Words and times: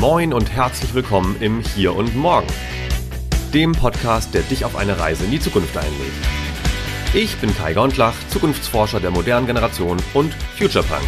Moin 0.00 0.32
und 0.32 0.50
herzlich 0.50 0.94
willkommen 0.94 1.36
im 1.40 1.60
Hier 1.60 1.94
und 1.94 2.16
Morgen, 2.16 2.46
dem 3.52 3.72
Podcast, 3.72 4.32
der 4.34 4.42
dich 4.42 4.64
auf 4.64 4.74
eine 4.74 4.98
Reise 4.98 5.24
in 5.24 5.30
die 5.30 5.38
Zukunft 5.38 5.76
einlädt. 5.76 6.12
Ich 7.14 7.36
bin 7.36 7.54
Kai 7.54 7.74
Gondlach, 7.74 8.14
Zukunftsforscher 8.28 9.00
der 9.00 9.10
modernen 9.10 9.46
Generation 9.46 9.98
und 10.14 10.32
Futurepunk. 10.56 11.02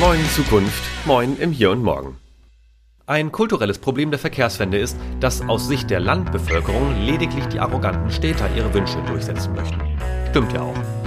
Moin 0.00 0.18
Zukunft, 0.34 0.82
moin 1.06 1.36
im 1.38 1.52
Hier 1.52 1.70
und 1.70 1.82
Morgen. 1.82 2.18
Ein 3.06 3.32
kulturelles 3.32 3.78
Problem 3.78 4.10
der 4.10 4.18
Verkehrswende 4.18 4.78
ist, 4.78 4.96
dass 5.20 5.48
aus 5.48 5.68
Sicht 5.68 5.88
der 5.88 6.00
Landbevölkerung 6.00 7.00
lediglich 7.04 7.46
die 7.46 7.60
arroganten 7.60 8.10
Städter 8.10 8.48
ihre 8.56 8.72
Wünsche 8.74 9.00
durchsetzen 9.02 9.54
möchten. 9.54 9.80
Stimmt 10.30 10.52
ja 10.52 10.62
auch. 10.62 11.01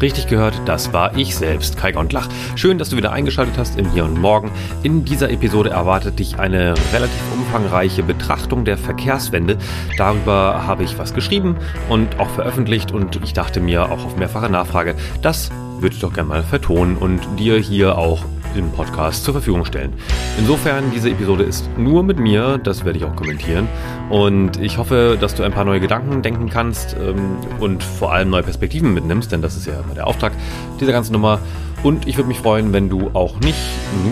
Richtig 0.00 0.28
gehört, 0.28 0.62
das 0.64 0.92
war 0.92 1.16
ich 1.16 1.34
selbst, 1.34 1.76
Kai 1.76 1.90
Gondlach. 1.90 2.28
Schön, 2.54 2.78
dass 2.78 2.90
du 2.90 2.96
wieder 2.96 3.10
eingeschaltet 3.10 3.58
hast 3.58 3.76
im 3.76 3.90
Hier 3.90 4.04
und 4.04 4.20
Morgen. 4.20 4.52
In 4.84 5.04
dieser 5.04 5.28
Episode 5.28 5.70
erwartet 5.70 6.20
dich 6.20 6.38
eine 6.38 6.74
relativ 6.92 7.20
umfangreiche 7.34 8.04
Betrachtung 8.04 8.64
der 8.64 8.78
Verkehrswende. 8.78 9.58
Darüber 9.96 10.64
habe 10.68 10.84
ich 10.84 10.98
was 10.98 11.14
geschrieben 11.14 11.56
und 11.88 12.20
auch 12.20 12.30
veröffentlicht 12.30 12.92
und 12.92 13.16
ich 13.24 13.32
dachte 13.32 13.60
mir 13.60 13.86
auch 13.90 14.04
auf 14.04 14.16
mehrfache 14.16 14.48
Nachfrage, 14.48 14.94
das 15.20 15.50
würde 15.80 15.96
ich 15.96 16.00
doch 16.00 16.12
gerne 16.12 16.28
mal 16.28 16.42
vertonen 16.44 16.96
und 16.96 17.20
dir 17.36 17.58
hier 17.58 17.98
auch 17.98 18.24
im 18.54 18.70
Podcast 18.72 19.24
zur 19.24 19.34
Verfügung 19.34 19.64
stellen. 19.64 19.92
Insofern, 20.38 20.90
diese 20.92 21.10
Episode 21.10 21.44
ist 21.44 21.68
nur 21.76 22.02
mit 22.02 22.18
mir, 22.18 22.58
das 22.58 22.84
werde 22.84 22.98
ich 22.98 23.04
auch 23.04 23.16
kommentieren. 23.16 23.68
Und 24.10 24.60
ich 24.60 24.78
hoffe, 24.78 25.16
dass 25.20 25.34
du 25.34 25.42
ein 25.42 25.52
paar 25.52 25.64
neue 25.64 25.80
Gedanken 25.80 26.22
denken 26.22 26.48
kannst 26.48 26.96
ähm, 27.00 27.36
und 27.60 27.82
vor 27.82 28.12
allem 28.12 28.30
neue 28.30 28.42
Perspektiven 28.42 28.94
mitnimmst, 28.94 29.32
denn 29.32 29.42
das 29.42 29.56
ist 29.56 29.66
ja 29.66 29.80
immer 29.80 29.94
der 29.94 30.06
Auftrag 30.06 30.32
dieser 30.80 30.92
ganzen 30.92 31.12
Nummer. 31.12 31.40
Und 31.82 32.08
ich 32.08 32.16
würde 32.16 32.28
mich 32.28 32.40
freuen, 32.40 32.72
wenn 32.72 32.88
du 32.88 33.10
auch 33.14 33.38
nicht 33.40 33.58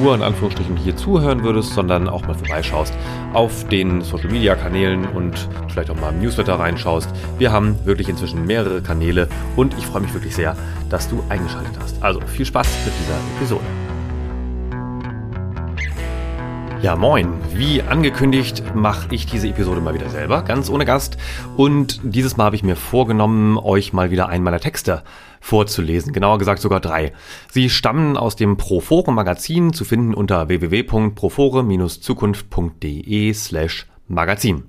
nur 0.01 0.15
in 0.15 0.23
Anführungsstrichen 0.23 0.77
hier 0.77 0.97
zuhören 0.97 1.43
würdest, 1.43 1.75
sondern 1.75 2.09
auch 2.09 2.27
mal 2.27 2.35
vorbeischaust 2.35 2.95
auf 3.33 3.67
den 3.69 4.03
Social 4.03 4.31
Media 4.31 4.55
Kanälen 4.55 5.05
und 5.05 5.49
vielleicht 5.69 5.91
auch 5.91 6.01
mal 6.01 6.11
im 6.11 6.21
Newsletter 6.21 6.59
reinschaust. 6.59 7.11
Wir 7.39 7.51
haben 7.51 7.77
wirklich 7.85 8.09
inzwischen 8.09 8.47
mehrere 8.47 8.83
Kanäle 8.83 9.29
und 9.57 9.77
ich 9.79 9.87
freue 9.87 10.03
mich 10.03 10.15
wirklich 10.15 10.37
sehr, 10.37 10.57
dass 10.91 11.09
du 11.09 11.23
eingeschaltet 11.29 11.73
hast. 11.81 12.03
Also 12.03 12.21
viel 12.21 12.47
Spaß 12.47 12.69
mit 12.85 12.95
dieser 13.01 13.19
Episode. 13.37 13.96
Ja, 16.83 16.95
moin. 16.95 17.33
Wie 17.55 17.81
angekündigt 17.81 18.63
mache 18.75 19.09
ich 19.11 19.25
diese 19.27 19.49
Episode 19.49 19.81
mal 19.81 19.95
wieder 19.95 20.11
selber, 20.11 20.43
ganz 20.43 20.69
ohne 20.69 20.85
Gast. 20.85 21.17
Und 21.57 22.01
dieses 22.05 22.37
Mal 22.37 22.45
habe 22.45 22.57
ich 22.57 22.63
mir 22.63 22.77
vorgenommen, 22.77 23.57
euch 23.57 23.95
mal 23.95 24.11
wieder 24.11 24.29
einen 24.29 24.45
meiner 24.45 24.61
Texte 24.61 25.03
vorzulesen. 25.41 26.13
Genauer 26.13 26.37
gesagt 26.39 26.61
sogar 26.61 26.81
drei. 26.81 27.15
Sie 27.51 27.71
stammen 27.71 28.19
aus 28.19 28.37
dem 28.37 28.59
Profore 28.59 29.11
Magazin, 29.13 29.73
zu 29.73 29.87
finden 29.87 30.13
unter 30.13 30.49
www.profore-zukunft.de 30.49 33.33
slash 33.33 33.87
Magazin. 34.09 34.65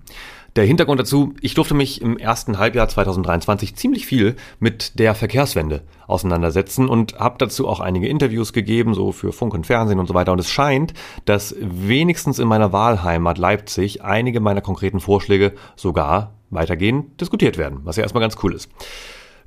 Der 0.58 0.66
Hintergrund 0.66 1.00
dazu, 1.00 1.36
ich 1.40 1.54
durfte 1.54 1.76
mich 1.76 2.02
im 2.02 2.18
ersten 2.18 2.58
Halbjahr 2.58 2.90
2023 2.90 3.76
ziemlich 3.76 4.08
viel 4.08 4.36
mit 4.60 4.98
der 4.98 5.14
Verkehrswende 5.14 5.84
auseinandersetzen 6.08 6.90
und 6.90 7.20
habe 7.20 7.36
dazu 7.38 7.68
auch 7.68 7.80
einige 7.80 8.08
Interviews 8.08 8.54
gegeben, 8.54 8.96
so 8.96 9.12
für 9.12 9.32
Funk 9.32 9.54
und 9.54 9.68
Fernsehen 9.68 10.00
und 10.00 10.08
so 10.08 10.16
weiter. 10.16 10.32
Und 10.32 10.40
es 10.40 10.50
scheint, 10.50 10.96
dass 11.26 11.56
wenigstens 11.60 12.40
in 12.40 12.48
meiner 12.48 12.74
Wahlheimat 12.74 13.38
Leipzig 13.38 14.04
einige 14.04 14.40
meiner 14.40 14.62
konkreten 14.62 15.00
Vorschläge 15.00 15.54
sogar 15.76 16.34
weitergehend 16.50 17.22
diskutiert 17.22 17.60
werden, 17.60 17.82
was 17.84 17.98
ja 17.98 18.02
erstmal 18.02 18.22
ganz 18.22 18.38
cool 18.42 18.56
ist. 18.56 18.68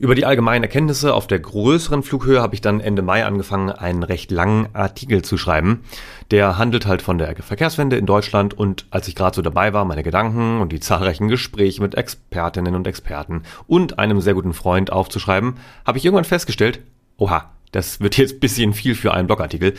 Über 0.00 0.14
die 0.14 0.24
allgemeinen 0.24 0.62
Erkenntnisse 0.62 1.12
auf 1.12 1.26
der 1.26 1.40
größeren 1.40 2.02
Flughöhe 2.02 2.40
habe 2.40 2.54
ich 2.54 2.62
dann 2.62 2.80
Ende 2.80 3.02
Mai 3.02 3.26
angefangen, 3.26 3.70
einen 3.70 4.02
recht 4.02 4.30
langen 4.30 4.68
Artikel 4.72 5.20
zu 5.20 5.36
schreiben. 5.36 5.84
Der 6.30 6.56
handelt 6.56 6.86
halt 6.86 7.02
von 7.02 7.18
der 7.18 7.36
Verkehrswende 7.36 7.98
in 7.98 8.06
Deutschland 8.06 8.54
und 8.54 8.86
als 8.90 9.08
ich 9.08 9.14
gerade 9.14 9.36
so 9.36 9.42
dabei 9.42 9.74
war, 9.74 9.84
meine 9.84 10.02
Gedanken 10.02 10.62
und 10.62 10.72
die 10.72 10.80
zahlreichen 10.80 11.28
Gespräche 11.28 11.82
mit 11.82 11.96
Expertinnen 11.96 12.74
und 12.74 12.86
Experten 12.86 13.42
und 13.66 13.98
einem 13.98 14.22
sehr 14.22 14.32
guten 14.32 14.54
Freund 14.54 14.90
aufzuschreiben, 14.90 15.58
habe 15.84 15.98
ich 15.98 16.04
irgendwann 16.06 16.24
festgestellt, 16.24 16.80
oha, 17.18 17.50
das 17.70 18.00
wird 18.00 18.16
jetzt 18.16 18.40
bisschen 18.40 18.72
viel 18.72 18.94
für 18.94 19.12
einen 19.12 19.26
Blogartikel. 19.26 19.74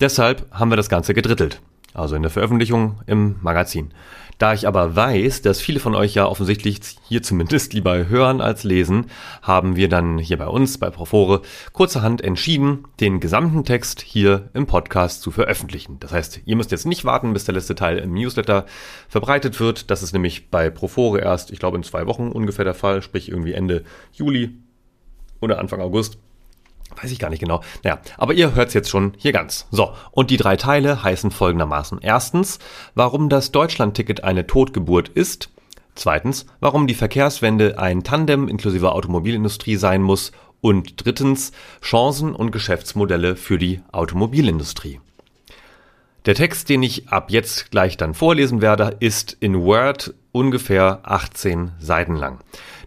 Deshalb 0.00 0.46
haben 0.50 0.70
wir 0.70 0.76
das 0.76 0.88
Ganze 0.88 1.12
gedrittelt. 1.12 1.60
Also 1.94 2.16
in 2.16 2.22
der 2.22 2.30
Veröffentlichung 2.30 3.00
im 3.06 3.36
Magazin. 3.40 3.92
Da 4.38 4.54
ich 4.54 4.68
aber 4.68 4.94
weiß, 4.94 5.42
dass 5.42 5.60
viele 5.60 5.80
von 5.80 5.96
euch 5.96 6.14
ja 6.14 6.26
offensichtlich 6.26 6.78
hier 7.08 7.24
zumindest 7.24 7.72
lieber 7.72 8.08
hören 8.08 8.40
als 8.40 8.62
lesen, 8.62 9.06
haben 9.42 9.74
wir 9.74 9.88
dann 9.88 10.18
hier 10.18 10.38
bei 10.38 10.46
uns, 10.46 10.78
bei 10.78 10.90
Profore, 10.90 11.42
kurzerhand 11.72 12.22
entschieden, 12.22 12.84
den 13.00 13.18
gesamten 13.18 13.64
Text 13.64 14.00
hier 14.00 14.48
im 14.54 14.66
Podcast 14.66 15.22
zu 15.22 15.32
veröffentlichen. 15.32 15.96
Das 15.98 16.12
heißt, 16.12 16.42
ihr 16.44 16.54
müsst 16.54 16.70
jetzt 16.70 16.86
nicht 16.86 17.04
warten, 17.04 17.32
bis 17.32 17.46
der 17.46 17.54
letzte 17.54 17.74
Teil 17.74 17.98
im 17.98 18.14
Newsletter 18.14 18.66
verbreitet 19.08 19.58
wird. 19.58 19.90
Das 19.90 20.04
ist 20.04 20.12
nämlich 20.12 20.50
bei 20.50 20.70
Profore 20.70 21.18
erst, 21.18 21.50
ich 21.50 21.58
glaube, 21.58 21.76
in 21.76 21.82
zwei 21.82 22.06
Wochen 22.06 22.28
ungefähr 22.28 22.64
der 22.64 22.74
Fall, 22.74 23.02
sprich 23.02 23.28
irgendwie 23.28 23.54
Ende 23.54 23.82
Juli 24.12 24.54
oder 25.40 25.58
Anfang 25.58 25.80
August. 25.80 26.18
Weiß 27.00 27.10
ich 27.10 27.18
gar 27.18 27.30
nicht 27.30 27.40
genau. 27.40 27.62
Naja, 27.84 28.00
aber 28.16 28.34
ihr 28.34 28.54
hört's 28.54 28.74
jetzt 28.74 28.90
schon 28.90 29.12
hier 29.16 29.32
ganz. 29.32 29.66
So, 29.70 29.92
und 30.10 30.30
die 30.30 30.36
drei 30.36 30.56
Teile 30.56 31.02
heißen 31.02 31.30
folgendermaßen. 31.30 31.98
Erstens, 32.02 32.58
warum 32.94 33.28
das 33.28 33.52
Deutschlandticket 33.52 34.24
eine 34.24 34.46
Totgeburt 34.46 35.08
ist. 35.08 35.50
Zweitens, 35.94 36.46
warum 36.60 36.86
die 36.86 36.94
Verkehrswende 36.94 37.78
ein 37.78 38.04
Tandem 38.04 38.48
inklusive 38.48 38.92
Automobilindustrie 38.92 39.76
sein 39.76 40.02
muss. 40.02 40.32
Und 40.60 41.04
drittens, 41.04 41.52
Chancen 41.82 42.34
und 42.34 42.50
Geschäftsmodelle 42.50 43.36
für 43.36 43.58
die 43.58 43.80
Automobilindustrie. 43.92 45.00
Der 46.26 46.34
Text, 46.34 46.68
den 46.68 46.82
ich 46.82 47.08
ab 47.08 47.30
jetzt 47.30 47.70
gleich 47.70 47.96
dann 47.96 48.12
vorlesen 48.12 48.60
werde, 48.60 48.96
ist 49.00 49.36
in 49.40 49.62
Word 49.62 50.14
ungefähr 50.32 51.00
18 51.02 51.72
Seiten 51.78 52.16
lang. 52.16 52.38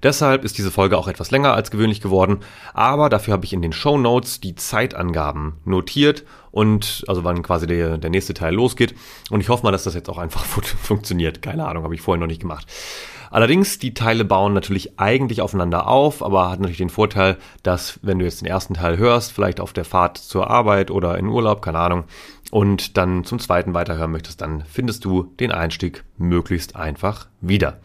Deshalb 0.03 0.44
ist 0.44 0.57
diese 0.57 0.72
Folge 0.72 0.97
auch 0.97 1.07
etwas 1.07 1.31
länger 1.31 1.53
als 1.53 1.69
gewöhnlich 1.69 2.02
geworden, 2.02 2.40
aber 2.74 3.09
dafür 3.09 3.34
habe 3.34 3.46
ich 3.46 3.53
in 3.53 3.62
den 3.62 3.74
Show 3.74 3.97
Notes 3.97 4.40
die 4.40 4.56
Zeitangaben 4.56 5.57
notiert 5.63 6.24
und 6.50 7.03
also 7.07 7.24
wann 7.24 7.44
quasi 7.44 7.68
der, 7.68 7.97
der 7.97 8.09
nächste 8.09 8.34
Teil 8.34 8.53
losgeht. 8.53 8.96
Und 9.29 9.41
ich 9.41 9.50
hoffe 9.50 9.63
mal, 9.63 9.72
dass 9.72 9.84
das 9.84 9.94
jetzt 9.94 10.09
auch 10.09 10.18
einfach 10.18 10.44
funktioniert. 10.46 11.41
Keine 11.41 11.68
Ahnung, 11.68 11.84
habe 11.84 11.96
ich 11.96 12.02
vorher 12.02 12.19
noch 12.19 12.28
nicht 12.28 12.41
gemacht. 12.41 12.66
Allerdings, 13.31 13.79
die 13.79 13.93
Teile 13.93 14.25
bauen 14.25 14.53
natürlich 14.53 14.99
eigentlich 14.99 15.41
aufeinander 15.41 15.87
auf, 15.87 16.21
aber 16.21 16.51
hat 16.51 16.59
natürlich 16.59 16.77
den 16.77 16.89
Vorteil, 16.89 17.37
dass 17.63 17.97
wenn 18.03 18.19
du 18.19 18.25
jetzt 18.25 18.41
den 18.41 18.47
ersten 18.47 18.73
Teil 18.73 18.97
hörst, 18.97 19.31
vielleicht 19.31 19.61
auf 19.61 19.71
der 19.71 19.85
Fahrt 19.85 20.17
zur 20.17 20.49
Arbeit 20.49 20.91
oder 20.91 21.17
in 21.17 21.27
Urlaub, 21.27 21.61
keine 21.61 21.79
Ahnung, 21.79 22.03
und 22.51 22.97
dann 22.97 23.23
zum 23.23 23.39
zweiten 23.39 23.73
weiterhören 23.73 24.11
möchtest, 24.11 24.41
dann 24.41 24.65
findest 24.69 25.05
du 25.05 25.23
den 25.39 25.53
Einstieg 25.53 26.03
möglichst 26.17 26.75
einfach 26.75 27.27
wieder. 27.39 27.79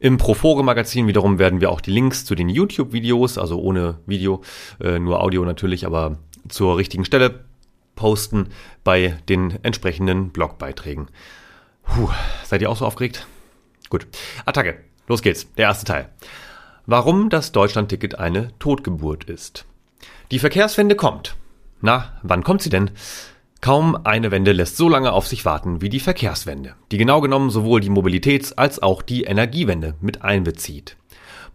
Im 0.00 0.18
Profore 0.18 0.62
Magazin 0.62 1.08
wiederum 1.08 1.38
werden 1.38 1.62
wir 1.62 1.70
auch 1.70 1.80
die 1.80 1.90
Links 1.90 2.26
zu 2.26 2.34
den 2.34 2.50
YouTube-Videos, 2.50 3.38
also 3.38 3.58
ohne 3.58 3.98
Video, 4.06 4.42
äh, 4.80 4.98
nur 4.98 5.22
Audio 5.22 5.44
natürlich, 5.44 5.86
aber 5.86 6.18
zur 6.48 6.76
richtigen 6.76 7.06
Stelle 7.06 7.46
posten 7.96 8.48
bei 8.84 9.18
den 9.30 9.58
entsprechenden 9.64 10.28
Blogbeiträgen. 10.28 11.08
Puh, 11.82 12.10
seid 12.44 12.60
ihr 12.60 12.70
auch 12.70 12.76
so 12.76 12.84
aufgeregt? 12.84 13.26
Gut. 13.90 14.06
Attacke. 14.44 14.84
Los 15.06 15.22
geht's. 15.22 15.52
Der 15.54 15.66
erste 15.66 15.84
Teil. 15.84 16.08
Warum 16.86 17.30
das 17.30 17.52
Deutschlandticket 17.52 18.18
eine 18.18 18.48
Totgeburt 18.58 19.24
ist. 19.24 19.66
Die 20.30 20.38
Verkehrswende 20.38 20.94
kommt. 20.94 21.36
Na, 21.80 22.18
wann 22.22 22.42
kommt 22.42 22.62
sie 22.62 22.70
denn? 22.70 22.90
Kaum 23.60 23.98
eine 24.04 24.30
Wende 24.30 24.52
lässt 24.52 24.76
so 24.76 24.88
lange 24.88 25.12
auf 25.12 25.26
sich 25.26 25.44
warten 25.44 25.80
wie 25.80 25.88
die 25.88 26.00
Verkehrswende, 26.00 26.74
die 26.92 26.98
genau 26.98 27.20
genommen 27.20 27.50
sowohl 27.50 27.80
die 27.80 27.90
Mobilitäts- 27.90 28.54
als 28.54 28.80
auch 28.80 29.02
die 29.02 29.24
Energiewende 29.24 29.94
mit 30.00 30.22
einbezieht. 30.22 30.96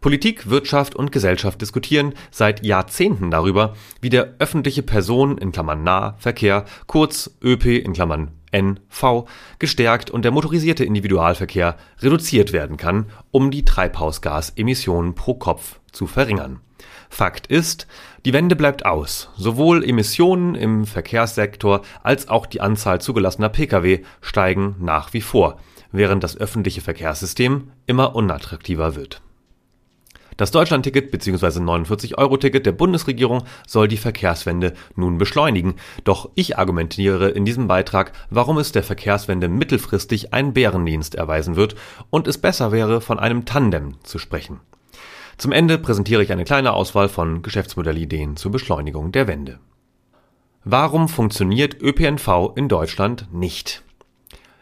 Politik, 0.01 0.49
Wirtschaft 0.49 0.95
und 0.95 1.13
Gesellschaft 1.13 1.61
diskutieren 1.61 2.13
seit 2.29 2.65
Jahrzehnten 2.65 3.31
darüber, 3.31 3.73
wie 4.01 4.09
der 4.09 4.35
öffentliche 4.39 4.83
Personen 4.83 5.37
in 5.37 5.53
Klammern 5.53 5.83
Nahverkehr, 5.83 6.65
kurz 6.87 7.37
ÖP 7.41 7.65
in 7.65 7.93
Klammern 7.93 8.31
NV, 8.53 9.25
gestärkt 9.59 10.09
und 10.11 10.23
der 10.23 10.31
motorisierte 10.31 10.85
Individualverkehr 10.85 11.75
reduziert 11.99 12.53
werden 12.53 12.77
kann, 12.77 13.07
um 13.31 13.51
die 13.51 13.65
Treibhausgasemissionen 13.65 15.15
pro 15.15 15.33
Kopf 15.33 15.79
zu 15.91 16.07
verringern. 16.07 16.59
Fakt 17.09 17.47
ist, 17.47 17.87
die 18.25 18.33
Wende 18.33 18.55
bleibt 18.55 18.85
aus. 18.85 19.29
Sowohl 19.37 19.83
Emissionen 19.83 20.55
im 20.55 20.85
Verkehrssektor 20.85 21.81
als 22.01 22.27
auch 22.27 22.45
die 22.45 22.61
Anzahl 22.61 23.01
zugelassener 23.01 23.49
Pkw 23.49 24.03
steigen 24.21 24.75
nach 24.79 25.13
wie 25.13 25.21
vor, 25.21 25.59
während 25.91 26.23
das 26.23 26.37
öffentliche 26.37 26.81
Verkehrssystem 26.81 27.71
immer 27.85 28.15
unattraktiver 28.15 28.95
wird. 28.95 29.21
Das 30.37 30.51
Deutschlandticket 30.51 31.11
bzw. 31.11 31.59
49-Euro-Ticket 31.59 32.65
der 32.65 32.71
Bundesregierung 32.71 33.43
soll 33.67 33.87
die 33.87 33.97
Verkehrswende 33.97 34.73
nun 34.95 35.17
beschleunigen. 35.17 35.75
Doch 36.03 36.29
ich 36.35 36.57
argumentiere 36.57 37.29
in 37.29 37.45
diesem 37.45 37.67
Beitrag, 37.67 38.13
warum 38.29 38.57
es 38.57 38.71
der 38.71 38.83
Verkehrswende 38.83 39.47
mittelfristig 39.47 40.33
einen 40.33 40.53
Bärendienst 40.53 41.15
erweisen 41.15 41.55
wird 41.55 41.75
und 42.09 42.27
es 42.27 42.37
besser 42.37 42.71
wäre, 42.71 43.01
von 43.01 43.19
einem 43.19 43.45
Tandem 43.45 43.95
zu 44.03 44.17
sprechen. 44.17 44.59
Zum 45.37 45.51
Ende 45.51 45.77
präsentiere 45.77 46.23
ich 46.23 46.31
eine 46.31 46.45
kleine 46.45 46.73
Auswahl 46.73 47.09
von 47.09 47.41
Geschäftsmodellideen 47.41 48.37
zur 48.37 48.51
Beschleunigung 48.51 49.11
der 49.11 49.27
Wende. 49.27 49.59
Warum 50.63 51.09
funktioniert 51.09 51.81
ÖPNV 51.81 52.53
in 52.55 52.69
Deutschland 52.69 53.27
nicht? 53.33 53.83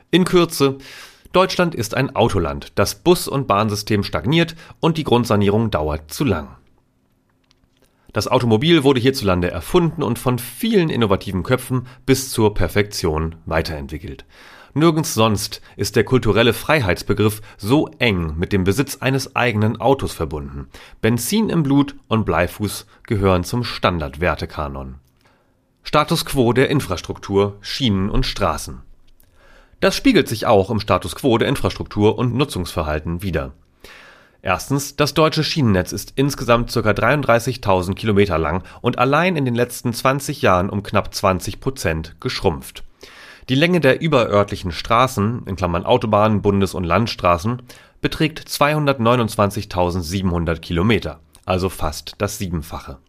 In 0.09 0.25
Kürze, 0.25 0.77
Deutschland 1.31 1.75
ist 1.75 1.95
ein 1.95 2.15
Autoland, 2.15 2.73
das 2.75 2.95
Bus- 2.95 3.27
und 3.27 3.47
Bahnsystem 3.47 4.03
stagniert 4.03 4.55
und 4.79 4.97
die 4.97 5.03
Grundsanierung 5.03 5.71
dauert 5.71 6.11
zu 6.11 6.25
lang. 6.25 6.57
Das 8.13 8.27
Automobil 8.27 8.83
wurde 8.83 8.99
hierzulande 8.99 9.49
erfunden 9.49 10.03
und 10.03 10.19
von 10.19 10.37
vielen 10.37 10.89
innovativen 10.89 11.43
Köpfen 11.43 11.87
bis 12.05 12.29
zur 12.29 12.53
Perfektion 12.53 13.35
weiterentwickelt. 13.45 14.25
Nirgends 14.73 15.13
sonst 15.13 15.61
ist 15.77 15.95
der 15.95 16.03
kulturelle 16.03 16.53
Freiheitsbegriff 16.53 17.41
so 17.57 17.89
eng 17.99 18.37
mit 18.37 18.51
dem 18.51 18.63
Besitz 18.63 18.97
eines 18.97 19.35
eigenen 19.35 19.79
Autos 19.79 20.13
verbunden. 20.13 20.67
Benzin 21.01 21.49
im 21.49 21.63
Blut 21.63 21.95
und 22.07 22.25
Bleifuß 22.25 22.85
gehören 23.03 23.43
zum 23.43 23.63
Standardwertekanon. 23.63 24.95
Status 25.83 26.25
quo 26.25 26.53
der 26.53 26.69
Infrastruktur, 26.69 27.57
Schienen 27.61 28.09
und 28.09 28.25
Straßen. 28.25 28.81
Das 29.81 29.95
spiegelt 29.95 30.29
sich 30.29 30.45
auch 30.45 30.69
im 30.69 30.79
Status 30.79 31.15
quo 31.15 31.39
der 31.39 31.49
Infrastruktur 31.49 32.19
und 32.19 32.35
Nutzungsverhalten 32.35 33.23
wider. 33.23 33.53
Erstens, 34.43 34.95
das 34.95 35.15
deutsche 35.15 35.43
Schienennetz 35.43 35.91
ist 35.91 36.13
insgesamt 36.15 36.71
ca. 36.71 36.79
33.000 36.79 37.95
Kilometer 37.95 38.37
lang 38.37 38.63
und 38.81 38.99
allein 38.99 39.35
in 39.35 39.43
den 39.43 39.55
letzten 39.55 39.91
20 39.91 40.43
Jahren 40.43 40.69
um 40.69 40.83
knapp 40.83 41.11
20 41.13 41.59
Prozent 41.59 42.15
geschrumpft. 42.19 42.83
Die 43.49 43.55
Länge 43.55 43.79
der 43.79 44.01
überörtlichen 44.01 44.71
Straßen 44.71 45.47
in 45.47 45.55
Klammern 45.55 45.83
(Autobahnen, 45.83 46.43
Bundes 46.43 46.75
und 46.75 46.83
Landstraßen) 46.83 47.63
beträgt 48.01 48.39
229.700 48.39 50.59
Kilometer, 50.59 51.21
also 51.45 51.69
fast 51.69 52.13
das 52.19 52.37
Siebenfache 52.37 52.99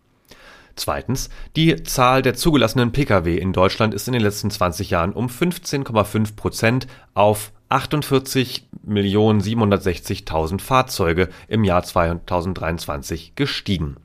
Zweitens, 0.77 1.29
die 1.57 1.83
Zahl 1.83 2.23
der 2.23 2.35
zugelassenen 2.35 2.93
Pkw 2.93 3.37
in 3.37 3.53
Deutschland 3.53 3.93
ist 3.95 4.07
in 4.07 4.13
den 4.13 4.23
letzten 4.23 4.49
20 4.51 4.91
Jahren 4.91 5.13
um 5.13 5.27
15,5 5.29 6.37
Prozent 6.37 6.87
auf 7.15 7.51
48.760.000 7.71 10.61
Fahrzeuge 10.61 11.31
im 11.49 11.65
Jahr 11.65 11.83
2023 11.83 13.33
gestiegen. 13.35 13.97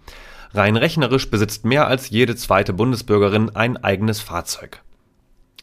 Rein 0.54 0.78
rechnerisch 0.78 1.30
besitzt 1.30 1.66
mehr 1.66 1.88
als 1.88 2.10
jede 2.10 2.36
zweite 2.36 2.74
Bundesbürgerin 2.74 3.56
ein 3.56 3.78
eigenes 3.78 4.20
Fahrzeug. 4.22 4.82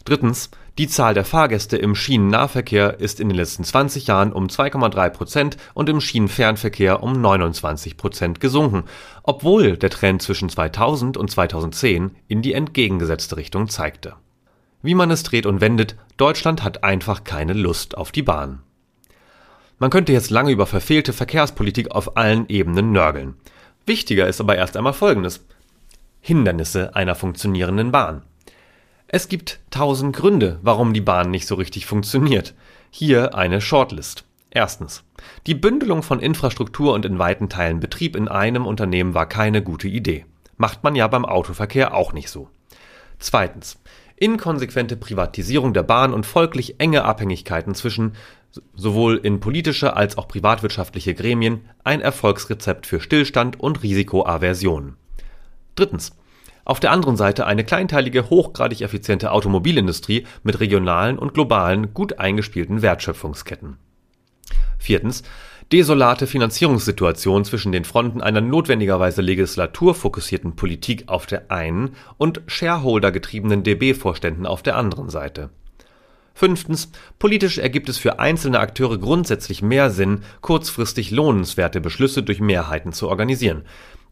Drittens 0.05 0.51
die 0.77 0.89
Zahl 0.89 1.15
der 1.15 1.25
Fahrgäste 1.25 1.77
im 1.77 1.95
Schienennahverkehr 1.95 2.99
ist 2.99 3.21
in 3.21 3.29
den 3.29 3.37
letzten 3.37 3.63
20 3.63 4.09
Jahren 4.09 4.33
um 4.33 4.49
2,3 4.49 5.11
Prozent 5.11 5.57
und 5.73 5.89
im 5.89 6.01
Schienenfernverkehr 6.01 7.01
um 7.03 7.21
29 7.21 7.97
Prozent 7.97 8.41
gesunken, 8.41 8.85
obwohl 9.23 9.77
der 9.77 9.91
Trend 9.91 10.21
zwischen 10.21 10.49
2000 10.49 11.17
und 11.17 11.31
2010 11.31 12.17
in 12.27 12.43
die 12.43 12.55
entgegengesetzte 12.55 13.37
Richtung 13.37 13.69
zeigte. 13.69 14.15
Wie 14.83 14.97
man 14.97 15.13
es 15.13 15.23
dreht 15.23 15.47
und 15.47 15.61
wendet, 15.61 15.97
Deutschland 16.17 16.65
hat 16.65 16.83
einfach 16.83 17.23
keine 17.23 17.53
Lust 17.53 17.97
auf 17.97 18.11
die 18.11 18.23
Bahn. 18.23 18.61
Man 19.79 19.91
könnte 19.91 20.13
jetzt 20.13 20.31
lange 20.31 20.51
über 20.51 20.67
verfehlte 20.67 21.13
Verkehrspolitik 21.13 21.93
auf 21.93 22.17
allen 22.17 22.49
Ebenen 22.49 22.93
nörgeln. 22.93 23.37
Wichtiger 23.87 24.27
ist 24.27 24.41
aber 24.41 24.57
erst 24.57 24.77
einmal 24.77 24.93
Folgendes. 24.93 25.47
Hindernisse 26.21 26.97
einer 26.97 27.15
funktionierenden 27.15 27.93
Bahn. 27.93 28.23
Es 29.07 29.29
gibt 29.29 29.61
tausend 29.71 30.17
Gründe, 30.17 30.59
warum 30.63 30.95
die 30.95 31.01
Bahn 31.01 31.31
nicht 31.31 31.47
so 31.47 31.55
richtig 31.55 31.87
funktioniert. 31.87 32.55
Hier 32.91 33.35
eine 33.35 33.61
Shortlist. 33.61 34.25
Erstens. 34.51 35.05
Die 35.47 35.55
Bündelung 35.55 36.03
von 36.03 36.21
Infrastruktur 36.21 36.95
und 36.95 37.05
in 37.05 37.19
weiten 37.19 37.49
Teilen 37.49 37.81
Betrieb 37.81 38.17
in 38.17 38.29
einem 38.29 38.67
Unternehmen 38.67 39.15
war 39.15 39.29
keine 39.29 39.63
gute 39.63 39.89
Idee. 39.89 40.25
Macht 40.57 40.85
man 40.85 40.95
ja 40.95 41.07
beim 41.09 41.25
Autoverkehr 41.25 41.95
auch 41.95 42.13
nicht 42.13 42.31
so. 42.31 42.49
Zweitens. 43.19 43.81
Inkonsequente 44.17 44.97
Privatisierung 44.97 45.75
der 45.75 45.83
Bahn 45.83 46.15
und 46.15 46.25
folglich 46.25 46.79
enge 46.79 47.05
Abhängigkeiten 47.05 47.75
zwischen 47.75 48.15
sowohl 48.75 49.17
in 49.17 49.41
politische 49.41 49.97
als 49.97 50.17
auch 50.17 50.29
privatwirtschaftliche 50.29 51.15
Gremien 51.15 51.69
ein 51.83 52.01
Erfolgsrezept 52.01 52.87
für 52.87 53.01
Stillstand 53.01 53.59
und 53.59 53.83
Risikoaversion. 53.83 54.95
Drittens. 55.75 56.17
Auf 56.65 56.81
der 56.81 56.93
anderen 56.93 57.17
Seite 57.17 57.47
eine 57.47 57.65
kleinteilige, 57.65 58.31
hochgradig 58.31 58.81
effiziente 58.81 59.33
Automobilindustrie 59.33 60.27
mit 60.43 60.61
regionalen 60.61 61.19
und 61.19 61.35
globalen, 61.35 61.93
gut 61.93 62.19
eingespielten 62.19 62.83
Wertschöpfungsketten. 62.83 63.77
Viertens. 64.79 65.23
Desolate 65.73 66.27
Finanzierungssituation 66.27 67.45
zwischen 67.45 67.73
den 67.73 67.85
Fronten 67.85 68.21
einer 68.21 68.43
notwendigerweise 68.43 69.23
legislaturfokussierten 69.23 70.57
Politik 70.57 71.05
auf 71.07 71.25
der 71.25 71.51
einen 71.51 71.97
und 72.19 72.43
Shareholder-getriebenen 72.47 73.63
DB-Vorständen 73.63 74.45
auf 74.45 74.63
der 74.63 74.77
anderen 74.77 75.09
Seite. 75.09 75.51
Fünftens. 76.35 76.91
Politisch 77.19 77.59
ergibt 77.59 77.89
es 77.89 77.97
für 77.97 78.19
einzelne 78.19 78.59
Akteure 78.59 78.99
grundsätzlich 78.99 79.63
mehr 79.63 79.91
Sinn, 79.91 80.21
kurzfristig 80.43 81.11
lohnenswerte 81.13 81.81
Beschlüsse 81.81 82.23
durch 82.23 82.41
Mehrheiten 82.41 82.93
zu 82.93 83.09
organisieren. 83.09 83.63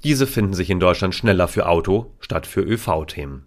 Diese 0.05 0.27
finden 0.27 0.55
sich 0.55 0.71
in 0.71 0.81
Deutschland 0.81 1.15
schneller 1.15 1.49
für 1.49 1.69
Auto 1.69 2.13
statt 2.21 2.47
für 2.47 2.63
ÖV-Themen. 2.63 3.47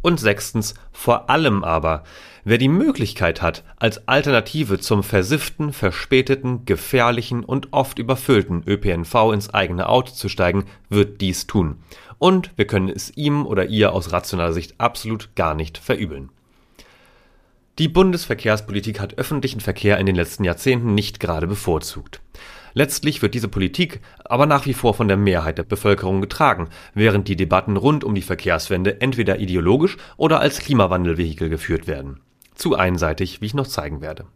Und 0.00 0.18
sechstens, 0.18 0.74
vor 0.90 1.30
allem 1.30 1.62
aber, 1.62 2.02
wer 2.44 2.58
die 2.58 2.68
Möglichkeit 2.68 3.40
hat, 3.40 3.62
als 3.76 4.08
Alternative 4.08 4.80
zum 4.80 5.04
versifften, 5.04 5.72
verspäteten, 5.72 6.64
gefährlichen 6.64 7.44
und 7.44 7.72
oft 7.72 8.00
überfüllten 8.00 8.64
ÖPNV 8.66 9.32
ins 9.32 9.54
eigene 9.54 9.88
Auto 9.88 10.12
zu 10.12 10.28
steigen, 10.28 10.64
wird 10.88 11.20
dies 11.20 11.46
tun. 11.46 11.76
Und 12.18 12.50
wir 12.56 12.66
können 12.66 12.88
es 12.88 13.16
ihm 13.16 13.46
oder 13.46 13.66
ihr 13.66 13.92
aus 13.92 14.12
rationaler 14.12 14.52
Sicht 14.52 14.74
absolut 14.78 15.34
gar 15.36 15.54
nicht 15.54 15.78
verübeln. 15.78 16.30
Die 17.78 17.88
Bundesverkehrspolitik 17.88 19.00
hat 19.00 19.18
öffentlichen 19.18 19.60
Verkehr 19.60 19.98
in 19.98 20.06
den 20.06 20.16
letzten 20.16 20.44
Jahrzehnten 20.44 20.94
nicht 20.94 21.20
gerade 21.20 21.46
bevorzugt. 21.46 22.20
Letztlich 22.74 23.22
wird 23.22 23.34
diese 23.34 23.48
Politik 23.48 24.00
aber 24.24 24.46
nach 24.46 24.66
wie 24.66 24.74
vor 24.74 24.94
von 24.94 25.08
der 25.08 25.16
Mehrheit 25.16 25.58
der 25.58 25.64
Bevölkerung 25.64 26.20
getragen, 26.20 26.68
während 26.94 27.28
die 27.28 27.36
Debatten 27.36 27.76
rund 27.76 28.04
um 28.04 28.14
die 28.14 28.22
Verkehrswende 28.22 29.00
entweder 29.00 29.38
ideologisch 29.40 29.96
oder 30.16 30.40
als 30.40 30.58
Klimawandelvehikel 30.60 31.48
geführt 31.48 31.86
werden. 31.86 32.20
Zu 32.54 32.76
einseitig, 32.76 33.40
wie 33.40 33.46
ich 33.46 33.54
noch 33.54 33.66
zeigen 33.66 34.00
werde. 34.00 34.26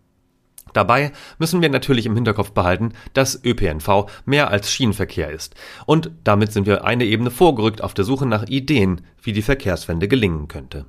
Dabei 0.73 1.13
müssen 1.39 1.63
wir 1.63 1.71
natürlich 1.71 2.05
im 2.05 2.15
Hinterkopf 2.15 2.53
behalten, 2.53 2.93
dass 3.15 3.43
ÖPNV 3.43 4.11
mehr 4.27 4.51
als 4.51 4.71
Schienenverkehr 4.71 5.31
ist. 5.31 5.55
Und 5.87 6.11
damit 6.25 6.53
sind 6.53 6.67
wir 6.67 6.85
eine 6.85 7.05
Ebene 7.05 7.31
vorgerückt 7.31 7.83
auf 7.83 7.95
der 7.95 8.05
Suche 8.05 8.27
nach 8.27 8.45
Ideen, 8.45 9.03
wie 9.23 9.33
die 9.33 9.43
Verkehrswende 9.43 10.09
gelingen 10.09 10.49
könnte. 10.49 10.85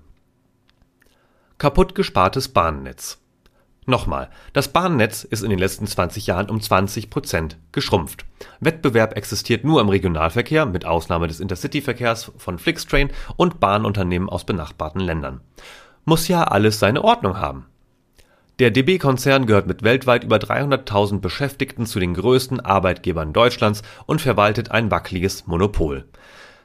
Kaputt 1.57 1.95
gespartes 1.95 2.49
Bahnnetz. 2.49 3.19
Nochmal, 3.89 4.29
das 4.51 4.67
Bahnnetz 4.67 5.23
ist 5.23 5.43
in 5.43 5.49
den 5.49 5.59
letzten 5.59 5.87
20 5.87 6.27
Jahren 6.27 6.49
um 6.49 6.59
20 6.59 7.09
Prozent 7.09 7.57
geschrumpft. 7.71 8.25
Wettbewerb 8.59 9.15
existiert 9.15 9.63
nur 9.63 9.79
im 9.79 9.87
Regionalverkehr, 9.87 10.65
mit 10.65 10.83
Ausnahme 10.83 11.27
des 11.27 11.39
Intercity-Verkehrs 11.39 12.33
von 12.37 12.59
Flixtrain 12.59 13.11
und 13.37 13.61
Bahnunternehmen 13.61 14.27
aus 14.27 14.43
benachbarten 14.45 14.99
Ländern. 14.99 15.39
Muss 16.03 16.27
ja 16.27 16.43
alles 16.43 16.79
seine 16.79 17.01
Ordnung 17.01 17.39
haben. 17.39 17.65
Der 18.59 18.71
DB-Konzern 18.71 19.45
gehört 19.45 19.67
mit 19.67 19.83
weltweit 19.83 20.25
über 20.25 20.35
300.000 20.35 21.21
Beschäftigten 21.21 21.85
zu 21.85 22.01
den 22.01 22.13
größten 22.13 22.59
Arbeitgebern 22.59 23.31
Deutschlands 23.31 23.83
und 24.05 24.19
verwaltet 24.19 24.69
ein 24.69 24.91
wackeliges 24.91 25.47
Monopol. 25.47 26.03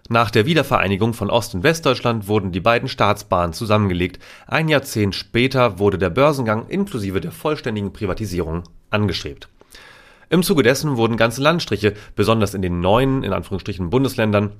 Nach 0.08 0.30
der 0.30 0.46
Wiedervereinigung 0.46 1.14
von 1.14 1.30
Ost- 1.30 1.54
und 1.54 1.62
Westdeutschland 1.62 2.26
wurden 2.26 2.52
die 2.52 2.60
beiden 2.60 2.88
Staatsbahnen 2.88 3.52
zusammengelegt, 3.52 4.22
ein 4.46 4.68
Jahrzehnt 4.68 5.14
später 5.14 5.78
wurde 5.78 5.96
der 5.96 6.10
Börsengang 6.10 6.66
inklusive 6.68 7.20
der 7.20 7.30
vollständigen 7.30 7.92
Privatisierung 7.92 8.64
angestrebt. 8.90 9.48
Im 10.28 10.42
Zuge 10.42 10.62
dessen 10.62 10.96
wurden 10.96 11.16
ganze 11.16 11.42
Landstriche, 11.42 11.94
besonders 12.16 12.54
in 12.54 12.62
den 12.62 12.80
neuen 12.80 13.22
in 13.22 13.32
Anführungsstrichen 13.32 13.90
Bundesländern, 13.90 14.52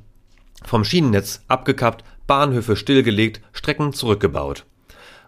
vom 0.65 0.85
Schienennetz 0.85 1.43
abgekappt, 1.49 2.05
Bahnhöfe 2.27 2.77
stillgelegt, 2.77 3.41
Strecken 3.53 3.93
zurückgebaut. 3.93 4.65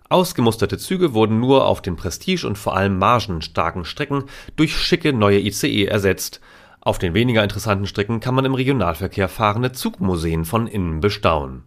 Ausgemusterte 0.08 0.78
Züge 0.78 1.14
wurden 1.14 1.40
nur 1.40 1.66
auf 1.66 1.82
den 1.82 1.96
prestige- 1.96 2.46
und 2.46 2.56
vor 2.56 2.76
allem 2.76 2.98
margenstarken 2.98 3.84
Strecken 3.84 4.24
durch 4.54 4.76
schicke 4.76 5.12
neue 5.12 5.40
ICE 5.40 5.86
ersetzt, 5.86 6.40
auf 6.84 6.98
den 6.98 7.14
weniger 7.14 7.42
interessanten 7.42 7.86
Strecken 7.86 8.20
kann 8.20 8.34
man 8.34 8.44
im 8.44 8.54
Regionalverkehr 8.54 9.28
fahrende 9.28 9.72
Zugmuseen 9.72 10.44
von 10.44 10.66
innen 10.66 11.00
bestaunen. 11.00 11.64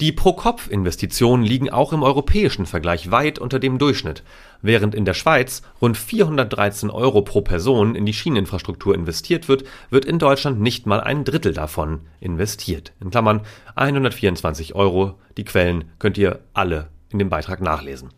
Die 0.00 0.12
Pro-Kopf-Investitionen 0.12 1.42
liegen 1.42 1.70
auch 1.70 1.92
im 1.92 2.04
europäischen 2.04 2.66
Vergleich 2.66 3.10
weit 3.10 3.40
unter 3.40 3.58
dem 3.58 3.78
Durchschnitt. 3.78 4.22
Während 4.62 4.94
in 4.94 5.04
der 5.04 5.14
Schweiz 5.14 5.62
rund 5.82 5.96
413 5.96 6.88
Euro 6.88 7.22
pro 7.22 7.40
Person 7.40 7.96
in 7.96 8.06
die 8.06 8.12
Schieneninfrastruktur 8.12 8.94
investiert 8.94 9.48
wird, 9.48 9.64
wird 9.90 10.04
in 10.04 10.20
Deutschland 10.20 10.60
nicht 10.60 10.86
mal 10.86 11.00
ein 11.00 11.24
Drittel 11.24 11.52
davon 11.52 12.02
investiert. 12.20 12.92
In 13.00 13.10
Klammern 13.10 13.40
124 13.74 14.76
Euro. 14.76 15.14
Die 15.36 15.44
Quellen 15.44 15.90
könnt 15.98 16.16
ihr 16.16 16.38
alle 16.54 16.90
in 17.10 17.18
dem 17.18 17.28
Beitrag 17.28 17.60
nachlesen. 17.60 18.10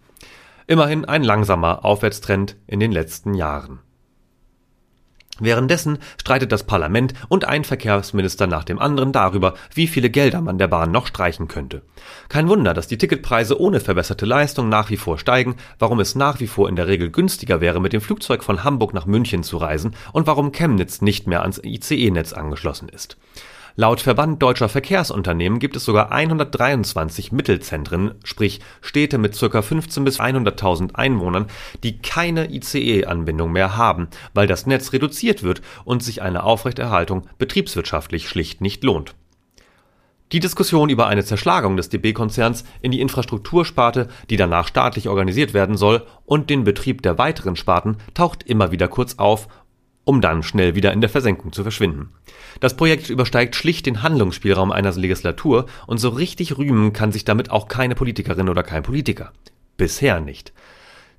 Immerhin 0.67 1.07
ein 1.07 1.25
langsamer 1.25 1.83
Aufwärtstrend 1.87 2.57
in 2.67 2.79
den 2.79 2.93
letzten 2.93 3.33
Jahren. 3.33 3.81
Währenddessen 5.41 5.99
streitet 6.21 6.53
das 6.53 6.65
Parlament 6.65 7.15
und 7.29 7.47
ein 7.47 7.65
Verkehrsminister 7.65 8.47
nach 8.47 8.65
dem 8.65 8.79
anderen 8.79 9.13
darüber, 9.13 9.55
wie 9.75 9.87
viele 9.87 10.11
Gelder 10.11 10.41
man 10.41 10.59
der 10.59 10.69
Bahn 10.69 10.93
noch 10.93 11.07
streichen 11.07 11.49
könnte. 11.49 11.83
Kein 12.29 12.49
Wunder, 12.49 12.75
dass 12.75 12.87
die 12.87 12.99
Ticketpreise 12.99 13.61
ohne 13.61 13.81
verbesserte 13.81 14.27
Leistung 14.27 14.69
nach 14.69 14.91
wie 14.91 14.97
vor 14.97 15.19
steigen, 15.19 15.57
warum 15.79 15.99
es 16.01 16.15
nach 16.15 16.41
wie 16.41 16.47
vor 16.47 16.69
in 16.69 16.77
der 16.77 16.87
Regel 16.87 17.11
günstiger 17.11 17.61
wäre, 17.61 17.81
mit 17.81 17.93
dem 17.93 18.01
Flugzeug 18.01 18.45
von 18.45 18.63
Hamburg 18.63 18.95
nach 18.95 19.07
München 19.07 19.43
zu 19.43 19.57
reisen 19.57 19.97
und 20.13 20.27
warum 20.27 20.53
Chemnitz 20.53 21.01
nicht 21.01 21.27
mehr 21.27 21.43
ans 21.43 21.61
ICE-Netz 21.63 22.33
angeschlossen 22.33 22.89
ist. 22.89 23.17
Laut 23.81 24.03
Verband 24.03 24.43
Deutscher 24.43 24.69
Verkehrsunternehmen 24.69 25.59
gibt 25.59 25.75
es 25.75 25.87
sogar 25.87 26.13
123 26.13 27.33
Mittelzentren, 27.33 28.15
sprich 28.25 28.61
Städte 28.83 29.17
mit 29.17 29.41
ca. 29.41 29.63
15 29.63 30.05
bis 30.05 30.21
100.000 30.21 30.97
Einwohnern, 30.97 31.47
die 31.83 31.97
keine 31.97 32.53
ICE-Anbindung 32.53 33.53
mehr 33.53 33.79
haben, 33.79 34.09
weil 34.35 34.47
das 34.47 34.67
Netz 34.67 34.93
reduziert 34.93 35.43
wird 35.43 35.63
und 35.87 36.03
sich 36.03 36.21
eine 36.21 36.43
Aufrechterhaltung 36.43 37.27
betriebswirtschaftlich 37.39 38.29
schlicht 38.29 38.61
nicht 38.61 38.85
lohnt. 38.85 39.15
Die 40.33 40.41
Diskussion 40.41 40.91
über 40.91 41.09
eine 41.09 41.25
Zerschlagung 41.25 41.77
des 41.77 41.89
DB-Konzerns 41.89 42.65
in 42.83 42.93
die 42.93 43.01
Infrastruktursparte, 43.01 44.09
die 44.29 44.37
danach 44.37 44.69
staatlich 44.69 45.09
organisiert 45.09 45.55
werden 45.55 45.77
soll, 45.77 46.07
und 46.25 46.51
den 46.51 46.63
Betrieb 46.63 47.03
der 47.03 47.19
weiteren 47.19 47.57
Sparten 47.57 47.97
taucht 48.15 48.45
immer 48.45 48.71
wieder 48.71 48.87
kurz 48.87 49.15
auf 49.19 49.49
um 50.11 50.21
dann 50.21 50.43
schnell 50.43 50.75
wieder 50.75 50.93
in 50.93 51.01
der 51.01 51.09
Versenkung 51.09 51.53
zu 51.53 51.63
verschwinden. 51.63 52.09
Das 52.59 52.75
Projekt 52.75 53.11
übersteigt 53.11 53.55
schlicht 53.55 53.87
den 53.87 54.03
Handlungsspielraum 54.03 54.73
einer 54.73 54.91
Legislatur 54.91 55.67
und 55.87 55.99
so 55.99 56.09
richtig 56.09 56.59
rühmen 56.59 56.93
kann 56.93 57.13
sich 57.13 57.25
damit 57.25 57.53
auch 57.53 57.69
keine 57.69 57.95
Politikerin 57.95 58.49
oder 58.49 58.65
kein 58.65 58.83
Politiker. 58.83 59.31
Bisher 59.77 60.19
nicht. 60.19 60.53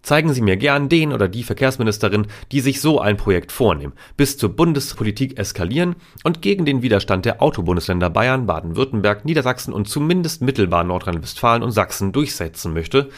Zeigen 0.01 0.33
Sie 0.33 0.41
mir 0.41 0.57
gern 0.57 0.89
den 0.89 1.13
oder 1.13 1.29
die 1.29 1.43
Verkehrsministerin, 1.43 2.27
die 2.51 2.59
sich 2.59 2.81
so 2.81 2.99
ein 2.99 3.15
Projekt 3.15 3.53
vornehmen, 3.53 3.93
bis 4.17 4.37
zur 4.37 4.57
Bundespolitik 4.57 5.39
eskalieren 5.39 5.95
und 6.25 6.41
gegen 6.41 6.65
den 6.65 6.81
Widerstand 6.81 7.23
der 7.23 7.41
Autobundesländer 7.41 8.09
Bayern, 8.09 8.45
Baden-Württemberg, 8.45 9.23
Niedersachsen 9.23 9.73
und 9.73 9.87
zumindest 9.87 10.41
mittelbar 10.41 10.83
Nordrhein-Westfalen 10.83 11.63
und 11.63 11.71
Sachsen 11.71 12.11
durchsetzen 12.11 12.73
möchte. 12.73 13.09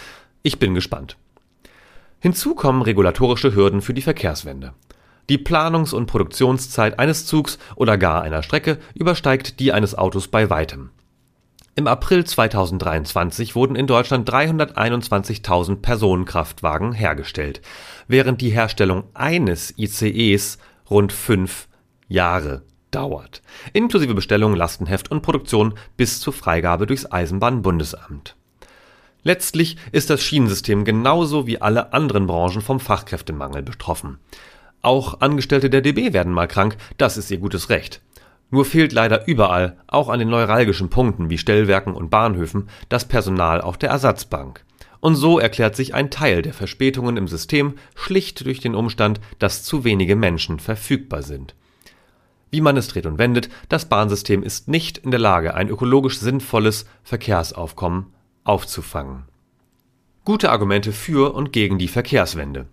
Ich 0.43 0.59
bin 0.59 0.75
gespannt. 0.75 1.17
Hinzu 2.19 2.53
kommen 2.53 2.83
regulatorische 2.83 3.55
Hürden 3.55 3.81
für 3.81 3.95
die 3.95 4.03
Verkehrswende. 4.03 4.73
Die 5.29 5.37
Planungs 5.37 5.93
und 5.93 6.05
Produktionszeit 6.05 6.99
eines 6.99 7.25
Zugs 7.25 7.57
oder 7.75 7.97
gar 7.97 8.21
einer 8.21 8.43
Strecke 8.43 8.79
übersteigt 8.93 9.59
die 9.59 9.71
eines 9.71 9.97
Autos 9.97 10.27
bei 10.27 10.49
weitem. 10.49 10.89
Im 11.75 11.87
April 11.87 12.23
2023 12.23 13.55
wurden 13.55 13.75
in 13.75 13.87
Deutschland 13.87 14.29
321.000 14.29 15.77
Personenkraftwagen 15.77 16.93
hergestellt, 16.93 17.61
während 18.07 18.41
die 18.41 18.51
Herstellung 18.51 19.05
eines 19.15 19.73
ICEs 19.77 20.59
rund 20.89 21.11
fünf 21.11 21.67
Jahre 22.07 22.61
dauert, 22.91 23.41
inklusive 23.73 24.13
Bestellung, 24.13 24.55
Lastenheft 24.55 25.09
und 25.09 25.23
Produktion 25.23 25.73
bis 25.97 26.19
zur 26.19 26.33
Freigabe 26.33 26.85
durchs 26.85 27.11
Eisenbahnbundesamt. 27.11 28.35
Letztlich 29.23 29.77
ist 29.91 30.09
das 30.09 30.21
Schienensystem 30.21 30.83
genauso 30.83 31.47
wie 31.47 31.59
alle 31.59 31.93
anderen 31.93 32.27
Branchen 32.27 32.61
vom 32.61 32.79
Fachkräftemangel 32.79 33.63
betroffen. 33.63 34.19
Auch 34.83 35.21
Angestellte 35.21 35.69
der 35.69 35.79
DB 35.81 36.11
werden 36.11 36.33
mal 36.33 36.47
krank, 36.47 36.75
das 36.97 37.15
ist 37.15 37.31
ihr 37.31 37.37
gutes 37.37 37.69
Recht. 37.69 38.01
Nur 38.51 38.65
fehlt 38.65 38.91
leider 38.91 39.25
überall, 39.27 39.77
auch 39.87 40.09
an 40.09 40.19
den 40.19 40.29
neuralgischen 40.29 40.89
Punkten 40.89 41.29
wie 41.29 41.37
Stellwerken 41.37 41.95
und 41.95 42.09
Bahnhöfen, 42.09 42.67
das 42.89 43.07
Personal 43.07 43.61
auf 43.61 43.77
der 43.77 43.89
Ersatzbank. 43.89 44.63
Und 44.99 45.15
so 45.15 45.39
erklärt 45.39 45.77
sich 45.77 45.93
ein 45.93 46.11
Teil 46.11 46.41
der 46.41 46.53
Verspätungen 46.53 47.15
im 47.15 47.29
System 47.29 47.75
schlicht 47.95 48.45
durch 48.45 48.59
den 48.59 48.75
Umstand, 48.75 49.21
dass 49.39 49.63
zu 49.63 49.85
wenige 49.85 50.17
Menschen 50.17 50.59
verfügbar 50.59 51.23
sind. 51.23 51.55
Wie 52.51 52.61
man 52.61 52.75
es 52.75 52.89
dreht 52.89 53.05
und 53.05 53.17
wendet, 53.17 53.49
das 53.69 53.85
Bahnsystem 53.85 54.43
ist 54.43 54.67
nicht 54.67 54.97
in 54.97 55.11
der 55.11 55.19
Lage, 55.19 55.55
ein 55.55 55.69
ökologisch 55.69 56.19
sinnvolles 56.19 56.85
Verkehrsaufkommen 57.03 58.07
aufzufangen. 58.43 59.23
Gute 60.25 60.51
Argumente 60.51 60.91
für 60.91 61.33
und 61.33 61.53
gegen 61.53 61.79
die 61.79 61.87
Verkehrswende. 61.87 62.67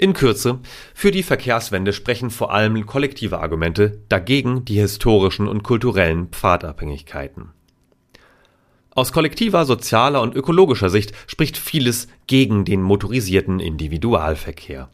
In 0.00 0.12
Kürze, 0.12 0.60
für 0.94 1.10
die 1.10 1.24
Verkehrswende 1.24 1.92
sprechen 1.92 2.30
vor 2.30 2.52
allem 2.52 2.86
kollektive 2.86 3.40
Argumente, 3.40 4.00
dagegen 4.08 4.64
die 4.64 4.78
historischen 4.78 5.48
und 5.48 5.64
kulturellen 5.64 6.28
Pfadabhängigkeiten. 6.28 7.50
Aus 8.94 9.10
kollektiver, 9.10 9.64
sozialer 9.64 10.22
und 10.22 10.36
ökologischer 10.36 10.88
Sicht 10.88 11.12
spricht 11.26 11.56
vieles 11.56 12.06
gegen 12.28 12.64
den 12.64 12.80
motorisierten 12.80 13.58
Individualverkehr. 13.58 14.88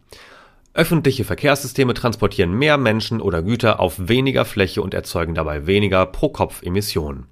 Öffentliche 0.72 1.24
Verkehrssysteme 1.24 1.92
transportieren 1.92 2.52
mehr 2.54 2.78
Menschen 2.78 3.20
oder 3.20 3.42
Güter 3.42 3.80
auf 3.80 4.08
weniger 4.08 4.46
Fläche 4.46 4.80
und 4.80 4.94
erzeugen 4.94 5.34
dabei 5.34 5.66
weniger 5.66 6.06
Pro-Kopf-Emissionen. 6.06 7.26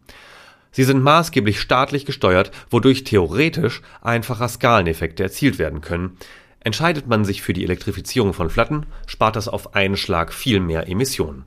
Sie 0.72 0.84
sind 0.84 1.02
maßgeblich 1.02 1.58
staatlich 1.58 2.04
gesteuert, 2.04 2.50
wodurch 2.70 3.04
theoretisch 3.04 3.80
einfacher 4.00 4.48
Skaleneffekte 4.48 5.22
erzielt 5.22 5.58
werden 5.58 5.80
können, 5.80 6.18
Entscheidet 6.64 7.06
man 7.06 7.24
sich 7.24 7.42
für 7.42 7.52
die 7.52 7.64
Elektrifizierung 7.64 8.32
von 8.32 8.50
Flotten, 8.50 8.86
spart 9.06 9.36
das 9.36 9.48
auf 9.48 9.74
einen 9.74 9.96
Schlag 9.96 10.32
viel 10.32 10.60
mehr 10.60 10.88
Emissionen. 10.88 11.44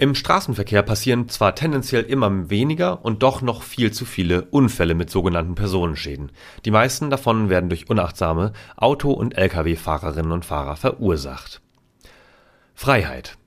Im 0.00 0.14
Straßenverkehr 0.14 0.82
passieren 0.82 1.28
zwar 1.28 1.56
tendenziell 1.56 2.04
immer 2.04 2.50
weniger 2.50 3.04
und 3.04 3.24
doch 3.24 3.42
noch 3.42 3.62
viel 3.62 3.90
zu 3.90 4.04
viele 4.04 4.42
Unfälle 4.44 4.94
mit 4.94 5.10
sogenannten 5.10 5.56
Personenschäden. 5.56 6.30
Die 6.64 6.70
meisten 6.70 7.10
davon 7.10 7.50
werden 7.50 7.68
durch 7.68 7.90
unachtsame 7.90 8.52
Auto- 8.76 9.10
und 9.12 9.36
Lkw-Fahrerinnen 9.36 10.30
und 10.30 10.44
Fahrer 10.44 10.76
verursacht. 10.76 11.60
Freiheit. 12.76 13.38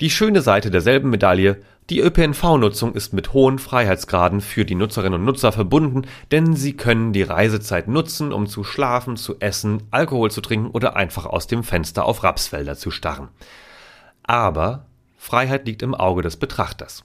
Die 0.00 0.10
schöne 0.10 0.42
Seite 0.42 0.70
derselben 0.70 1.08
Medaille, 1.08 1.62
die 1.88 2.00
ÖPNV-Nutzung 2.00 2.94
ist 2.94 3.12
mit 3.12 3.32
hohen 3.32 3.60
Freiheitsgraden 3.60 4.40
für 4.40 4.64
die 4.64 4.74
Nutzerinnen 4.74 5.20
und 5.20 5.24
Nutzer 5.24 5.52
verbunden, 5.52 6.02
denn 6.32 6.56
sie 6.56 6.76
können 6.76 7.12
die 7.12 7.22
Reisezeit 7.22 7.86
nutzen, 7.86 8.32
um 8.32 8.48
zu 8.48 8.64
schlafen, 8.64 9.16
zu 9.16 9.38
essen, 9.38 9.84
Alkohol 9.92 10.32
zu 10.32 10.40
trinken 10.40 10.70
oder 10.70 10.96
einfach 10.96 11.26
aus 11.26 11.46
dem 11.46 11.62
Fenster 11.62 12.04
auf 12.04 12.24
Rapsfelder 12.24 12.76
zu 12.76 12.90
starren. 12.90 13.28
Aber 14.24 14.86
Freiheit 15.16 15.66
liegt 15.66 15.82
im 15.82 15.94
Auge 15.94 16.22
des 16.22 16.36
Betrachters. 16.36 17.04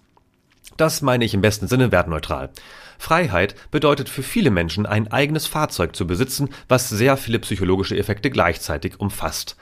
Das 0.77 1.03
meine 1.03 1.25
ich 1.25 1.35
im 1.35 1.41
besten 1.41 1.67
Sinne 1.67 1.91
wertneutral. 1.91 2.49
Freiheit 2.97 3.55
bedeutet 3.69 4.09
für 4.09 4.23
viele 4.23 4.49
Menschen 4.49 4.87
ein 4.87 5.11
eigenes 5.11 5.45
Fahrzeug 5.45 5.95
zu 5.95 6.07
besitzen, 6.07 6.49
was 6.67 6.89
sehr 6.89 7.17
viele 7.17 7.37
psychologische 7.39 7.97
Effekte 7.97 8.31
gleichzeitig 8.31 8.99
umfasst. 8.99 9.57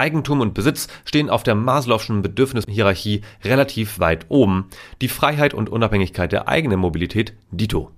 Eigentum 0.00 0.40
und 0.40 0.54
Besitz 0.54 0.88
stehen 1.04 1.30
auf 1.30 1.42
der 1.42 1.54
Maslow'schen 1.54 2.22
Bedürfnishierarchie 2.22 3.20
relativ 3.44 4.00
weit 4.00 4.26
oben, 4.30 4.66
die 5.02 5.08
Freiheit 5.08 5.54
und 5.54 5.68
Unabhängigkeit 5.68 6.32
der 6.32 6.48
eigenen 6.48 6.80
Mobilität 6.80 7.34
dito. 7.50 7.90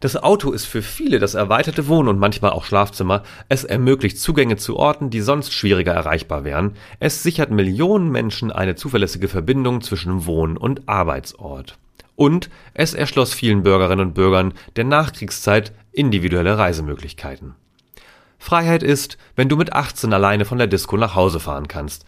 Das 0.00 0.16
Auto 0.16 0.52
ist 0.52 0.64
für 0.64 0.82
viele 0.82 1.18
das 1.18 1.34
erweiterte 1.34 1.88
Wohn- 1.88 2.06
und 2.06 2.20
manchmal 2.20 2.52
auch 2.52 2.64
Schlafzimmer. 2.64 3.24
Es 3.48 3.64
ermöglicht 3.64 4.18
Zugänge 4.18 4.56
zu 4.56 4.76
Orten, 4.76 5.10
die 5.10 5.20
sonst 5.20 5.52
schwieriger 5.52 5.92
erreichbar 5.92 6.44
wären. 6.44 6.74
Es 7.00 7.22
sichert 7.24 7.50
Millionen 7.50 8.10
Menschen 8.10 8.52
eine 8.52 8.76
zuverlässige 8.76 9.28
Verbindung 9.28 9.80
zwischen 9.80 10.26
Wohn- 10.26 10.56
und 10.56 10.88
Arbeitsort. 10.88 11.78
Und 12.14 12.50
es 12.74 12.94
erschloss 12.94 13.34
vielen 13.34 13.62
Bürgerinnen 13.62 14.08
und 14.08 14.14
Bürgern 14.14 14.54
der 14.76 14.84
Nachkriegszeit 14.84 15.72
individuelle 15.92 16.58
Reisemöglichkeiten. 16.58 17.54
Freiheit 18.38 18.82
ist, 18.82 19.18
wenn 19.36 19.48
du 19.48 19.56
mit 19.56 19.72
18 19.72 20.12
alleine 20.12 20.44
von 20.44 20.58
der 20.58 20.66
Disco 20.66 20.96
nach 20.96 21.14
Hause 21.14 21.40
fahren 21.40 21.68
kannst. 21.68 22.04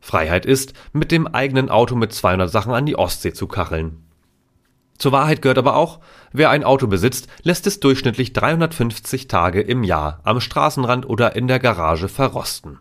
Freiheit 0.00 0.44
ist, 0.46 0.74
mit 0.92 1.12
dem 1.12 1.26
eigenen 1.26 1.68
Auto 1.70 1.94
mit 1.94 2.12
200 2.12 2.50
Sachen 2.50 2.74
an 2.74 2.86
die 2.86 2.96
Ostsee 2.96 3.32
zu 3.32 3.46
kacheln. 3.46 4.04
Zur 4.98 5.12
Wahrheit 5.12 5.42
gehört 5.42 5.58
aber 5.58 5.76
auch, 5.76 6.00
wer 6.32 6.50
ein 6.50 6.64
Auto 6.64 6.86
besitzt, 6.86 7.28
lässt 7.42 7.66
es 7.66 7.80
durchschnittlich 7.80 8.32
350 8.32 9.28
Tage 9.28 9.60
im 9.60 9.82
Jahr 9.82 10.20
am 10.24 10.40
Straßenrand 10.40 11.08
oder 11.08 11.36
in 11.36 11.48
der 11.48 11.58
Garage 11.58 12.08
verrosten. 12.08 12.78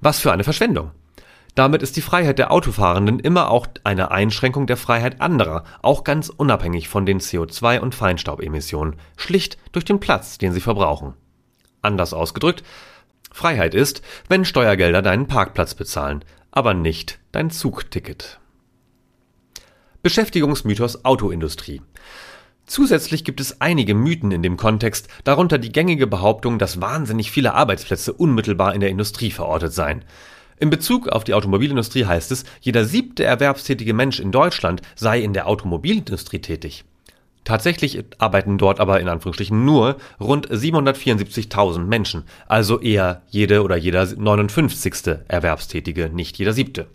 Was 0.00 0.20
für 0.20 0.32
eine 0.32 0.44
Verschwendung. 0.44 0.92
Damit 1.54 1.82
ist 1.82 1.96
die 1.96 2.02
Freiheit 2.02 2.38
der 2.38 2.50
Autofahrenden 2.50 3.20
immer 3.20 3.50
auch 3.50 3.68
eine 3.84 4.10
Einschränkung 4.10 4.66
der 4.66 4.76
Freiheit 4.76 5.20
anderer, 5.20 5.62
auch 5.82 6.02
ganz 6.02 6.28
unabhängig 6.28 6.88
von 6.88 7.06
den 7.06 7.20
CO2 7.20 7.78
und 7.78 7.94
Feinstaubemissionen, 7.94 8.96
schlicht 9.16 9.56
durch 9.70 9.84
den 9.84 10.00
Platz, 10.00 10.38
den 10.38 10.52
sie 10.52 10.60
verbrauchen. 10.60 11.14
Anders 11.84 12.12
ausgedrückt, 12.12 12.62
Freiheit 13.32 13.74
ist, 13.74 14.02
wenn 14.28 14.44
Steuergelder 14.44 15.02
deinen 15.02 15.26
Parkplatz 15.26 15.74
bezahlen, 15.74 16.24
aber 16.52 16.72
nicht 16.72 17.18
dein 17.32 17.50
Zugticket. 17.50 18.38
Beschäftigungsmythos 20.02 21.04
Autoindustrie. 21.04 21.82
Zusätzlich 22.66 23.24
gibt 23.24 23.40
es 23.40 23.60
einige 23.60 23.94
Mythen 23.94 24.30
in 24.30 24.42
dem 24.42 24.56
Kontext, 24.56 25.08
darunter 25.24 25.58
die 25.58 25.72
gängige 25.72 26.06
Behauptung, 26.06 26.58
dass 26.58 26.80
wahnsinnig 26.80 27.30
viele 27.30 27.54
Arbeitsplätze 27.54 28.12
unmittelbar 28.12 28.74
in 28.74 28.80
der 28.80 28.90
Industrie 28.90 29.30
verortet 29.30 29.72
seien. 29.72 30.04
In 30.58 30.70
Bezug 30.70 31.08
auf 31.08 31.24
die 31.24 31.34
Automobilindustrie 31.34 32.06
heißt 32.06 32.30
es, 32.32 32.44
jeder 32.60 32.84
siebte 32.84 33.24
erwerbstätige 33.24 33.92
Mensch 33.92 34.20
in 34.20 34.30
Deutschland 34.30 34.80
sei 34.94 35.20
in 35.20 35.32
der 35.32 35.48
Automobilindustrie 35.48 36.38
tätig. 36.38 36.84
Tatsächlich 37.44 38.02
arbeiten 38.18 38.56
dort 38.56 38.80
aber 38.80 39.00
in 39.00 39.08
Anführungsstrichen 39.08 39.64
nur 39.64 39.96
rund 40.18 40.48
774.000 40.50 41.80
Menschen, 41.84 42.24
also 42.48 42.80
eher 42.80 43.22
jede 43.28 43.62
oder 43.62 43.76
jeder 43.76 44.06
59. 44.06 45.18
Erwerbstätige, 45.28 46.08
nicht 46.08 46.38
jeder 46.38 46.54
siebte. 46.54 46.86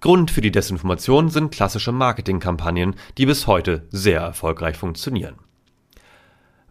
Grund 0.00 0.30
für 0.30 0.40
die 0.40 0.50
Desinformation 0.50 1.30
sind 1.30 1.52
klassische 1.52 1.92
Marketingkampagnen, 1.92 2.96
die 3.16 3.26
bis 3.26 3.46
heute 3.46 3.86
sehr 3.90 4.20
erfolgreich 4.20 4.76
funktionieren. 4.76 5.36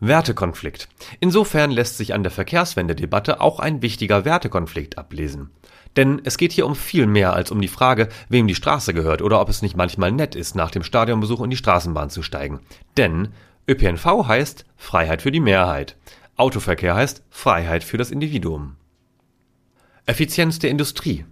Wertekonflikt. 0.02 0.90
Insofern 1.20 1.72
lässt 1.72 1.98
sich 1.98 2.14
an 2.14 2.22
der 2.22 2.32
Verkehrswendedebatte 2.32 3.40
auch 3.40 3.60
ein 3.60 3.82
wichtiger 3.82 4.26
Wertekonflikt 4.26 4.98
ablesen. 4.98 5.52
Denn 5.96 6.22
es 6.24 6.38
geht 6.38 6.52
hier 6.52 6.66
um 6.66 6.76
viel 6.76 7.08
mehr 7.08 7.34
als 7.34 7.52
um 7.52 7.62
die 7.62 7.68
Frage, 7.68 8.10
wem 8.30 8.48
die 8.48 8.56
Straße 8.56 8.94
gehört 8.94 9.22
oder 9.22 9.40
ob 9.40 9.50
es 9.50 9.62
nicht 9.62 9.78
manchmal 9.78 10.12
nett 10.12 10.36
ist, 10.36 10.56
nach 10.56 10.72
dem 10.72 10.84
Stadionbesuch 10.84 11.42
in 11.42 11.50
die 11.50 11.58
Straßenbahn 11.58 12.10
zu 12.10 12.22
steigen. 12.22 12.60
Denn 12.98 13.30
ÖPNV 13.68 14.28
heißt 14.28 14.66
Freiheit 14.76 15.22
für 15.22 15.32
die 15.32 15.40
Mehrheit. 15.40 15.96
Autoverkehr 16.36 16.96
heißt 16.96 17.24
Freiheit 17.30 17.84
für 17.84 17.98
das 17.98 18.12
Individuum. 18.12 18.76
Effizienz 20.06 20.60
der 20.60 20.70
Industrie. 20.70 21.26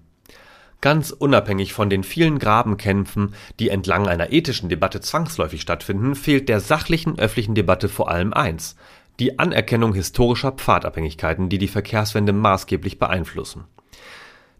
Ganz 0.81 1.11
unabhängig 1.11 1.73
von 1.73 1.89
den 1.89 2.03
vielen 2.03 2.39
Grabenkämpfen, 2.39 3.35
die 3.59 3.69
entlang 3.69 4.07
einer 4.07 4.33
ethischen 4.33 4.67
Debatte 4.67 4.99
zwangsläufig 4.99 5.61
stattfinden, 5.61 6.15
fehlt 6.15 6.49
der 6.49 6.59
sachlichen 6.59 7.19
öffentlichen 7.19 7.55
Debatte 7.55 7.87
vor 7.87 8.09
allem 8.09 8.33
eins 8.33 8.75
die 9.19 9.37
Anerkennung 9.37 9.93
historischer 9.93 10.53
Pfadabhängigkeiten, 10.53 11.49
die 11.49 11.59
die 11.59 11.67
Verkehrswende 11.67 12.33
maßgeblich 12.33 12.97
beeinflussen. 12.97 13.65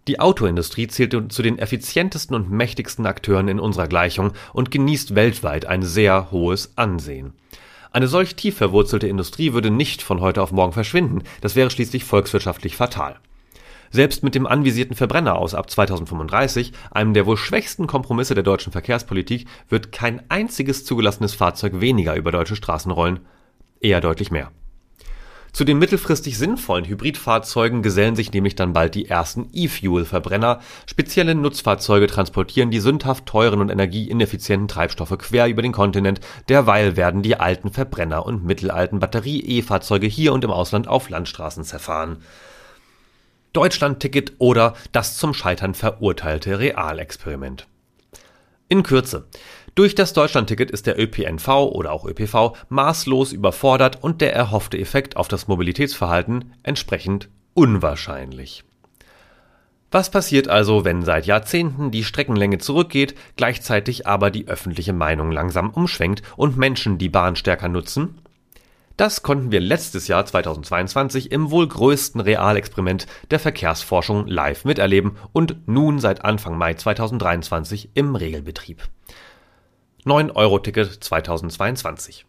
Die 0.08 0.20
Autoindustrie 0.20 0.88
zählt 0.88 1.32
zu 1.32 1.42
den 1.42 1.58
effizientesten 1.58 2.36
und 2.36 2.52
mächtigsten 2.52 3.06
Akteuren 3.06 3.48
in 3.48 3.60
unserer 3.60 3.88
Gleichung 3.88 4.34
und 4.52 4.70
genießt 4.70 5.16
weltweit 5.16 5.66
ein 5.66 5.82
sehr 5.82 6.30
hohes 6.32 6.74
Ansehen. 6.76 7.34
Eine 7.92 8.08
solch 8.08 8.36
tief 8.36 8.58
verwurzelte 8.58 9.08
Industrie 9.08 9.54
würde 9.54 9.70
nicht 9.70 10.02
von 10.02 10.20
heute 10.20 10.42
auf 10.42 10.52
morgen 10.52 10.74
verschwinden, 10.74 11.24
das 11.42 11.56
wäre 11.56 11.70
schließlich 11.70 12.04
volkswirtschaftlich 12.04 12.76
fatal. 12.76 13.20
Selbst 13.92 14.24
mit 14.24 14.34
dem 14.34 14.48
anvisierten 14.48 14.96
Verbrenner 14.96 15.36
aus 15.36 15.54
ab 15.54 15.70
2035, 15.70 16.74
einem 16.90 17.14
der 17.14 17.28
wohl 17.28 17.38
schwächsten 17.38 17.86
Kompromisse 17.86 18.34
der 18.34 18.44
deutschen 18.44 18.72
Verkehrspolitik, 18.72 19.46
wird 19.70 19.92
kein 19.92 20.24
einziges 20.30 20.84
zugelassenes 20.84 21.36
Fahrzeug 21.36 21.80
weniger 21.80 22.16
über 22.16 22.32
deutsche 22.32 22.56
Straßen 22.56 22.92
rollen, 22.92 23.20
eher 23.80 24.02
deutlich 24.02 24.32
mehr. 24.32 24.52
Zu 25.54 25.66
den 25.66 25.78
mittelfristig 25.78 26.40
sinnvollen 26.40 26.86
Hybridfahrzeugen 26.86 27.84
gesellen 27.84 28.16
sich 28.16 28.34
nämlich 28.34 28.56
dann 28.56 28.74
bald 28.74 28.96
die 28.96 29.08
ersten 29.08 29.50
E-Fuel-Verbrenner. 29.54 30.62
Spezielle 30.88 31.36
Nutzfahrzeuge 31.36 32.08
transportieren 32.08 32.72
die 32.72 32.80
sündhaft 32.80 33.28
teuren 33.28 33.62
und 33.62 33.70
energieineffizienten 33.70 34.68
Treibstoffe 34.68 35.16
quer 35.20 35.48
über 35.48 35.62
den 35.62 35.72
Kontinent. 35.72 36.22
Derweil 36.50 36.98
werden 36.98 37.22
die 37.22 37.40
alten 37.40 37.72
Verbrenner 37.72 38.26
und 38.26 38.44
mittelalten 38.44 39.00
Batterie-E-Fahrzeuge 39.00 40.08
hier 40.08 40.34
und 40.34 40.44
im 40.44 40.50
Ausland 40.50 40.88
auf 40.88 41.10
Landstraßen 41.10 41.64
zerfahren. 41.64 42.24
Deutschland-Ticket 43.54 44.34
oder 44.40 44.74
das 44.92 45.18
zum 45.18 45.36
Scheitern 45.36 45.76
verurteilte 45.76 46.58
Realexperiment. 46.58 47.68
In 48.70 48.82
Kürze. 48.82 49.28
Durch 49.76 49.96
das 49.96 50.14
Deutschlandticket 50.14 50.70
ist 50.70 50.86
der 50.86 51.00
ÖPNV 51.00 51.48
oder 51.48 51.92
auch 51.92 52.06
ÖPV 52.06 52.56
maßlos 52.70 53.34
überfordert 53.34 54.04
und 54.04 54.22
der 54.22 54.36
erhoffte 54.36 54.78
Effekt 54.78 55.18
auf 55.18 55.28
das 55.28 55.48
Mobilitätsverhalten 55.48 56.54
entsprechend 56.62 57.30
unwahrscheinlich. 57.56 58.64
Was 59.90 60.12
passiert 60.12 60.48
also, 60.48 60.86
wenn 60.86 61.04
seit 61.04 61.26
Jahrzehnten 61.26 61.90
die 61.90 62.04
Streckenlänge 62.04 62.60
zurückgeht, 62.60 63.16
gleichzeitig 63.36 64.06
aber 64.06 64.30
die 64.30 64.48
öffentliche 64.48 64.94
Meinung 64.94 65.32
langsam 65.32 65.72
umschwenkt 65.72 66.22
und 66.36 66.56
Menschen 66.56 67.00
die 67.00 67.10
Bahn 67.10 67.36
stärker 67.36 67.68
nutzen? 67.68 68.20
Das 68.96 69.24
konnten 69.24 69.52
wir 69.52 69.60
letztes 69.60 70.08
Jahr 70.08 70.24
2022 70.24 71.32
im 71.32 71.50
wohl 71.50 71.68
größten 71.68 72.22
Realexperiment 72.22 73.08
der 73.32 73.40
Verkehrsforschung 73.40 74.28
live 74.28 74.66
miterleben 74.66 75.18
und 75.32 75.68
nun 75.68 76.00
seit 76.00 76.24
Anfang 76.24 76.60
Mai 76.60 76.76
2023 76.76 77.90
im 77.96 78.16
Regelbetrieb. 78.16 78.84
9-Euro-Ticket 80.06 81.04
2022. 81.04 82.26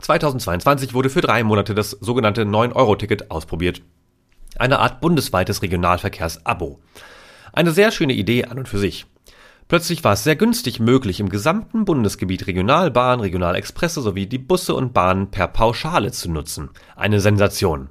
2022 0.00 0.94
wurde 0.94 1.10
für 1.10 1.20
drei 1.20 1.44
Monate 1.44 1.74
das 1.74 1.90
sogenannte 1.90 2.42
9-Euro-Ticket 2.42 3.30
ausprobiert. 3.30 3.82
Eine 4.58 4.80
Art 4.80 5.00
bundesweites 5.00 5.62
Regionalverkehrs-Abo. 5.62 6.80
Eine 7.52 7.70
sehr 7.70 7.92
schöne 7.92 8.14
Idee 8.14 8.46
an 8.46 8.58
und 8.58 8.68
für 8.68 8.78
sich. 8.78 9.06
Plötzlich 9.68 10.02
war 10.04 10.14
es 10.14 10.24
sehr 10.24 10.36
günstig 10.36 10.80
möglich, 10.80 11.20
im 11.20 11.28
gesamten 11.28 11.84
Bundesgebiet 11.84 12.46
Regionalbahn, 12.46 13.20
Regionalexpresse 13.20 14.02
sowie 14.02 14.26
die 14.26 14.38
Busse 14.38 14.74
und 14.74 14.92
Bahnen 14.92 15.30
per 15.30 15.48
Pauschale 15.48 16.12
zu 16.12 16.30
nutzen. 16.30 16.70
Eine 16.96 17.20
Sensation. 17.20 17.88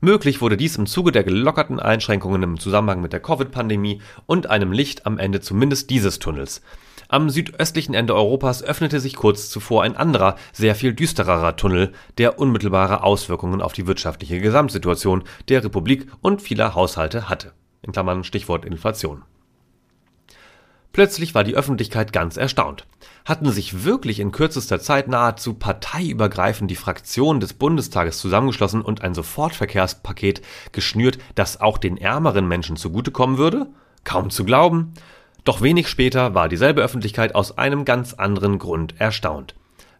Möglich 0.00 0.40
wurde 0.40 0.56
dies 0.56 0.76
im 0.76 0.86
Zuge 0.86 1.10
der 1.10 1.24
gelockerten 1.24 1.80
Einschränkungen 1.80 2.42
im 2.42 2.60
Zusammenhang 2.60 3.00
mit 3.00 3.12
der 3.12 3.20
Covid-Pandemie 3.20 4.02
und 4.26 4.48
einem 4.48 4.72
Licht 4.72 5.06
am 5.06 5.18
Ende 5.18 5.40
zumindest 5.40 5.90
dieses 5.90 6.18
Tunnels. 6.18 6.60
Am 7.12 7.28
südöstlichen 7.28 7.92
Ende 7.94 8.14
Europas 8.14 8.62
öffnete 8.62 8.98
sich 8.98 9.16
kurz 9.16 9.50
zuvor 9.50 9.82
ein 9.82 9.98
anderer, 9.98 10.36
sehr 10.54 10.74
viel 10.74 10.94
düstererer 10.94 11.56
Tunnel, 11.56 11.92
der 12.16 12.38
unmittelbare 12.38 13.02
Auswirkungen 13.02 13.60
auf 13.60 13.74
die 13.74 13.86
wirtschaftliche 13.86 14.40
Gesamtsituation 14.40 15.22
der 15.50 15.62
Republik 15.62 16.06
und 16.22 16.40
vieler 16.40 16.74
Haushalte 16.74 17.28
hatte. 17.28 17.52
In 17.82 17.92
Klammern 17.92 18.24
Stichwort 18.24 18.64
Inflation. 18.64 19.24
Plötzlich 20.94 21.34
war 21.34 21.44
die 21.44 21.54
Öffentlichkeit 21.54 22.14
ganz 22.14 22.38
erstaunt. 22.38 22.86
Hatten 23.26 23.50
sich 23.50 23.84
wirklich 23.84 24.18
in 24.18 24.32
kürzester 24.32 24.80
Zeit 24.80 25.06
nahezu 25.06 25.52
parteiübergreifend 25.52 26.70
die 26.70 26.76
Fraktionen 26.76 27.40
des 27.40 27.52
Bundestages 27.52 28.20
zusammengeschlossen 28.20 28.80
und 28.80 29.02
ein 29.02 29.12
Sofortverkehrspaket 29.12 30.40
geschnürt, 30.72 31.18
das 31.34 31.60
auch 31.60 31.76
den 31.76 31.98
ärmeren 31.98 32.48
Menschen 32.48 32.76
zugutekommen 32.76 33.36
würde? 33.36 33.66
Kaum 34.02 34.30
zu 34.30 34.46
glauben. 34.46 34.94
Doch 35.44 35.60
wenig 35.60 35.88
später 35.88 36.34
war 36.34 36.48
dieselbe 36.48 36.82
Öffentlichkeit 36.82 37.34
aus 37.34 37.58
einem 37.58 37.84
ganz 37.84 38.14
anderen 38.14 38.58
Grund 38.58 38.94
erstaunt. 39.00 39.54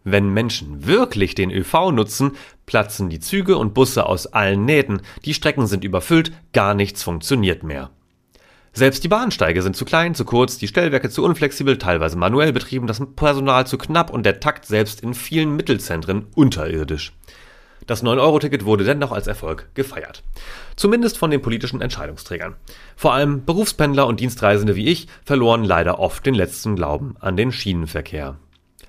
Wenn 0.05 0.31
Menschen 0.31 0.87
wirklich 0.87 1.35
den 1.35 1.50
ÖV 1.50 1.92
nutzen, 1.92 2.33
platzen 2.66 3.09
die 3.09 3.20
Züge 3.20 3.57
und 3.57 3.74
Busse 3.74 4.07
aus 4.07 4.26
allen 4.26 4.64
Nähten, 4.64 5.02
die 5.24 5.35
Strecken 5.35 5.66
sind 5.66 5.85
überfüllt, 5.85 6.33
gar 6.52 6.74
nichts 6.74 7.02
funktioniert 7.02 7.62
mehr. 7.62 7.90
Selbst 8.72 9.05
die 9.05 9.09
Bahnsteige 9.09 9.62
sind 9.62 9.76
zu 9.76 9.85
klein, 9.85 10.14
zu 10.14 10.24
kurz, 10.24 10.57
die 10.57 10.66
Stellwerke 10.66 11.11
zu 11.11 11.22
unflexibel, 11.22 11.76
teilweise 11.76 12.16
manuell 12.16 12.52
betrieben, 12.52 12.87
das 12.87 13.02
Personal 13.16 13.66
zu 13.66 13.76
knapp 13.76 14.11
und 14.11 14.24
der 14.24 14.40
Takt 14.40 14.64
selbst 14.64 15.02
in 15.02 15.12
vielen 15.12 15.55
Mittelzentren 15.55 16.26
unterirdisch. 16.35 17.12
Das 17.92 18.02
9-Euro-Ticket 18.02 18.64
wurde 18.64 18.85
dennoch 18.85 19.12
als 19.12 19.26
Erfolg 19.26 19.68
gefeiert. 19.74 20.22
Zumindest 20.76 21.18
von 21.18 21.31
den 21.31 21.42
politischen 21.42 21.83
Entscheidungsträgern. 21.83 22.57
Vor 22.96 23.12
allem 23.12 23.44
Berufspendler 23.44 24.07
und 24.07 24.18
Dienstreisende 24.18 24.76
wie 24.76 24.87
ich 24.87 25.09
verloren 25.26 25.62
leider 25.62 25.98
oft 25.98 26.24
den 26.24 26.33
letzten 26.33 26.74
Glauben 26.74 27.16
an 27.20 27.37
den 27.37 27.52
Schienenverkehr. 27.52 28.38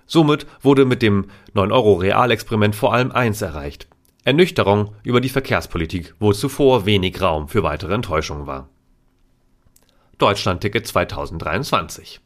Somit 0.06 0.48
wurde 0.62 0.86
mit 0.86 1.02
dem 1.02 1.26
9-Euro-Realexperiment 1.54 2.78
vor 2.78 2.94
allem 2.94 3.12
eins 3.12 3.42
erreicht. 3.42 3.90
Ernüchterung 4.24 4.96
über 5.04 5.20
die 5.20 5.28
Verkehrspolitik, 5.28 6.16
wo 6.22 6.32
zuvor 6.32 6.86
wenig 6.86 7.20
Raum 7.20 7.50
für 7.50 7.62
weitere 7.62 7.96
Enttäuschungen 7.96 8.48
war. 8.48 8.70
Deutschlandticket 10.18 10.88
2023 10.88 12.22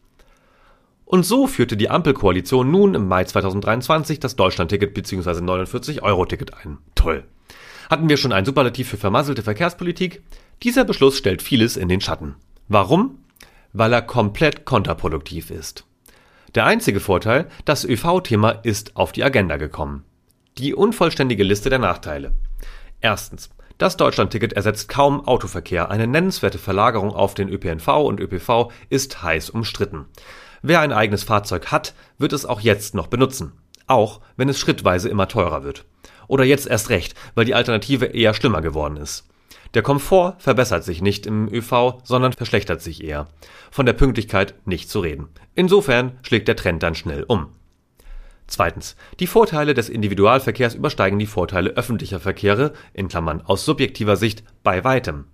und 1.08 1.26
so 1.26 1.48
führte 1.48 1.78
die 1.78 1.89
Ampelkoalition 1.89 2.70
nun 2.70 2.93
im 2.93 3.08
Mai 3.08 3.24
2023 3.24 4.20
das 4.20 4.36
Deutschlandticket 4.36 4.93
bzw. 4.93 5.39
49-Euro-Ticket 5.39 6.54
ein. 6.56 6.80
Toll. 6.96 7.24
Hatten 7.89 8.10
wir 8.10 8.17
schon 8.17 8.34
ein 8.34 8.43
Superlativ 8.43 8.89
für 8.89 8.98
vermasselte 8.98 9.41
Verkehrspolitik? 9.41 10.22
Dieser 10.63 10.84
Beschluss 10.84 11.17
stellt 11.17 11.41
vieles 11.41 11.78
in 11.78 11.88
den 11.88 12.02
Schatten. 12.02 12.36
Warum? 12.67 13.20
Weil 13.72 13.93
er 13.93 14.02
komplett 14.02 14.65
kontraproduktiv 14.65 15.50
ist. 15.50 15.86
Der 16.56 16.65
einzige 16.65 17.00
Vorteil, 17.00 17.48
das 17.63 17.86
ÖV-Thema 17.86 18.52
ist 18.63 18.98
auf 18.98 19.13
die 19.13 19.24
Agenda 19.24 19.56
gekommen. 19.56 20.04
Die 20.58 20.76
unvollständige 20.76 21.43
Liste 21.43 21.70
der 21.70 21.80
Nachteile. 21.80 22.34
Erstens. 23.00 23.50
Das 23.78 23.96
Deutschlandticket 23.96 24.54
ersetzt 24.54 24.89
kaum 24.89 25.26
Autoverkehr. 25.26 25.89
Eine 25.89 26.08
nennenswerte 26.08 26.58
Verlagerung 26.58 27.12
auf 27.12 27.34
den 27.34 27.48
ÖPNV 27.48 27.88
und 27.88 28.20
ÖPV 28.20 28.72
ist 28.89 29.24
heiß 29.24 29.52
umstritten. 29.52 30.08
Wer 30.62 30.82
ein 30.82 30.91
eigenes 30.91 31.24
Fahrzeug 31.24 31.67
hat, 31.67 31.93
wird 32.17 32.34
es 32.34 32.46
auch 32.46 32.62
jetzt 32.62 32.96
noch 32.96 33.08
benutzen. 33.08 33.54
Auch 33.88 34.22
wenn 34.36 34.50
es 34.50 34.60
schrittweise 34.60 35.10
immer 35.10 35.28
teurer 35.28 35.63
wird. 35.63 35.86
Oder 36.28 36.43
jetzt 36.43 36.67
erst 36.67 36.89
recht, 36.89 37.15
weil 37.36 37.46
die 37.46 37.56
Alternative 37.56 38.06
eher 38.06 38.34
schlimmer 38.34 38.62
geworden 38.62 38.98
ist. 38.98 39.28
Der 39.74 39.82
Komfort 39.82 40.36
verbessert 40.39 40.84
sich 40.84 41.02
nicht 41.02 41.26
im 41.26 41.48
ÖV, 41.54 42.02
sondern 42.04 42.34
verschlechtert 42.34 42.82
sich 42.82 43.04
eher. 43.04 43.28
Von 43.72 43.86
der 43.86 43.93
Pünktlichkeit 43.93 44.56
nicht 44.65 44.89
zu 44.89 45.00
reden. 45.00 45.28
Insofern 45.56 46.17
schlägt 46.24 46.48
der 46.48 46.56
Trend 46.56 46.84
dann 46.84 46.96
schnell 46.96 47.24
um. 47.24 47.48
Zweitens. 48.48 48.96
Die 49.20 49.28
Vorteile 49.28 49.74
des 49.74 49.89
Individualverkehrs 49.89 50.74
übersteigen 50.74 51.20
die 51.20 51.26
Vorteile 51.26 51.72
öffentlicher 51.72 52.22
Verkehre 52.22 52.72
in 52.93 53.10
Klammern 53.10 53.41
(aus 53.41 53.65
subjektiver 53.65 54.15
Sicht) 54.15 54.43
bei 54.63 54.86
weitem. 54.86 55.26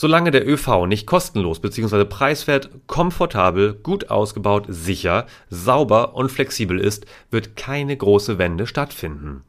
Solange 0.00 0.30
der 0.30 0.48
ÖV 0.48 0.86
nicht 0.86 1.06
kostenlos 1.06 1.60
bzw. 1.60 2.06
preiswert, 2.06 2.70
komfortabel, 2.86 3.74
gut 3.74 4.08
ausgebaut, 4.08 4.64
sicher, 4.66 5.26
sauber 5.50 6.14
und 6.14 6.32
flexibel 6.32 6.80
ist, 6.80 7.04
wird 7.30 7.54
keine 7.54 7.94
große 7.94 8.38
Wende 8.38 8.66
stattfinden. 8.66 9.42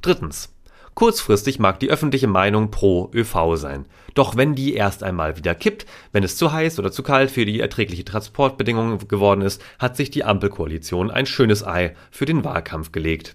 Drittens. 0.00 0.54
Kurzfristig 0.94 1.58
mag 1.58 1.80
die 1.80 1.90
öffentliche 1.90 2.28
Meinung 2.28 2.70
pro 2.70 3.10
ÖV 3.12 3.56
sein. 3.56 3.86
Doch 4.14 4.36
wenn 4.36 4.54
die 4.54 4.74
erst 4.74 5.02
einmal 5.02 5.36
wieder 5.36 5.56
kippt, 5.56 5.86
wenn 6.12 6.22
es 6.22 6.36
zu 6.36 6.52
heiß 6.52 6.78
oder 6.78 6.92
zu 6.92 7.02
kalt 7.02 7.32
für 7.32 7.44
die 7.44 7.58
erträgliche 7.58 8.04
Transportbedingungen 8.04 9.08
geworden 9.08 9.40
ist, 9.40 9.60
hat 9.80 9.96
sich 9.96 10.08
die 10.08 10.22
Ampelkoalition 10.22 11.10
ein 11.10 11.26
schönes 11.26 11.66
Ei 11.66 11.96
für 12.12 12.26
den 12.26 12.44
Wahlkampf 12.44 12.92
gelegt. 12.92 13.34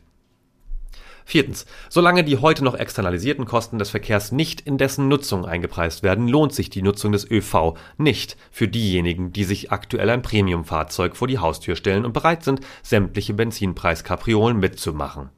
Viertens. 1.30 1.68
Solange 1.90 2.24
die 2.24 2.38
heute 2.38 2.64
noch 2.64 2.74
externalisierten 2.74 3.46
Kosten 3.46 3.78
des 3.78 3.92
Verkehrs 3.92 4.32
nicht 4.32 4.62
in 4.62 4.80
dessen 4.80 5.08
Nutzung 5.08 5.46
eingepreist 5.46 6.02
werden, 6.02 6.28
lohnt 6.28 6.56
sich 6.56 6.72
die 6.72 6.82
Nutzung 6.82 7.12
des 7.12 7.30
ÖV 7.30 7.76
nicht 8.00 8.36
für 8.50 8.68
diejenigen, 8.68 9.32
die 9.32 9.44
sich 9.44 9.72
aktuell 9.72 10.10
ein 10.10 10.24
Premiumfahrzeug 10.24 11.16
vor 11.16 11.28
die 11.28 11.38
Haustür 11.38 11.76
stellen 11.76 12.04
und 12.04 12.14
bereit 12.14 12.44
sind, 12.44 12.62
sämtliche 12.82 13.36
Benzinpreiskapriolen 13.36 14.58
mitzumachen. 14.58 15.30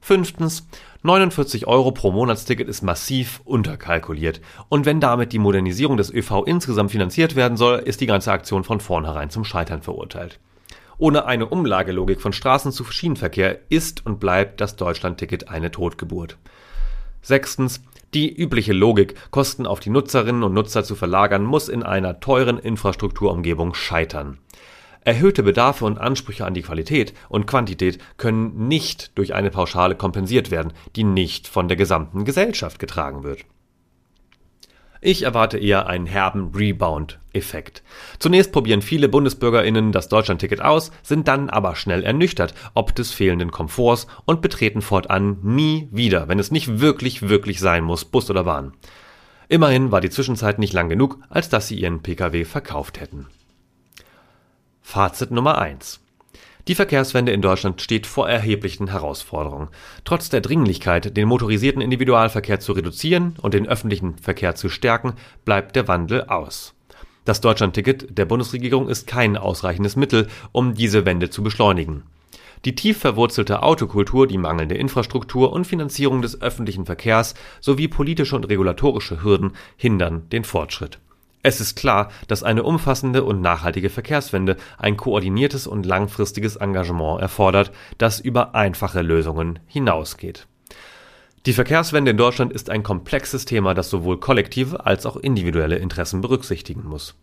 Fünftens. 0.00 0.68
49 1.02 1.66
Euro 1.66 1.90
pro 1.90 2.12
Monatsticket 2.12 2.68
ist 2.68 2.82
massiv 2.82 3.40
unterkalkuliert. 3.44 4.40
Und 4.68 4.86
wenn 4.86 5.00
damit 5.00 5.32
die 5.32 5.40
Modernisierung 5.40 5.96
des 5.96 6.14
ÖV 6.14 6.44
insgesamt 6.46 6.92
finanziert 6.92 7.34
werden 7.34 7.56
soll, 7.56 7.80
ist 7.80 8.00
die 8.00 8.06
ganze 8.06 8.30
Aktion 8.30 8.62
von 8.62 8.78
vornherein 8.78 9.28
zum 9.28 9.44
Scheitern 9.44 9.82
verurteilt. 9.82 10.38
Ohne 10.98 11.26
eine 11.26 11.46
Umlagelogik 11.46 12.20
von 12.20 12.32
Straßen 12.32 12.72
zu 12.72 12.84
Schienenverkehr 12.84 13.58
ist 13.68 14.06
und 14.06 14.20
bleibt 14.20 14.60
das 14.60 14.76
Deutschlandticket 14.76 15.48
eine 15.48 15.70
Totgeburt. 15.70 16.38
Sechstens. 17.22 17.82
Die 18.12 18.32
übliche 18.32 18.72
Logik, 18.72 19.16
Kosten 19.32 19.66
auf 19.66 19.80
die 19.80 19.90
Nutzerinnen 19.90 20.44
und 20.44 20.54
Nutzer 20.54 20.84
zu 20.84 20.94
verlagern, 20.94 21.42
muss 21.42 21.68
in 21.68 21.82
einer 21.82 22.20
teuren 22.20 22.58
Infrastrukturumgebung 22.58 23.74
scheitern. 23.74 24.38
Erhöhte 25.00 25.42
Bedarfe 25.42 25.84
und 25.84 25.98
Ansprüche 25.98 26.46
an 26.46 26.54
die 26.54 26.62
Qualität 26.62 27.12
und 27.28 27.46
Quantität 27.46 27.98
können 28.16 28.68
nicht 28.68 29.18
durch 29.18 29.34
eine 29.34 29.50
Pauschale 29.50 29.96
kompensiert 29.96 30.52
werden, 30.52 30.72
die 30.94 31.02
nicht 31.02 31.48
von 31.48 31.66
der 31.66 31.76
gesamten 31.76 32.24
Gesellschaft 32.24 32.78
getragen 32.78 33.24
wird. 33.24 33.44
Ich 35.00 35.24
erwarte 35.24 35.58
eher 35.58 35.88
einen 35.88 36.06
herben 36.06 36.52
Rebound-Effekt. 37.34 37.82
Zunächst 38.18 38.52
probieren 38.52 38.82
viele 38.82 39.08
BundesbürgerInnen 39.08 39.92
das 39.92 40.08
Deutschlandticket 40.08 40.60
aus, 40.60 40.90
sind 41.02 41.28
dann 41.28 41.50
aber 41.50 41.76
schnell 41.76 42.02
ernüchtert 42.02 42.54
ob 42.74 42.94
des 42.94 43.12
fehlenden 43.12 43.50
Komforts 43.50 44.06
und 44.24 44.40
betreten 44.40 44.82
fortan 44.82 45.38
nie 45.42 45.88
wieder, 45.90 46.28
wenn 46.28 46.38
es 46.38 46.50
nicht 46.50 46.80
wirklich, 46.80 47.28
wirklich 47.28 47.60
sein 47.60 47.84
muss, 47.84 48.04
Bus 48.04 48.30
oder 48.30 48.44
Bahn. 48.44 48.72
Immerhin 49.48 49.92
war 49.92 50.00
die 50.00 50.10
Zwischenzeit 50.10 50.58
nicht 50.58 50.72
lang 50.72 50.88
genug, 50.88 51.18
als 51.28 51.48
dass 51.48 51.68
sie 51.68 51.78
ihren 51.78 52.02
Pkw 52.02 52.44
verkauft 52.44 53.00
hätten. 53.00 53.26
Fazit 54.80 55.30
Nummer 55.30 55.58
1. 55.58 56.00
Die 56.66 56.74
Verkehrswende 56.74 57.30
in 57.32 57.42
Deutschland 57.42 57.82
steht 57.82 58.06
vor 58.06 58.26
erheblichen 58.26 58.88
Herausforderungen. 58.88 59.68
Trotz 60.06 60.30
der 60.30 60.40
Dringlichkeit, 60.40 61.14
den 61.14 61.28
motorisierten 61.28 61.82
Individualverkehr 61.82 62.58
zu 62.58 62.72
reduzieren 62.72 63.36
und 63.42 63.52
den 63.52 63.68
öffentlichen 63.68 64.16
Verkehr 64.16 64.54
zu 64.54 64.70
stärken, 64.70 65.12
bleibt 65.44 65.76
der 65.76 65.88
Wandel 65.88 66.24
aus. 66.24 66.74
Das 67.24 67.40
Deutschlandticket 67.40 68.18
der 68.18 68.26
Bundesregierung 68.26 68.88
ist 68.88 69.06
kein 69.06 69.36
ausreichendes 69.36 69.96
Mittel, 69.96 70.28
um 70.52 70.74
diese 70.74 71.06
Wende 71.06 71.30
zu 71.30 71.42
beschleunigen. 71.42 72.02
Die 72.64 72.74
tief 72.74 72.98
verwurzelte 72.98 73.62
Autokultur, 73.62 74.26
die 74.26 74.38
mangelnde 74.38 74.74
Infrastruktur 74.74 75.52
und 75.52 75.66
Finanzierung 75.66 76.22
des 76.22 76.40
öffentlichen 76.40 76.86
Verkehrs 76.86 77.34
sowie 77.60 77.88
politische 77.88 78.36
und 78.36 78.48
regulatorische 78.48 79.22
Hürden 79.22 79.52
hindern 79.76 80.28
den 80.30 80.44
Fortschritt. 80.44 80.98
Es 81.42 81.60
ist 81.60 81.76
klar, 81.76 82.10
dass 82.26 82.42
eine 82.42 82.62
umfassende 82.62 83.22
und 83.22 83.42
nachhaltige 83.42 83.90
Verkehrswende 83.90 84.56
ein 84.78 84.96
koordiniertes 84.96 85.66
und 85.66 85.84
langfristiges 85.84 86.56
Engagement 86.56 87.20
erfordert, 87.20 87.70
das 87.98 88.18
über 88.18 88.54
einfache 88.54 89.02
Lösungen 89.02 89.58
hinausgeht. 89.66 90.46
Die 91.46 91.52
Verkehrswende 91.52 92.12
in 92.12 92.16
Deutschland 92.16 92.52
ist 92.52 92.70
ein 92.70 92.82
komplexes 92.82 93.44
Thema, 93.44 93.74
das 93.74 93.90
sowohl 93.90 94.18
kollektive 94.18 94.86
als 94.86 95.06
auch 95.06 95.16
individuelle 95.16 95.76
Interessen 95.76 96.20
berücksichtigen 96.20 96.84
muss. 96.84 97.14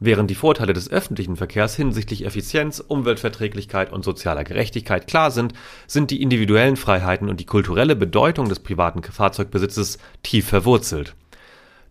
Während 0.00 0.30
die 0.30 0.36
Vorteile 0.36 0.72
des 0.72 0.90
öffentlichen 0.90 1.36
Verkehrs 1.36 1.74
hinsichtlich 1.74 2.24
Effizienz, 2.24 2.80
Umweltverträglichkeit 2.80 3.92
und 3.92 4.04
sozialer 4.04 4.44
Gerechtigkeit 4.44 5.06
klar 5.06 5.30
sind, 5.30 5.54
sind 5.86 6.10
die 6.10 6.22
individuellen 6.22 6.76
Freiheiten 6.76 7.28
und 7.28 7.40
die 7.40 7.46
kulturelle 7.46 7.96
Bedeutung 7.96 8.48
des 8.48 8.60
privaten 8.60 9.02
Fahrzeugbesitzes 9.02 9.98
tief 10.22 10.46
verwurzelt 10.46 11.14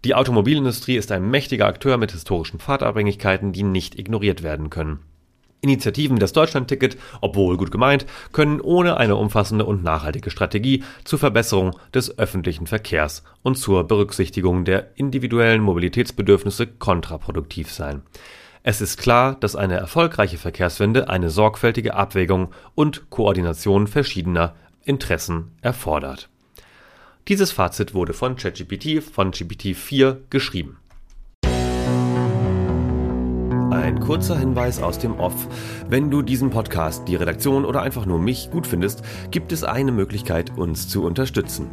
die 0.05 0.15
Automobilindustrie 0.15 0.95
ist 0.95 1.11
ein 1.11 1.29
mächtiger 1.29 1.65
Akteur 1.65 1.97
mit 1.97 2.11
historischen 2.11 2.59
Pfadabhängigkeiten, 2.59 3.51
die 3.51 3.63
nicht 3.63 3.97
ignoriert 3.97 4.43
werden 4.43 4.69
können. 4.69 4.99
Initiativen 5.61 6.17
wie 6.17 6.21
das 6.21 6.33
Deutschlandticket, 6.33 6.97
obwohl 7.21 7.57
gut 7.57 7.71
gemeint, 7.71 8.05
können 8.31 8.61
ohne 8.61 8.97
eine 8.97 9.15
umfassende 9.15 9.65
und 9.65 9.83
nachhaltige 9.83 10.29
Strategie 10.29 10.83
zur 11.03 11.19
Verbesserung 11.19 11.77
des 11.93 12.17
öffentlichen 12.17 12.67
Verkehrs 12.67 13.23
und 13.43 13.57
zur 13.57 13.85
Berücksichtigung 13.85 14.65
der 14.65 14.91
individuellen 14.95 15.61
Mobilitätsbedürfnisse 15.61 16.67
kontraproduktiv 16.67 17.71
sein. 17.71 18.03
Es 18.63 18.81
ist 18.81 18.97
klar, 18.97 19.35
dass 19.39 19.55
eine 19.55 19.75
erfolgreiche 19.75 20.37
Verkehrswende 20.37 21.09
eine 21.09 21.29
sorgfältige 21.29 21.95
Abwägung 21.95 22.49
und 22.75 23.09
Koordination 23.09 23.87
verschiedener 23.87 24.55
Interessen 24.83 25.51
erfordert 25.61 26.29
dieses 27.27 27.51
Fazit 27.51 27.93
wurde 27.93 28.13
von 28.13 28.37
ChatGPT 28.37 29.03
von 29.03 29.31
GPT-4 29.31 30.17
geschrieben. 30.29 30.77
Ein 33.69 33.99
kurzer 33.99 34.37
Hinweis 34.37 34.81
aus 34.81 34.97
dem 34.97 35.19
Off. 35.19 35.47
Wenn 35.89 36.09
du 36.09 36.21
diesen 36.21 36.49
Podcast, 36.49 37.07
die 37.07 37.17
Redaktion 37.17 37.65
oder 37.65 37.81
einfach 37.81 38.05
nur 38.05 38.17
mich 38.17 38.49
gut 38.49 38.65
findest, 38.65 39.03
gibt 39.29 39.51
es 39.51 39.65
eine 39.65 39.91
Möglichkeit, 39.91 40.57
uns 40.57 40.87
zu 40.87 41.03
unterstützen. 41.03 41.69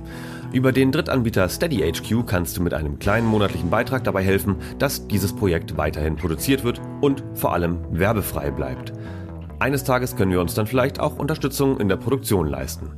Über 0.53 0.73
den 0.73 0.91
Drittanbieter 0.91 1.49
SteadyHQ 1.49 2.27
kannst 2.27 2.57
du 2.57 2.63
mit 2.63 2.75
einem 2.75 2.99
kleinen 2.99 3.29
monatlichen 3.29 3.71
Beitrag 3.71 4.03
dabei 4.03 4.25
helfen, 4.25 4.57
dass 4.79 5.07
dieses 5.07 5.33
Projekt 5.35 5.77
weiterhin 5.77 6.17
produziert 6.17 6.65
wird 6.65 6.81
und 7.01 7.23
vor 7.35 7.53
allem 7.53 7.79
werbefrei 7.91 8.51
bleibt. 8.51 8.93
Eines 9.61 9.85
Tages 9.85 10.17
können 10.17 10.33
wir 10.33 10.41
uns 10.41 10.55
dann 10.55 10.67
vielleicht 10.67 10.99
auch 10.99 11.17
Unterstützung 11.17 11.79
in 11.79 11.89
der 11.89 11.97
Produktion 11.97 12.49
leisten. 12.49 12.91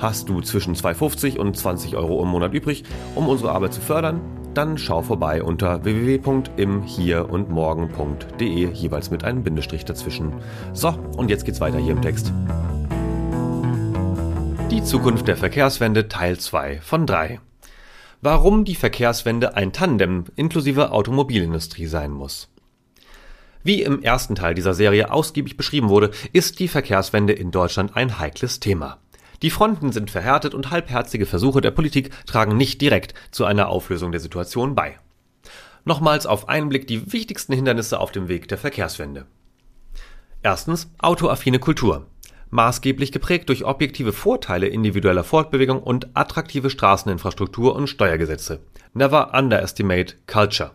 Hast 0.00 0.28
du 0.28 0.40
zwischen 0.42 0.76
2,50 0.76 1.38
und 1.38 1.56
20 1.56 1.96
Euro 1.96 2.22
im 2.22 2.28
Monat 2.28 2.54
übrig, 2.54 2.84
um 3.16 3.28
unsere 3.28 3.50
Arbeit 3.50 3.74
zu 3.74 3.80
fördern? 3.80 4.20
Dann 4.54 4.78
schau 4.78 5.02
vorbei 5.02 5.42
unter 5.42 5.84
www.imhierundmorgen.de, 5.84 8.72
jeweils 8.72 9.10
mit 9.10 9.24
einem 9.24 9.42
Bindestrich 9.42 9.84
dazwischen. 9.84 10.34
So, 10.72 10.90
und 11.16 11.30
jetzt 11.30 11.44
geht's 11.44 11.60
weiter 11.60 11.78
hier 11.78 11.90
im 11.92 12.02
Text. 12.02 12.32
Die 14.70 14.84
Zukunft 14.84 15.26
der 15.26 15.36
Verkehrswende 15.36 16.06
Teil 16.06 16.38
2 16.38 16.80
von 16.80 17.04
3. 17.04 17.40
Warum 18.20 18.64
die 18.64 18.76
Verkehrswende 18.76 19.56
ein 19.56 19.72
Tandem 19.72 20.26
inklusive 20.36 20.92
Automobilindustrie 20.92 21.86
sein 21.86 22.12
muss. 22.12 22.48
Wie 23.64 23.82
im 23.82 24.00
ersten 24.02 24.36
Teil 24.36 24.54
dieser 24.54 24.74
Serie 24.74 25.10
ausgiebig 25.10 25.56
beschrieben 25.56 25.88
wurde, 25.88 26.12
ist 26.32 26.60
die 26.60 26.68
Verkehrswende 26.68 27.32
in 27.32 27.50
Deutschland 27.50 27.96
ein 27.96 28.20
heikles 28.20 28.60
Thema. 28.60 28.98
Die 29.42 29.50
Fronten 29.50 29.92
sind 29.92 30.10
verhärtet 30.10 30.54
und 30.54 30.70
halbherzige 30.70 31.26
Versuche 31.26 31.60
der 31.60 31.70
Politik 31.70 32.10
tragen 32.26 32.56
nicht 32.56 32.80
direkt 32.80 33.14
zu 33.30 33.44
einer 33.44 33.68
Auflösung 33.68 34.10
der 34.10 34.20
Situation 34.20 34.74
bei. 34.74 34.96
Nochmals 35.84 36.26
auf 36.26 36.48
einen 36.48 36.68
Blick 36.68 36.86
die 36.86 37.12
wichtigsten 37.12 37.52
Hindernisse 37.52 38.00
auf 38.00 38.10
dem 38.10 38.28
Weg 38.28 38.48
der 38.48 38.58
Verkehrswende. 38.58 39.26
Erstens 40.42 40.90
autoaffine 40.98 41.58
Kultur. 41.58 42.06
Maßgeblich 42.50 43.12
geprägt 43.12 43.48
durch 43.48 43.64
objektive 43.64 44.12
Vorteile 44.12 44.66
individueller 44.68 45.24
Fortbewegung 45.24 45.82
und 45.82 46.08
attraktive 46.14 46.70
Straßeninfrastruktur 46.70 47.76
und 47.76 47.88
Steuergesetze. 47.88 48.60
Never 48.94 49.34
underestimate 49.34 50.14
culture. 50.26 50.72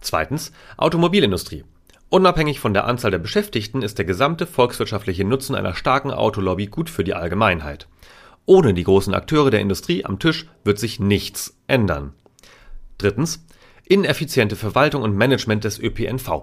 Zweitens 0.00 0.52
Automobilindustrie. 0.76 1.64
Unabhängig 2.08 2.60
von 2.60 2.72
der 2.72 2.86
Anzahl 2.86 3.10
der 3.10 3.18
Beschäftigten 3.18 3.82
ist 3.82 3.98
der 3.98 4.04
gesamte 4.04 4.46
volkswirtschaftliche 4.46 5.24
Nutzen 5.24 5.56
einer 5.56 5.74
starken 5.74 6.12
Autolobby 6.12 6.66
gut 6.66 6.88
für 6.88 7.02
die 7.02 7.14
Allgemeinheit. 7.14 7.88
Ohne 8.44 8.74
die 8.74 8.84
großen 8.84 9.12
Akteure 9.12 9.50
der 9.50 9.60
Industrie 9.60 10.04
am 10.04 10.20
Tisch 10.20 10.46
wird 10.62 10.78
sich 10.78 11.00
nichts 11.00 11.58
ändern. 11.66 12.12
Drittens. 12.98 13.44
Ineffiziente 13.84 14.56
Verwaltung 14.56 15.02
und 15.02 15.16
Management 15.16 15.64
des 15.64 15.78
ÖPNV. 15.78 16.42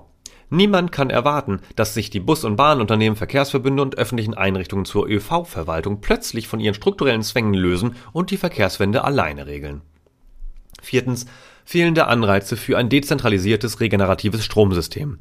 Niemand 0.49 0.91
kann 0.91 1.09
erwarten, 1.09 1.61
dass 1.75 1.93
sich 1.93 2.09
die 2.09 2.19
Bus- 2.19 2.43
und 2.43 2.57
Bahnunternehmen, 2.57 3.15
Verkehrsverbünde 3.15 3.81
und 3.81 3.97
öffentlichen 3.97 4.33
Einrichtungen 4.33 4.85
zur 4.85 5.07
ÖV-Verwaltung 5.07 5.99
plötzlich 5.99 6.47
von 6.47 6.59
ihren 6.59 6.75
strukturellen 6.75 7.23
Zwängen 7.23 7.53
lösen 7.53 7.95
und 8.11 8.31
die 8.31 8.37
Verkehrswende 8.37 9.03
alleine 9.03 9.47
regeln. 9.47 9.81
Viertens. 10.81 11.25
Fehlende 11.65 12.07
Anreize 12.07 12.57
für 12.57 12.77
ein 12.77 12.89
dezentralisiertes 12.89 13.79
regeneratives 13.79 14.43
Stromsystem. 14.43 15.19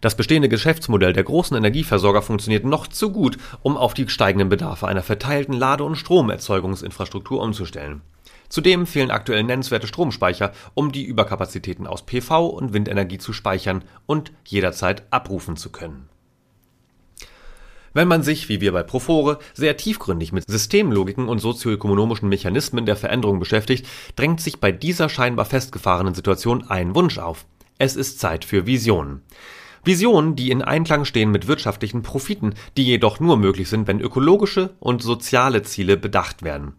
Das 0.00 0.16
bestehende 0.16 0.48
Geschäftsmodell 0.48 1.12
der 1.12 1.24
großen 1.24 1.56
Energieversorger 1.56 2.22
funktioniert 2.22 2.64
noch 2.64 2.86
zu 2.86 3.12
gut, 3.12 3.36
um 3.62 3.76
auf 3.76 3.92
die 3.92 4.08
steigenden 4.08 4.48
Bedarfe 4.48 4.88
einer 4.88 5.02
verteilten 5.02 5.52
Lade- 5.52 5.84
und 5.84 5.96
Stromerzeugungsinfrastruktur 5.96 7.40
umzustellen. 7.42 8.00
Zudem 8.48 8.86
fehlen 8.86 9.10
aktuell 9.10 9.44
nennenswerte 9.44 9.86
Stromspeicher, 9.86 10.52
um 10.74 10.90
die 10.90 11.04
Überkapazitäten 11.04 11.86
aus 11.86 12.04
PV 12.04 12.46
und 12.46 12.72
Windenergie 12.72 13.18
zu 13.18 13.32
speichern 13.32 13.84
und 14.06 14.32
jederzeit 14.44 15.04
abrufen 15.10 15.56
zu 15.56 15.70
können. 15.70 16.08
Wenn 17.92 18.08
man 18.08 18.22
sich, 18.22 18.48
wie 18.48 18.60
wir 18.60 18.72
bei 18.72 18.82
Profore, 18.82 19.38
sehr 19.52 19.76
tiefgründig 19.76 20.32
mit 20.32 20.44
Systemlogiken 20.48 21.28
und 21.28 21.40
sozioökonomischen 21.40 22.28
Mechanismen 22.28 22.86
der 22.86 22.96
Veränderung 22.96 23.40
beschäftigt, 23.40 23.86
drängt 24.16 24.40
sich 24.40 24.60
bei 24.60 24.72
dieser 24.72 25.08
scheinbar 25.08 25.44
festgefahrenen 25.44 26.14
Situation 26.14 26.68
ein 26.68 26.94
Wunsch 26.94 27.18
auf. 27.18 27.46
Es 27.78 27.96
ist 27.96 28.20
Zeit 28.20 28.44
für 28.44 28.66
Visionen. 28.66 29.22
Visionen, 29.84 30.36
die 30.36 30.50
in 30.50 30.62
Einklang 30.62 31.04
stehen 31.04 31.30
mit 31.30 31.46
wirtschaftlichen 31.46 32.02
Profiten, 32.02 32.54
die 32.76 32.84
jedoch 32.84 33.20
nur 33.20 33.36
möglich 33.36 33.68
sind, 33.68 33.86
wenn 33.86 34.00
ökologische 34.00 34.74
und 34.78 35.02
soziale 35.02 35.62
Ziele 35.62 35.96
bedacht 35.96 36.42
werden. 36.42 36.74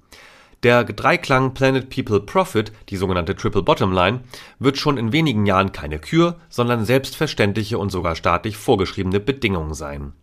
Der 0.63 0.83
Dreiklang 0.83 1.55
Planet 1.55 1.89
People 1.89 2.19
Profit, 2.19 2.71
die 2.89 2.97
sogenannte 2.97 3.35
Triple 3.35 3.63
Bottom 3.63 3.91
Line, 3.91 4.21
wird 4.59 4.77
schon 4.77 4.97
in 4.97 5.11
wenigen 5.11 5.47
Jahren 5.47 5.71
keine 5.71 5.97
Kür, 5.97 6.39
sondern 6.49 6.85
selbstverständliche 6.85 7.79
und 7.79 7.91
sogar 7.91 8.15
staatlich 8.15 8.57
vorgeschriebene 8.57 9.19
Bedingung 9.19 9.73
sein. 9.73 10.13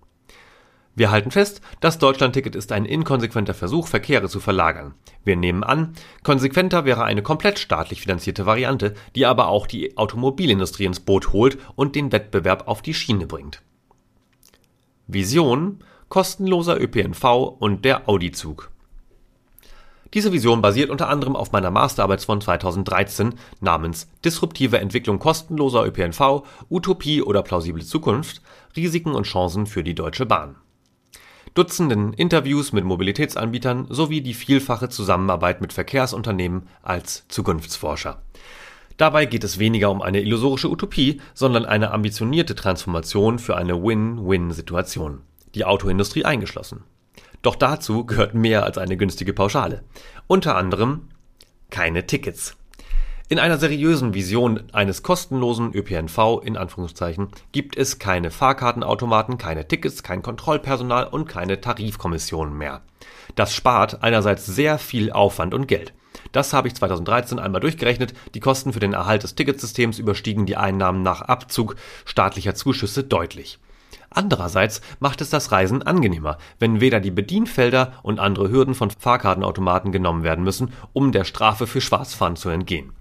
Wir 0.99 1.13
halten 1.13 1.31
fest, 1.31 1.61
das 1.79 1.99
Deutschlandticket 1.99 2.57
ist 2.57 2.73
ein 2.73 2.85
inkonsequenter 2.85 3.55
Versuch, 3.55 3.87
Verkehre 3.87 4.29
zu 4.29 4.41
verlagern. 4.41 4.97
Wir 5.23 5.37
nehmen 5.37 5.63
an, 5.63 5.95
konsequenter 6.25 6.87
wäre 6.87 7.05
eine 7.05 7.23
komplett 7.23 7.61
staatlich 7.61 8.01
finanzierte 8.01 8.47
Variante, 8.47 8.95
die 9.15 9.25
aber 9.25 9.47
auch 9.47 9.69
die 9.69 9.97
Automobilindustrie 9.97 10.87
ins 10.87 10.99
Boot 10.99 11.33
holt 11.33 11.57
und 11.77 11.95
den 11.95 12.11
Wettbewerb 12.11 12.67
auf 12.67 12.83
die 12.83 12.95
Schiene 12.95 13.29
bringt. 13.29 13.63
Vision 15.07 15.85
kostenloser 16.09 16.81
ÖPNV 16.81 17.25
und 17.61 17.85
der 17.85 18.09
Audi-Zug. 18.09 18.73
Diese 20.15 20.33
Vision 20.33 20.63
basiert 20.63 20.91
unter 20.91 21.09
anderem 21.09 21.37
auf 21.37 21.53
meiner 21.53 21.71
Masterarbeit 21.71 22.25
von 22.25 22.41
2013 22.41 23.35
namens 23.61 24.09
Disruptive 24.25 24.79
Entwicklung 24.81 25.21
kostenloser 25.21 25.87
ÖPNV, 25.87 26.43
Utopie 26.69 27.23
oder 27.23 27.45
plausible 27.45 27.85
Zukunft, 27.85 28.43
Risiken 28.75 29.15
und 29.15 29.27
Chancen 29.27 29.67
für 29.67 29.85
die 29.85 29.95
Deutsche 29.95 30.27
Bahn 30.27 30.57
Dutzenden 31.59 32.13
Interviews 32.13 32.73
mit 32.73 32.85
Mobilitätsanbietern 32.85 33.89
sowie 33.91 34.21
die 34.21 34.35
vielfache 34.35 34.91
Zusammenarbeit 34.91 35.61
mit 35.61 35.73
Verkehrsunternehmen 35.73 36.69
als 36.83 37.27
Zukunftsforscher. 37.27 38.23
Dabei 38.97 39.27
geht 39.27 39.43
es 39.43 39.59
weniger 39.59 39.91
um 39.91 40.01
eine 40.01 40.21
illusorische 40.21 40.71
Utopie, 40.71 41.21
sondern 41.35 41.67
eine 41.67 41.91
ambitionierte 41.91 42.55
Transformation 42.55 43.41
für 43.41 43.57
eine 43.57 43.83
Win-Win-Situation, 43.83 45.23
die 45.57 45.65
Autoindustrie 45.65 46.25
eingeschlossen. 46.25 46.85
Doch 47.43 47.57
dazu 47.57 48.07
gehört 48.07 48.35
mehr 48.35 48.63
als 48.63 48.79
eine 48.79 48.97
günstige 48.97 49.33
Pauschale. 49.33 49.83
Unter 50.29 50.55
anderem 50.55 51.09
keine 51.71 52.07
Tickets. 52.07 52.57
In 53.31 53.39
einer 53.39 53.59
seriösen 53.59 54.15
Vision 54.15 54.63
eines 54.73 55.03
kostenlosen 55.03 55.75
ÖPNV 55.75 56.41
in 56.43 56.57
Anführungszeichen 56.57 57.29
gibt 57.53 57.77
es 57.77 57.99
keine 57.99 58.31
Fahrkartenautomaten, 58.31 59.37
keine 59.37 59.69
Tickets, 59.69 60.03
kein 60.03 60.23
Kontrollpersonal 60.23 61.07
und 61.07 61.29
keine 61.29 61.61
Tarifkommissionen 61.61 62.57
mehr. 62.57 62.81
Das 63.35 63.55
spart 63.55 64.03
einerseits 64.03 64.47
sehr 64.47 64.79
viel 64.79 65.13
Aufwand 65.13 65.53
und 65.53 65.69
Geld. 65.69 65.93
Das 66.33 66.55
habe 66.55 66.69
ich 66.69 66.75
2013 66.77 67.39
einmal 67.39 67.61
durchgerechnet. 67.61 68.15
Die 68.33 68.41
Kosten 68.41 68.73
für 68.73 68.81
den 68.81 68.95
Erhalt 68.95 69.25
des 69.25 69.35
Ticketsystems 69.35 69.99
überstiegen 69.99 70.47
die 70.47 70.57
Einnahmen 70.57 71.03
nach 71.03 71.21
Abzug 71.21 71.77
staatlicher 72.07 72.55
Zuschüsse 72.55 73.05
deutlich. 73.05 73.59
Andererseits 74.09 74.81
macht 75.01 75.21
es 75.21 75.29
das 75.29 75.53
Reisen 75.53 75.83
angenehmer, 75.83 76.39
wenn 76.61 76.81
weder 76.81 76.99
die 76.99 77.11
Bedienfelder 77.11 77.93
und 78.03 78.21
andere 78.21 78.51
Hürden 78.51 78.75
von 78.75 78.89
Fahrkartenautomaten 78.89 79.93
genommen 79.93 80.23
werden 80.23 80.45
müssen, 80.45 80.73
um 80.95 81.13
der 81.13 81.25
Strafe 81.25 81.67
für 81.67 81.83
Schwarzfahren 81.83 82.37
zu 82.37 82.49
entgehen. 82.49 82.95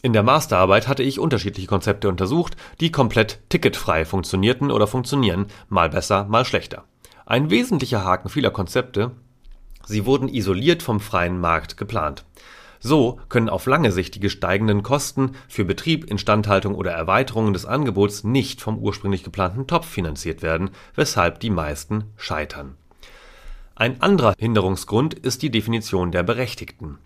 In 0.00 0.12
der 0.12 0.22
Masterarbeit 0.22 0.86
hatte 0.86 1.02
ich 1.02 1.18
unterschiedliche 1.18 1.66
Konzepte 1.66 2.08
untersucht, 2.08 2.56
die 2.80 2.92
komplett 2.92 3.40
ticketfrei 3.48 4.04
funktionierten 4.04 4.70
oder 4.70 4.86
funktionieren, 4.86 5.46
mal 5.68 5.88
besser, 5.88 6.24
mal 6.24 6.44
schlechter. 6.44 6.84
Ein 7.26 7.50
wesentlicher 7.50 8.04
Haken 8.04 8.28
vieler 8.28 8.52
Konzepte, 8.52 9.10
sie 9.84 10.06
wurden 10.06 10.28
isoliert 10.28 10.84
vom 10.84 11.00
freien 11.00 11.40
Markt 11.40 11.76
geplant. 11.76 12.24
So 12.80 13.18
können 13.28 13.48
auf 13.48 13.66
lange 13.66 13.90
Sicht 13.90 14.14
die 14.14 14.20
gesteigenden 14.20 14.84
Kosten 14.84 15.32
für 15.48 15.64
Betrieb, 15.64 16.08
Instandhaltung 16.08 16.76
oder 16.76 16.92
Erweiterungen 16.92 17.52
des 17.52 17.66
Angebots 17.66 18.22
nicht 18.22 18.60
vom 18.60 18.78
ursprünglich 18.78 19.24
geplanten 19.24 19.66
Topf 19.66 19.88
finanziert 19.88 20.42
werden, 20.42 20.70
weshalb 20.94 21.40
die 21.40 21.50
meisten 21.50 22.04
scheitern. 22.16 22.76
Ein 23.74 24.00
anderer 24.00 24.34
Hinderungsgrund 24.38 25.14
ist 25.14 25.42
die 25.42 25.50
Definition 25.50 26.12
der 26.12 26.22
Berechtigten. 26.22 26.98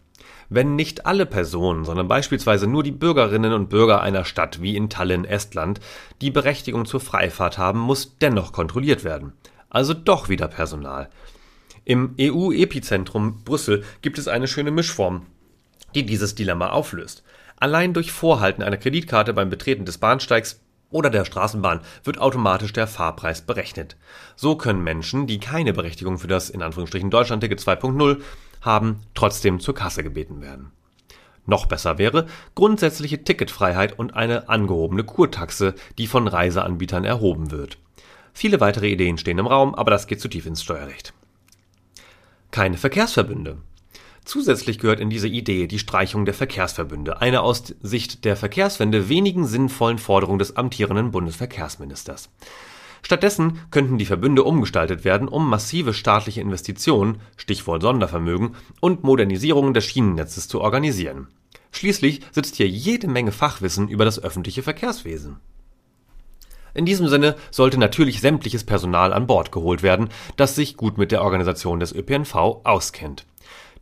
Wenn 0.55 0.77
nicht 0.77 1.07
alle 1.07 1.25
Personen, 1.25 1.87
sondern 1.87 2.09
beispielsweise 2.09 2.67
nur 2.67 2.83
die 2.83 2.93
Bürgerinnen 2.93 3.55
und 3.55 3.71
Bürger 3.71 4.03
einer 4.03 4.27
Stadt 4.27 4.61
wie 4.61 4.77
in 4.77 4.91
Tallinn, 4.91 5.25
Estland, 5.25 5.81
die 6.21 6.31
Berechtigung 6.31 6.85
zur 6.85 7.01
Freifahrt 7.01 7.57
haben, 7.57 7.79
muss 7.79 8.19
dennoch 8.19 8.53
kontrolliert 8.53 9.03
werden. 9.03 9.33
Also 9.71 9.95
doch 9.95 10.29
wieder 10.29 10.49
Personal. 10.49 11.09
Im 11.87 12.15
EU-Epizentrum 12.21 13.45
Brüssel 13.45 13.83
gibt 14.03 14.19
es 14.19 14.29
eine 14.29 14.47
schöne 14.47 14.71
Mischform, 14.71 15.25
die 15.95 16.05
dieses 16.05 16.35
Dilemma 16.35 16.69
auflöst. 16.69 17.25
Allein 17.57 17.95
durch 17.95 18.13
Vorhalten 18.13 18.63
einer 18.63 18.77
Kreditkarte 18.77 19.33
beim 19.33 19.49
Betreten 19.49 19.87
des 19.87 19.97
Bahnsteigs 19.97 20.61
oder 20.91 21.09
der 21.09 21.25
Straßenbahn 21.25 21.81
wird 22.05 22.19
automatisch 22.19 22.75
der 22.75 22.87
Fahrpreis 22.87 23.41
berechnet. 23.41 23.97
So 24.37 24.57
können 24.57 24.85
Menschen, 24.85 25.27
die 25.27 25.41
keine 25.41 25.73
Berechtigung 25.73 26.19
für 26.19 26.29
das 26.29 26.51
in 26.51 26.61
Anführungsstrichen 26.61 27.09
Deutschlandticket 27.09 27.59
2.0 27.59 28.21
haben, 28.63 29.01
trotzdem 29.15 29.61
zur 29.61 29.75
Kasse 29.75 30.03
gebeten 30.03 30.41
werden. 30.41 30.73
Noch 31.45 31.67
besser 31.67 31.99
wäre 31.99 32.27
grundsätzliche 32.55 33.23
Ticketfreiheit 33.25 33.99
und 33.99 34.15
eine 34.15 34.49
angehobene 34.49 35.05
Kurtaxe, 35.05 35.75
die 35.99 36.07
von 36.07 36.29
Reiseanbietern 36.29 37.05
erhoben 37.05 37.51
wird. 37.51 37.79
Viele 38.33 38.61
weitere 38.61 38.89
Ideen 38.89 39.19
stehen 39.19 39.39
im 39.39 39.47
Raum, 39.47 39.75
aber 39.75 39.91
das 39.91 40.07
geht 40.07 40.21
zu 40.21 40.29
tief 40.29 40.47
ins 40.47 40.63
Steuerrecht. 40.63 41.13
Keine 42.51 42.79
Verkehrsverbünde. 42.79 43.59
Zusätzlich 44.25 44.79
gehört 44.79 45.01
in 45.01 45.11
diese 45.11 45.27
Idee 45.27 45.67
die 45.67 45.81
Streichung 45.81 46.25
der 46.25 46.35
Verkehrsverbünde, 46.35 47.21
eine 47.21 47.43
aus 47.43 47.75
Sicht 47.83 48.25
der 48.25 48.37
Verkehrswende 48.37 49.09
wenigen 49.09 49.47
sinnvollen 49.47 49.99
Forderung 49.99 50.39
des 50.39 50.57
amtierenden 50.57 51.11
Bundesverkehrsministers. 51.11 52.31
Stattdessen 53.03 53.59
könnten 53.71 53.99
die 53.99 54.07
Verbünde 54.07 54.45
umgestaltet 54.45 55.05
werden, 55.05 55.29
um 55.29 55.49
massive 55.49 55.93
staatliche 55.93 56.41
Investitionen 56.41 57.21
Stichwort 57.37 57.83
Sondervermögen 57.83 58.55
und 58.81 59.03
Modernisierungen 59.03 59.75
des 59.75 59.85
Schienennetzes 59.85 60.49
zu 60.49 60.61
organisieren. 60.61 61.29
Schließlich 61.73 62.21
sitzt 62.31 62.57
hier 62.57 62.69
jede 62.69 63.09
Menge 63.09 63.33
Fachwissen 63.33 63.89
über 63.89 64.05
das 64.05 64.23
öffentliche 64.23 64.63
Verkehrswesen. 64.63 65.39
In 66.75 66.87
diesem 66.87 67.09
Sinne 67.09 67.37
sollte 67.51 67.79
natürlich 67.79 68.21
sämtliches 68.21 68.65
Personal 68.65 69.13
an 69.13 69.27
Bord 69.27 69.53
geholt 69.53 69.83
werden, 69.83 70.09
das 70.37 70.55
sich 70.55 70.77
gut 70.77 70.97
mit 70.97 71.13
der 71.13 71.23
Organisation 71.23 71.81
des 71.81 71.93
ÖPNV 71.93 72.35
auskennt. 72.65 73.27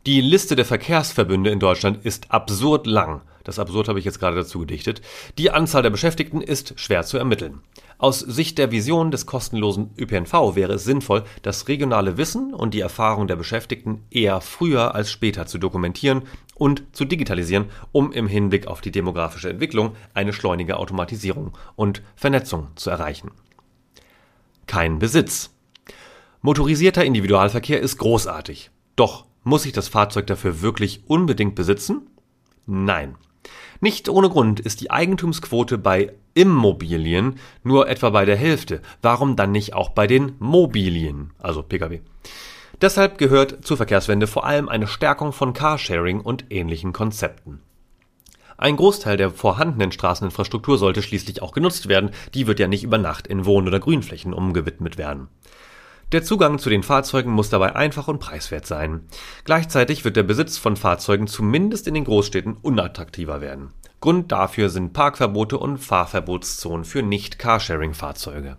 Die 0.05 0.19
Liste 0.19 0.55
der 0.55 0.65
Verkehrsverbünde 0.65 1.51
in 1.51 1.59
Deutschland 1.59 2.03
ist 2.03 2.31
absurd 2.31 2.87
lang. 2.87 3.21
Das 3.43 3.59
Absurd 3.59 3.87
habe 3.87 3.99
ich 3.99 4.05
jetzt 4.05 4.19
gerade 4.19 4.35
dazu 4.35 4.59
gedichtet. 4.59 5.01
Die 5.37 5.51
Anzahl 5.51 5.83
der 5.83 5.89
Beschäftigten 5.89 6.41
ist 6.41 6.79
schwer 6.79 7.03
zu 7.03 7.17
ermitteln. 7.17 7.61
Aus 7.97 8.19
Sicht 8.19 8.57
der 8.57 8.71
Vision 8.71 9.11
des 9.11 9.25
kostenlosen 9.25 9.91
ÖPNV 9.97 10.55
wäre 10.55 10.73
es 10.73 10.83
sinnvoll, 10.83 11.23
das 11.43 11.67
regionale 11.67 12.17
Wissen 12.17 12.53
und 12.53 12.73
die 12.73 12.79
Erfahrung 12.79 13.27
der 13.27 13.35
Beschäftigten 13.35 14.03
eher 14.09 14.41
früher 14.41 14.95
als 14.95 15.11
später 15.11 15.45
zu 15.45 15.59
dokumentieren 15.59 16.23
und 16.55 16.83
zu 16.93 17.05
digitalisieren, 17.05 17.65
um 17.91 18.11
im 18.11 18.27
Hinblick 18.27 18.67
auf 18.67 18.81
die 18.81 18.91
demografische 18.91 19.49
Entwicklung 19.49 19.95
eine 20.13 20.33
schleunige 20.33 20.77
Automatisierung 20.77 21.57
und 21.75 22.01
Vernetzung 22.15 22.67
zu 22.75 22.89
erreichen. 22.89 23.31
Kein 24.67 24.99
Besitz. 24.99 25.51
Motorisierter 26.41 27.05
Individualverkehr 27.05 27.79
ist 27.79 27.97
großartig. 27.97 28.71
Doch 28.95 29.25
muss 29.43 29.65
ich 29.65 29.73
das 29.73 29.87
Fahrzeug 29.87 30.27
dafür 30.27 30.61
wirklich 30.61 31.03
unbedingt 31.07 31.55
besitzen? 31.55 32.07
Nein. 32.65 33.15
Nicht 33.83 34.09
ohne 34.09 34.29
Grund 34.29 34.59
ist 34.59 34.79
die 34.81 34.91
Eigentumsquote 34.91 35.79
bei 35.79 36.13
Immobilien 36.35 37.39
nur 37.63 37.89
etwa 37.89 38.11
bei 38.11 38.25
der 38.25 38.35
Hälfte. 38.35 38.79
Warum 39.01 39.35
dann 39.35 39.51
nicht 39.51 39.73
auch 39.73 39.89
bei 39.89 40.05
den 40.05 40.35
Mobilien, 40.37 41.31
also 41.39 41.63
Pkw? 41.63 42.01
Deshalb 42.79 43.17
gehört 43.17 43.65
zur 43.65 43.77
Verkehrswende 43.77 44.27
vor 44.27 44.45
allem 44.45 44.69
eine 44.69 44.85
Stärkung 44.85 45.33
von 45.33 45.53
Carsharing 45.53 46.21
und 46.21 46.45
ähnlichen 46.51 46.93
Konzepten. 46.93 47.59
Ein 48.55 48.75
Großteil 48.75 49.17
der 49.17 49.31
vorhandenen 49.31 49.91
Straßeninfrastruktur 49.91 50.77
sollte 50.77 51.01
schließlich 51.01 51.41
auch 51.41 51.51
genutzt 51.51 51.87
werden, 51.87 52.11
die 52.35 52.45
wird 52.45 52.59
ja 52.59 52.67
nicht 52.67 52.83
über 52.83 52.99
Nacht 52.99 53.25
in 53.25 53.45
Wohn- 53.45 53.67
oder 53.67 53.79
Grünflächen 53.79 54.31
umgewidmet 54.31 54.99
werden. 54.99 55.29
Der 56.11 56.23
Zugang 56.23 56.59
zu 56.59 56.69
den 56.69 56.83
Fahrzeugen 56.83 57.31
muss 57.31 57.49
dabei 57.49 57.73
einfach 57.73 58.09
und 58.09 58.19
preiswert 58.19 58.65
sein. 58.65 59.07
Gleichzeitig 59.45 60.03
wird 60.03 60.17
der 60.17 60.23
Besitz 60.23 60.57
von 60.57 60.75
Fahrzeugen 60.75 61.27
zumindest 61.27 61.87
in 61.87 61.93
den 61.93 62.03
Großstädten 62.03 62.57
unattraktiver 62.61 63.39
werden. 63.39 63.71
Grund 64.01 64.29
dafür 64.29 64.69
sind 64.69 64.91
Parkverbote 64.91 65.57
und 65.57 65.77
Fahrverbotszonen 65.77 66.83
für 66.83 67.01
Nicht-Carsharing-Fahrzeuge. 67.01 68.57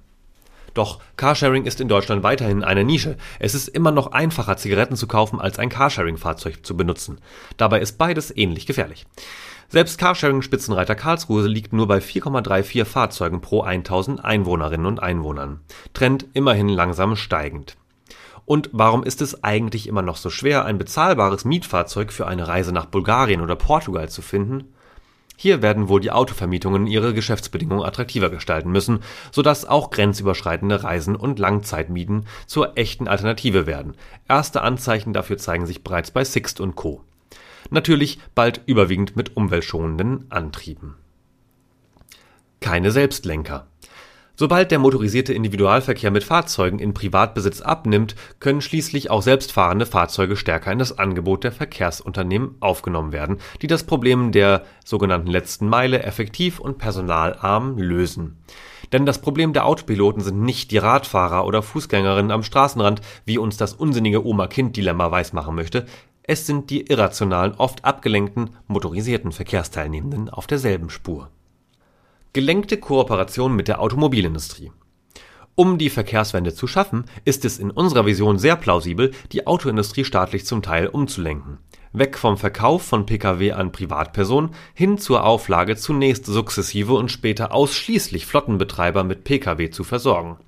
Doch 0.72 1.00
Carsharing 1.16 1.66
ist 1.66 1.82
in 1.82 1.88
Deutschland 1.88 2.22
weiterhin 2.22 2.64
eine 2.64 2.84
Nische. 2.84 3.18
Es 3.38 3.54
ist 3.54 3.68
immer 3.68 3.90
noch 3.90 4.12
einfacher, 4.12 4.56
Zigaretten 4.56 4.96
zu 4.96 5.06
kaufen, 5.06 5.38
als 5.38 5.58
ein 5.58 5.68
Carsharing-Fahrzeug 5.68 6.64
zu 6.64 6.74
benutzen. 6.74 7.18
Dabei 7.58 7.80
ist 7.80 7.98
beides 7.98 8.34
ähnlich 8.34 8.64
gefährlich. 8.64 9.04
Selbst 9.72 9.96
Carsharing-Spitzenreiter 9.98 10.94
Karlsruhe 10.94 11.46
liegt 11.46 11.72
nur 11.72 11.88
bei 11.88 11.96
4,34 11.96 12.84
Fahrzeugen 12.84 13.40
pro 13.40 13.62
1000 13.62 14.22
Einwohnerinnen 14.22 14.84
und 14.84 15.02
Einwohnern. 15.02 15.60
Trend 15.94 16.26
immerhin 16.34 16.68
langsam 16.68 17.16
steigend. 17.16 17.78
Und 18.44 18.68
warum 18.74 19.02
ist 19.02 19.22
es 19.22 19.42
eigentlich 19.42 19.88
immer 19.88 20.02
noch 20.02 20.18
so 20.18 20.28
schwer, 20.28 20.66
ein 20.66 20.76
bezahlbares 20.76 21.46
Mietfahrzeug 21.46 22.12
für 22.12 22.26
eine 22.26 22.48
Reise 22.48 22.70
nach 22.70 22.84
Bulgarien 22.84 23.40
oder 23.40 23.56
Portugal 23.56 24.10
zu 24.10 24.20
finden? 24.20 24.74
Hier 25.36 25.62
werden 25.62 25.88
wohl 25.88 26.00
die 26.00 26.10
Autovermietungen 26.10 26.86
ihre 26.86 27.14
Geschäftsbedingungen 27.14 27.82
attraktiver 27.82 28.28
gestalten 28.28 28.72
müssen, 28.72 28.98
sodass 29.30 29.64
auch 29.64 29.88
grenzüberschreitende 29.88 30.84
Reisen 30.84 31.16
und 31.16 31.38
Langzeitmieten 31.38 32.26
zur 32.44 32.76
echten 32.76 33.08
Alternative 33.08 33.66
werden. 33.66 33.94
Erste 34.28 34.60
Anzeichen 34.60 35.14
dafür 35.14 35.38
zeigen 35.38 35.64
sich 35.64 35.82
bereits 35.82 36.10
bei 36.10 36.24
Sixt 36.24 36.60
und 36.60 36.76
Co. 36.76 37.02
Natürlich 37.72 38.18
bald 38.34 38.60
überwiegend 38.66 39.16
mit 39.16 39.34
umweltschonenden 39.34 40.26
Antrieben. 40.28 40.96
Keine 42.60 42.90
Selbstlenker. 42.90 43.66
Sobald 44.34 44.70
der 44.70 44.78
motorisierte 44.78 45.32
Individualverkehr 45.32 46.10
mit 46.10 46.22
Fahrzeugen 46.22 46.78
in 46.78 46.92
Privatbesitz 46.92 47.62
abnimmt, 47.62 48.14
können 48.40 48.60
schließlich 48.60 49.10
auch 49.10 49.22
selbstfahrende 49.22 49.86
Fahrzeuge 49.86 50.36
stärker 50.36 50.70
in 50.70 50.80
das 50.80 50.98
Angebot 50.98 51.44
der 51.44 51.52
Verkehrsunternehmen 51.52 52.56
aufgenommen 52.60 53.12
werden, 53.12 53.38
die 53.62 53.68
das 53.68 53.84
Problem 53.84 54.32
der 54.32 54.66
sogenannten 54.84 55.28
letzten 55.28 55.66
Meile 55.66 56.02
effektiv 56.02 56.60
und 56.60 56.76
personalarm 56.76 57.78
lösen. 57.78 58.36
Denn 58.92 59.06
das 59.06 59.20
Problem 59.20 59.54
der 59.54 59.64
Autopiloten 59.64 60.22
sind 60.22 60.42
nicht 60.42 60.70
die 60.70 60.78
Radfahrer 60.78 61.46
oder 61.46 61.62
Fußgängerinnen 61.62 62.30
am 62.30 62.42
Straßenrand, 62.42 63.00
wie 63.24 63.38
uns 63.38 63.56
das 63.56 63.72
unsinnige 63.72 64.26
Oma-Kind-Dilemma 64.26 65.10
weismachen 65.10 65.54
möchte, 65.54 65.86
es 66.24 66.46
sind 66.46 66.70
die 66.70 66.82
irrationalen, 66.88 67.54
oft 67.54 67.84
abgelenkten, 67.84 68.50
motorisierten 68.68 69.32
Verkehrsteilnehmenden 69.32 70.30
auf 70.30 70.46
derselben 70.46 70.88
Spur 70.88 71.30
Gelenkte 72.32 72.78
Kooperation 72.78 73.54
mit 73.54 73.68
der 73.68 73.80
Automobilindustrie. 73.80 74.70
Um 75.54 75.76
die 75.76 75.90
Verkehrswende 75.90 76.54
zu 76.54 76.66
schaffen, 76.66 77.04
ist 77.26 77.44
es 77.44 77.58
in 77.58 77.70
unserer 77.70 78.06
Vision 78.06 78.38
sehr 78.38 78.56
plausibel, 78.56 79.10
die 79.32 79.46
Autoindustrie 79.46 80.04
staatlich 80.04 80.46
zum 80.46 80.62
Teil 80.62 80.86
umzulenken. 80.86 81.58
Weg 81.92 82.16
vom 82.16 82.38
Verkauf 82.38 82.82
von 82.82 83.04
Pkw 83.04 83.52
an 83.52 83.70
Privatpersonen 83.70 84.54
hin 84.72 84.96
zur 84.96 85.24
Auflage, 85.24 85.76
zunächst 85.76 86.24
sukzessive 86.24 86.94
und 86.94 87.10
später 87.10 87.52
ausschließlich 87.52 88.24
Flottenbetreiber 88.24 89.04
mit 89.04 89.24
Pkw 89.24 89.68
zu 89.68 89.84
versorgen. 89.84 90.38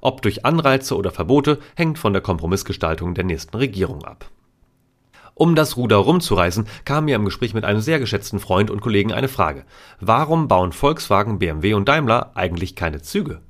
Ob 0.00 0.20
durch 0.22 0.44
Anreize 0.44 0.96
oder 0.96 1.12
Verbote, 1.12 1.60
hängt 1.76 2.00
von 2.00 2.12
der 2.12 2.22
Kompromissgestaltung 2.22 3.14
der 3.14 3.24
nächsten 3.24 3.56
Regierung 3.56 4.02
ab 4.02 4.30
um 5.34 5.54
das 5.54 5.76
Ruder 5.76 5.96
rumzureißen, 5.96 6.66
kam 6.84 7.06
mir 7.06 7.16
im 7.16 7.24
Gespräch 7.24 7.54
mit 7.54 7.64
einem 7.64 7.80
sehr 7.80 7.98
geschätzten 7.98 8.40
Freund 8.40 8.70
und 8.70 8.80
Kollegen 8.80 9.12
eine 9.12 9.28
Frage. 9.28 9.64
Warum 10.00 10.48
bauen 10.48 10.72
Volkswagen, 10.72 11.38
BMW 11.38 11.74
und 11.74 11.88
Daimler 11.88 12.32
eigentlich 12.34 12.76
keine 12.76 13.02
Züge? 13.02 13.40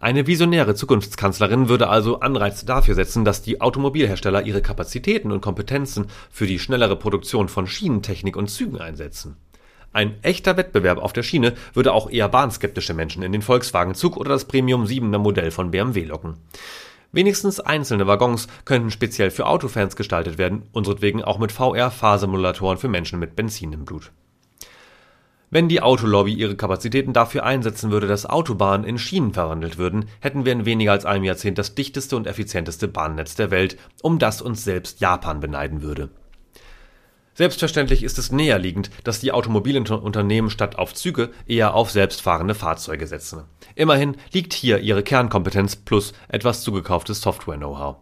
Eine 0.00 0.28
visionäre 0.28 0.76
Zukunftskanzlerin 0.76 1.68
würde 1.68 1.88
also 1.88 2.20
Anreize 2.20 2.64
dafür 2.64 2.94
setzen, 2.94 3.24
dass 3.24 3.42
die 3.42 3.60
Automobilhersteller 3.60 4.42
ihre 4.42 4.62
Kapazitäten 4.62 5.32
und 5.32 5.40
Kompetenzen 5.40 6.06
für 6.30 6.46
die 6.46 6.60
schnellere 6.60 6.94
Produktion 6.94 7.48
von 7.48 7.66
Schienentechnik 7.66 8.36
und 8.36 8.48
Zügen 8.48 8.80
einsetzen. 8.80 9.36
Ein 9.92 10.22
echter 10.22 10.56
Wettbewerb 10.56 10.98
auf 10.98 11.12
der 11.12 11.24
Schiene 11.24 11.54
würde 11.74 11.92
auch 11.92 12.10
eher 12.10 12.28
bahnskeptische 12.28 12.94
Menschen 12.94 13.22
in 13.22 13.32
den 13.32 13.42
Volkswagen-Zug 13.42 14.16
oder 14.16 14.30
das 14.30 14.44
Premium 14.44 14.84
7er 14.84 15.18
Modell 15.18 15.50
von 15.50 15.72
BMW 15.72 16.04
locken. 16.04 16.34
Wenigstens 17.12 17.58
einzelne 17.58 18.06
Waggons 18.06 18.48
könnten 18.64 18.90
speziell 18.90 19.30
für 19.30 19.46
Autofans 19.46 19.96
gestaltet 19.96 20.36
werden, 20.36 20.64
unseretwegen 20.72 21.24
auch 21.24 21.38
mit 21.38 21.52
VR-Fahrsimulatoren 21.52 22.78
für 22.78 22.88
Menschen 22.88 23.18
mit 23.18 23.34
Benzin 23.34 23.72
im 23.72 23.84
Blut. 23.84 24.12
Wenn 25.50 25.68
die 25.68 25.80
Autolobby 25.80 26.34
ihre 26.34 26.56
Kapazitäten 26.56 27.14
dafür 27.14 27.44
einsetzen 27.44 27.90
würde, 27.90 28.06
dass 28.06 28.26
Autobahnen 28.26 28.86
in 28.86 28.98
Schienen 28.98 29.32
verwandelt 29.32 29.78
würden, 29.78 30.04
hätten 30.20 30.44
wir 30.44 30.52
in 30.52 30.66
weniger 30.66 30.92
als 30.92 31.06
einem 31.06 31.24
Jahrzehnt 31.24 31.56
das 31.56 31.74
dichteste 31.74 32.16
und 32.16 32.26
effizienteste 32.26 32.86
Bahnnetz 32.86 33.34
der 33.34 33.50
Welt, 33.50 33.78
um 34.02 34.18
das 34.18 34.42
uns 34.42 34.64
selbst 34.64 35.00
Japan 35.00 35.40
beneiden 35.40 35.80
würde 35.80 36.10
Selbstverständlich 37.38 38.02
ist 38.02 38.18
es 38.18 38.32
näherliegend, 38.32 38.90
dass 39.04 39.20
die 39.20 39.30
Automobilunternehmen 39.30 40.50
statt 40.50 40.76
auf 40.76 40.92
Züge 40.92 41.30
eher 41.46 41.72
auf 41.72 41.88
selbstfahrende 41.88 42.56
Fahrzeuge 42.56 43.06
setzen. 43.06 43.44
Immerhin 43.76 44.16
liegt 44.32 44.52
hier 44.52 44.80
ihre 44.80 45.04
Kernkompetenz 45.04 45.76
plus 45.76 46.14
etwas 46.26 46.62
zugekauftes 46.62 47.20
Software-Know-how. 47.20 47.98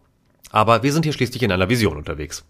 Aber 0.52 0.82
wir 0.82 0.90
sind 0.90 1.04
hier 1.04 1.12
schließlich 1.12 1.42
in 1.42 1.52
einer 1.52 1.68
Vision 1.68 1.98
unterwegs. 1.98 2.46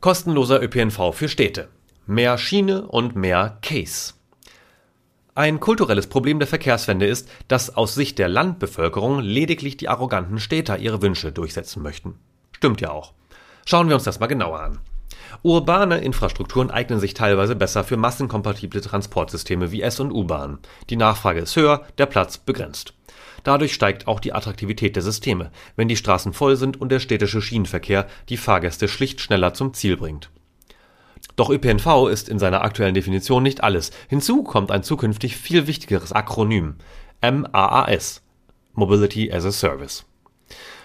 Kostenloser 0.00 0.62
ÖPNV 0.62 1.12
für 1.14 1.28
Städte. 1.28 1.66
Mehr 2.06 2.38
Schiene 2.38 2.86
und 2.86 3.16
mehr 3.16 3.58
Case. 3.60 4.14
Ein 5.34 5.58
kulturelles 5.58 6.06
Problem 6.06 6.38
der 6.38 6.46
Verkehrswende 6.46 7.06
ist, 7.06 7.28
dass 7.48 7.76
aus 7.76 7.96
Sicht 7.96 8.20
der 8.20 8.28
Landbevölkerung 8.28 9.18
lediglich 9.18 9.78
die 9.78 9.88
arroganten 9.88 10.38
Städter 10.38 10.78
ihre 10.78 11.02
Wünsche 11.02 11.32
durchsetzen 11.32 11.82
möchten. 11.82 12.20
Stimmt 12.52 12.80
ja 12.80 12.92
auch. 12.92 13.14
Schauen 13.66 13.88
wir 13.88 13.96
uns 13.96 14.04
das 14.04 14.20
mal 14.20 14.28
genauer 14.28 14.60
an. 14.60 14.78
Urbane 15.42 15.98
Infrastrukturen 15.98 16.70
eignen 16.70 17.00
sich 17.00 17.14
teilweise 17.14 17.56
besser 17.56 17.84
für 17.84 17.96
massenkompatible 17.96 18.80
Transportsysteme 18.80 19.72
wie 19.72 19.82
S- 19.82 20.00
und 20.00 20.12
U-Bahn. 20.12 20.58
Die 20.90 20.96
Nachfrage 20.96 21.40
ist 21.40 21.56
höher, 21.56 21.86
der 21.98 22.06
Platz 22.06 22.38
begrenzt. 22.38 22.94
Dadurch 23.44 23.72
steigt 23.72 24.06
auch 24.06 24.20
die 24.20 24.32
Attraktivität 24.32 24.94
der 24.94 25.02
Systeme, 25.02 25.50
wenn 25.74 25.88
die 25.88 25.96
Straßen 25.96 26.32
voll 26.32 26.56
sind 26.56 26.80
und 26.80 26.90
der 26.90 27.00
städtische 27.00 27.42
Schienenverkehr 27.42 28.06
die 28.28 28.36
Fahrgäste 28.36 28.88
schlicht 28.88 29.20
schneller 29.20 29.54
zum 29.54 29.74
Ziel 29.74 29.96
bringt. 29.96 30.30
Doch 31.36 31.50
ÖPNV 31.50 32.08
ist 32.10 32.28
in 32.28 32.38
seiner 32.38 32.62
aktuellen 32.62 32.94
Definition 32.94 33.42
nicht 33.42 33.64
alles. 33.64 33.90
Hinzu 34.08 34.42
kommt 34.42 34.70
ein 34.70 34.82
zukünftig 34.82 35.36
viel 35.36 35.66
wichtigeres 35.66 36.12
Akronym 36.12 36.76
MAAS 37.22 38.22
Mobility 38.74 39.32
as 39.32 39.44
a 39.44 39.52
Service 39.52 40.04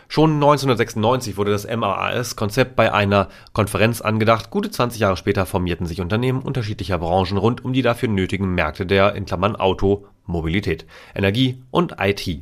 Schon 0.09 0.35
1996 0.35 1.35
wurde 1.35 1.51
das 1.51 1.67
MAAS-Konzept 1.67 2.75
bei 2.75 2.93
einer 2.93 3.27
Konferenz 3.53 3.99
angedacht. 3.99 4.49
Gute 4.49 4.71
20 4.71 5.01
Jahre 5.01 5.17
später 5.17 5.45
formierten 5.45 5.85
sich 5.85 5.99
Unternehmen 5.99 6.41
unterschiedlicher 6.41 6.97
Branchen 6.97 7.37
rund 7.37 7.65
um 7.65 7.73
die 7.73 7.81
dafür 7.81 8.07
nötigen 8.07 8.55
Märkte 8.55 8.85
der 8.85 9.15
in 9.15 9.25
Klammern 9.25 9.57
Auto, 9.57 10.05
Mobilität, 10.25 10.85
Energie 11.13 11.61
und 11.71 11.95
IT. 11.99 12.41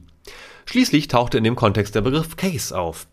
Schließlich 0.65 1.07
tauchte 1.07 1.37
in 1.39 1.43
dem 1.43 1.55
Kontext 1.55 1.95
der 1.95 2.01
Begriff 2.01 2.35
CASE 2.37 2.77
auf. 2.77 3.07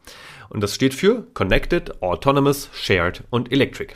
Und 0.51 0.62
das 0.62 0.75
steht 0.75 0.93
für 0.93 1.27
Connected, 1.33 2.03
Autonomous, 2.03 2.69
Shared 2.75 3.25
und 3.31 3.51
Electric. 3.53 3.95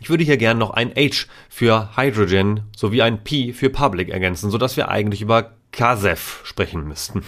Ich 0.00 0.10
würde 0.10 0.24
hier 0.24 0.38
gern 0.38 0.58
noch 0.58 0.70
ein 0.70 0.92
H 0.96 1.26
für 1.48 1.96
Hydrogen 1.96 2.62
sowie 2.76 3.02
ein 3.02 3.22
P 3.22 3.52
für 3.52 3.70
Public 3.70 4.08
ergänzen, 4.08 4.50
sodass 4.50 4.76
wir 4.76 4.88
eigentlich 4.88 5.22
über 5.22 5.52
CASEF 5.70 6.40
sprechen 6.44 6.88
müssten. 6.88 7.22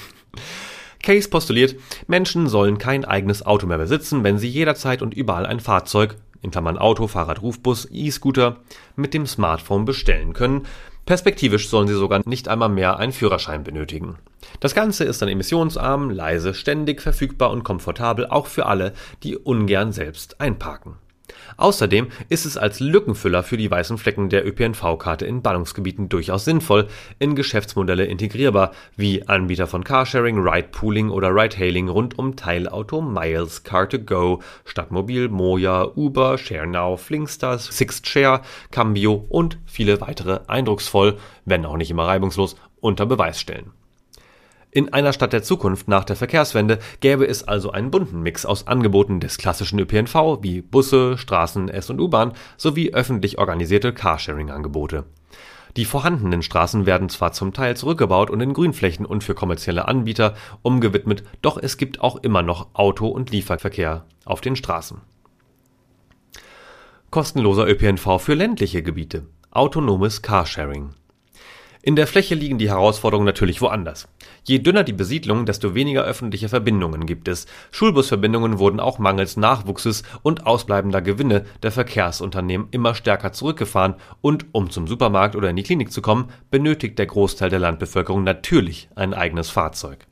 Case 1.05 1.29
postuliert, 1.29 1.77
Menschen 2.09 2.49
sollen 2.49 2.79
kein 2.79 3.05
eigenes 3.05 3.45
Auto 3.45 3.67
mehr 3.67 3.79
besitzen, 3.79 4.25
wenn 4.25 4.39
sie 4.39 4.49
jederzeit 4.49 5.03
und 5.03 5.15
überall 5.15 5.47
ein 5.47 5.61
Fahrzeug 5.61 6.17
in 6.43 6.51
Klammern 6.51 6.79
Auto, 6.79 7.07
Fahrrad, 7.07 7.43
Rufbus, 7.43 7.89
E-Scooter 7.91 8.57
mit 8.97 9.15
dem 9.15 9.27
Smartphone 9.27 9.85
bestellen 9.85 10.33
können. 10.33 10.67
Perspektivisch 11.07 11.69
sollen 11.69 11.89
sie 11.89 11.95
sogar 11.95 12.23
nicht 12.25 12.49
einmal 12.49 12.71
mehr 12.71 12.99
einen 12.99 13.13
Führerschein 13.13 13.65
benötigen. 13.65 14.17
Das 14.61 14.75
Ganze 14.75 15.05
ist 15.05 15.21
dann 15.21 15.29
emissionsarm, 15.29 16.11
leise, 16.11 16.55
ständig 16.55 17.03
verfügbar 17.03 17.51
und 17.51 17.65
komfortabel 17.65 18.27
auch 18.27 18.47
für 18.47 18.67
alle, 18.67 18.93
die 19.23 19.37
ungern 19.37 19.93
selbst 19.93 20.41
einparken. 20.41 20.95
Außerdem 21.57 22.09
ist 22.29 22.45
es 22.45 22.57
als 22.57 22.81
Lückenfüller 22.81 23.43
für 23.43 23.57
die 23.57 23.71
weißen 23.71 23.99
Flecken 23.99 24.29
der 24.29 24.47
ÖPNV-Karte 24.47 25.27
in 25.27 25.43
Ballungsgebieten 25.43 26.09
durchaus 26.09 26.45
sinnvoll, 26.45 26.89
in 27.19 27.35
Geschäftsmodelle 27.35 28.05
integrierbar, 28.05 28.73
wie 28.97 29.27
Anbieter 29.27 29.67
von 29.67 29.85
Carsharing, 29.85 30.39
Ride-Pooling 30.39 31.11
oder 31.11 31.35
Ride-Hailing 31.35 31.89
rund 31.89 32.19
um 32.19 32.37
Teilauto, 32.37 33.01
Miles, 33.01 33.65
Car2Go, 33.65 34.41
Stadtmobil, 34.65 35.29
Moja, 35.29 35.89
Uber, 35.95 36.39
ShareNow, 36.39 37.01
Flinkstars, 37.01 37.67
SixtShare, 37.67 38.43
Cambio 38.71 39.25
und 39.29 39.59
viele 39.67 40.01
weitere 40.01 40.41
eindrucksvoll, 40.47 41.19
wenn 41.45 41.65
auch 41.65 41.77
nicht 41.77 41.91
immer 41.91 42.07
reibungslos, 42.07 42.57
unter 42.81 43.07
Beweis 43.07 43.41
stellen 43.41 43.73
in 44.75 44.93
einer 44.93 45.13
Stadt 45.13 45.33
der 45.33 45.45
Zukunft 45.45 45.87
nach 45.87 46.03
der 46.03 46.17
Verkehrswende 46.17 46.81
gäbe 46.99 47.29
es 47.29 47.47
also 47.47 47.71
einen 47.71 47.93
bunten 47.93 48.23
Mix 48.23 48.45
aus 48.45 48.67
Angeboten 48.67 49.21
des 49.21 49.39
klassischen 49.39 49.79
ÖPNV 49.79 50.43
wie 50.43 50.63
Busse, 50.63 51.17
Straßen, 51.17 51.69
S- 51.69 51.91
und 51.91 52.01
U-Bahn 52.01 52.33
sowie 52.57 52.93
öffentlich 52.93 53.39
organisierte 53.39 53.93
Carsharing-Angebote. 53.93 55.05
Die 55.77 55.85
vorhandenen 55.85 56.43
Straßen 56.43 56.87
werden 56.87 57.09
zwar 57.09 57.31
zum 57.31 57.53
Teil 57.53 57.77
zurückgebaut 57.77 58.31
und 58.31 58.41
in 58.41 58.53
Grünflächen 58.53 59.07
und 59.07 59.23
für 59.23 59.37
kommerzielle 59.37 59.87
Anbieter 59.87 60.35
umgewidmet, 60.63 61.23
doch 61.41 61.57
es 61.57 61.77
gibt 61.77 62.01
auch 62.01 62.17
immer 62.17 62.43
noch 62.43 62.75
Auto- 62.75 63.07
und 63.07 63.31
Lieferverkehr 63.31 64.05
auf 64.25 64.41
den 64.41 64.57
Straßen. 64.57 65.01
Kostenloser 67.13 67.69
ÖPNV 67.69 68.19
für 68.19 68.35
ländliche 68.35 68.83
Gebiete. 68.83 69.27
Autonomes 69.53 70.21
Carsharing. 70.21 70.95
In 71.87 71.97
der 71.97 72.07
Fläche 72.07 72.35
liegen 72.35 72.57
die 72.57 72.71
Herausforderungen 72.71 73.27
natürlich 73.27 73.61
woanders. 73.61 74.09
Je 74.45 74.59
dünner 74.59 74.85
die 74.85 74.95
Besiedlung, 74.95 75.45
desto 75.45 75.75
weniger 75.75 76.03
öffentliche 76.03 76.49
Verbindungen 76.49 77.05
gibt 77.05 77.29
es. 77.29 77.45
Schulbusverbindungen 77.73 78.59
wurden 78.59 78.81
auch 78.81 78.99
mangels 78.99 79.37
Nachwuchses 79.37 80.03
und 80.23 80.47
ausbleibender 80.47 81.03
Gewinne 81.03 81.45
der 81.63 81.73
Verkehrsunternehmen 81.73 82.69
immer 82.71 82.95
stärker 82.95 83.33
zurückgefahren 83.33 83.97
und 84.23 84.47
um 84.53 84.71
zum 84.71 84.87
Supermarkt 84.87 85.37
oder 85.37 85.51
in 85.51 85.57
die 85.57 85.63
Klinik 85.63 85.93
zu 85.93 86.01
kommen, 86.01 86.31
benötigt 86.51 86.99
der 86.99 87.05
Großteil 87.05 87.51
der 87.51 87.59
Landbevölkerung 87.59 88.25
natürlich 88.25 88.89
ein 88.95 89.13
eigenes 89.13 89.51
Fahrzeug. 89.51 90.07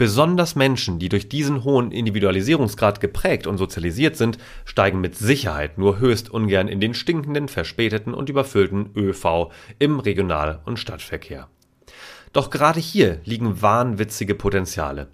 Besonders 0.00 0.56
Menschen, 0.56 0.98
die 0.98 1.10
durch 1.10 1.28
diesen 1.28 1.62
hohen 1.62 1.92
Individualisierungsgrad 1.92 3.02
geprägt 3.02 3.46
und 3.46 3.58
sozialisiert 3.58 4.16
sind, 4.16 4.38
steigen 4.64 5.02
mit 5.02 5.14
Sicherheit 5.14 5.76
nur 5.76 5.98
höchst 5.98 6.30
ungern 6.30 6.68
in 6.68 6.80
den 6.80 6.94
stinkenden, 6.94 7.48
verspäteten 7.48 8.14
und 8.14 8.30
überfüllten 8.30 8.92
ÖV 8.96 9.50
im 9.78 10.00
Regional- 10.00 10.60
und 10.64 10.78
Stadtverkehr. 10.78 11.48
Doch 12.32 12.48
gerade 12.48 12.80
hier 12.80 13.20
liegen 13.26 13.60
wahnwitzige 13.60 14.34
Potenziale. 14.34 15.08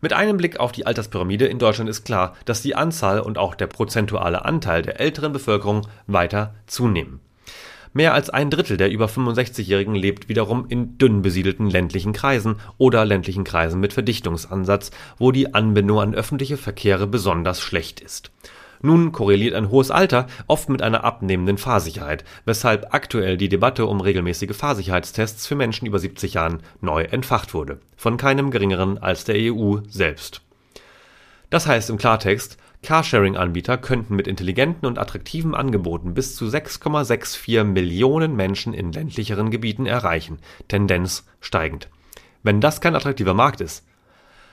Mit 0.00 0.14
einem 0.14 0.38
Blick 0.38 0.58
auf 0.58 0.72
die 0.72 0.86
Alterspyramide 0.86 1.44
in 1.44 1.58
Deutschland 1.58 1.90
ist 1.90 2.04
klar, 2.04 2.34
dass 2.46 2.62
die 2.62 2.74
Anzahl 2.74 3.20
und 3.20 3.36
auch 3.36 3.54
der 3.54 3.66
prozentuale 3.66 4.46
Anteil 4.46 4.80
der 4.80 5.00
älteren 5.00 5.34
Bevölkerung 5.34 5.86
weiter 6.06 6.54
zunehmen. 6.66 7.20
Mehr 7.92 8.14
als 8.14 8.30
ein 8.30 8.50
Drittel 8.50 8.76
der 8.76 8.90
über 8.90 9.06
65-Jährigen 9.06 9.96
lebt 9.96 10.28
wiederum 10.28 10.66
in 10.68 10.96
dünn 10.96 11.22
besiedelten 11.22 11.68
ländlichen 11.68 12.12
Kreisen 12.12 12.56
oder 12.78 13.04
ländlichen 13.04 13.42
Kreisen 13.42 13.80
mit 13.80 13.92
Verdichtungsansatz, 13.92 14.92
wo 15.18 15.32
die 15.32 15.54
Anbindung 15.54 16.00
an 16.00 16.14
öffentliche 16.14 16.56
Verkehre 16.56 17.08
besonders 17.08 17.60
schlecht 17.60 18.00
ist. 18.00 18.30
Nun 18.82 19.12
korreliert 19.12 19.54
ein 19.54 19.70
hohes 19.70 19.90
Alter 19.90 20.26
oft 20.46 20.68
mit 20.68 20.82
einer 20.82 21.04
abnehmenden 21.04 21.58
Fahrsicherheit, 21.58 22.24
weshalb 22.44 22.94
aktuell 22.94 23.36
die 23.36 23.48
Debatte 23.48 23.84
um 23.86 24.00
regelmäßige 24.00 24.56
Fahrsicherheitstests 24.56 25.46
für 25.46 25.56
Menschen 25.56 25.86
über 25.86 25.98
70 25.98 26.34
Jahren 26.34 26.62
neu 26.80 27.02
entfacht 27.02 27.52
wurde, 27.52 27.80
von 27.96 28.16
keinem 28.16 28.50
geringeren 28.50 28.98
als 28.98 29.24
der 29.24 29.36
EU 29.52 29.78
selbst. 29.88 30.42
Das 31.50 31.66
heißt 31.66 31.90
im 31.90 31.98
Klartext, 31.98 32.56
Carsharing-Anbieter 32.82 33.76
könnten 33.78 34.16
mit 34.16 34.26
intelligenten 34.26 34.86
und 34.86 34.98
attraktiven 34.98 35.54
Angeboten 35.54 36.14
bis 36.14 36.34
zu 36.34 36.46
6,64 36.46 37.64
Millionen 37.64 38.34
Menschen 38.34 38.72
in 38.72 38.92
ländlicheren 38.92 39.50
Gebieten 39.50 39.86
erreichen, 39.86 40.38
Tendenz 40.68 41.26
steigend. 41.40 41.88
Wenn 42.42 42.60
das 42.60 42.80
kein 42.80 42.96
attraktiver 42.96 43.34
Markt 43.34 43.60
ist. 43.60 43.86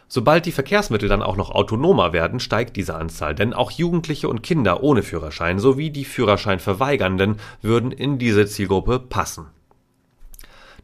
Sobald 0.10 0.46
die 0.46 0.52
Verkehrsmittel 0.52 1.10
dann 1.10 1.24
auch 1.24 1.36
noch 1.36 1.52
autonomer 1.52 2.14
werden, 2.14 2.40
steigt 2.40 2.76
diese 2.76 2.96
Anzahl, 2.96 3.36
denn 3.36 3.54
auch 3.54 3.72
Jugendliche 3.72 4.30
und 4.30 4.44
Kinder 4.44 4.84
ohne 4.84 5.04
Führerschein 5.04 5.60
sowie 5.60 5.90
die 5.90 6.06
Führerscheinverweigernden 6.06 7.38
würden 7.62 7.92
in 7.92 8.18
diese 8.18 8.46
Zielgruppe 8.46 9.00
passen 9.00 9.48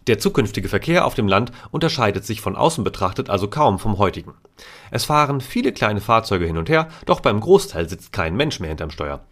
der 0.07 0.19
zukünftige 0.19 0.69
Verkehr 0.69 1.05
auf 1.05 1.13
dem 1.13 1.27
Land 1.27 1.51
unterscheidet 1.71 2.25
sich 2.25 2.41
von 2.41 2.55
außen 2.55 2.83
betrachtet 2.83 3.29
also 3.29 3.47
kaum 3.47 3.79
vom 3.79 3.97
heutigen. 3.97 4.33
Es 4.91 5.05
fahren 5.05 5.41
viele 5.41 5.71
kleine 5.71 6.01
Fahrzeuge 6.01 6.45
hin 6.45 6.57
und 6.57 6.69
her, 6.69 6.87
doch 7.05 7.19
beim 7.19 7.39
Großteil 7.39 7.87
sitzt 7.89 8.11
kein 8.11 8.35
Mensch 8.35 8.59
mehr 8.59 8.69
hinterm 8.69 8.91
Steuer. 8.91 9.25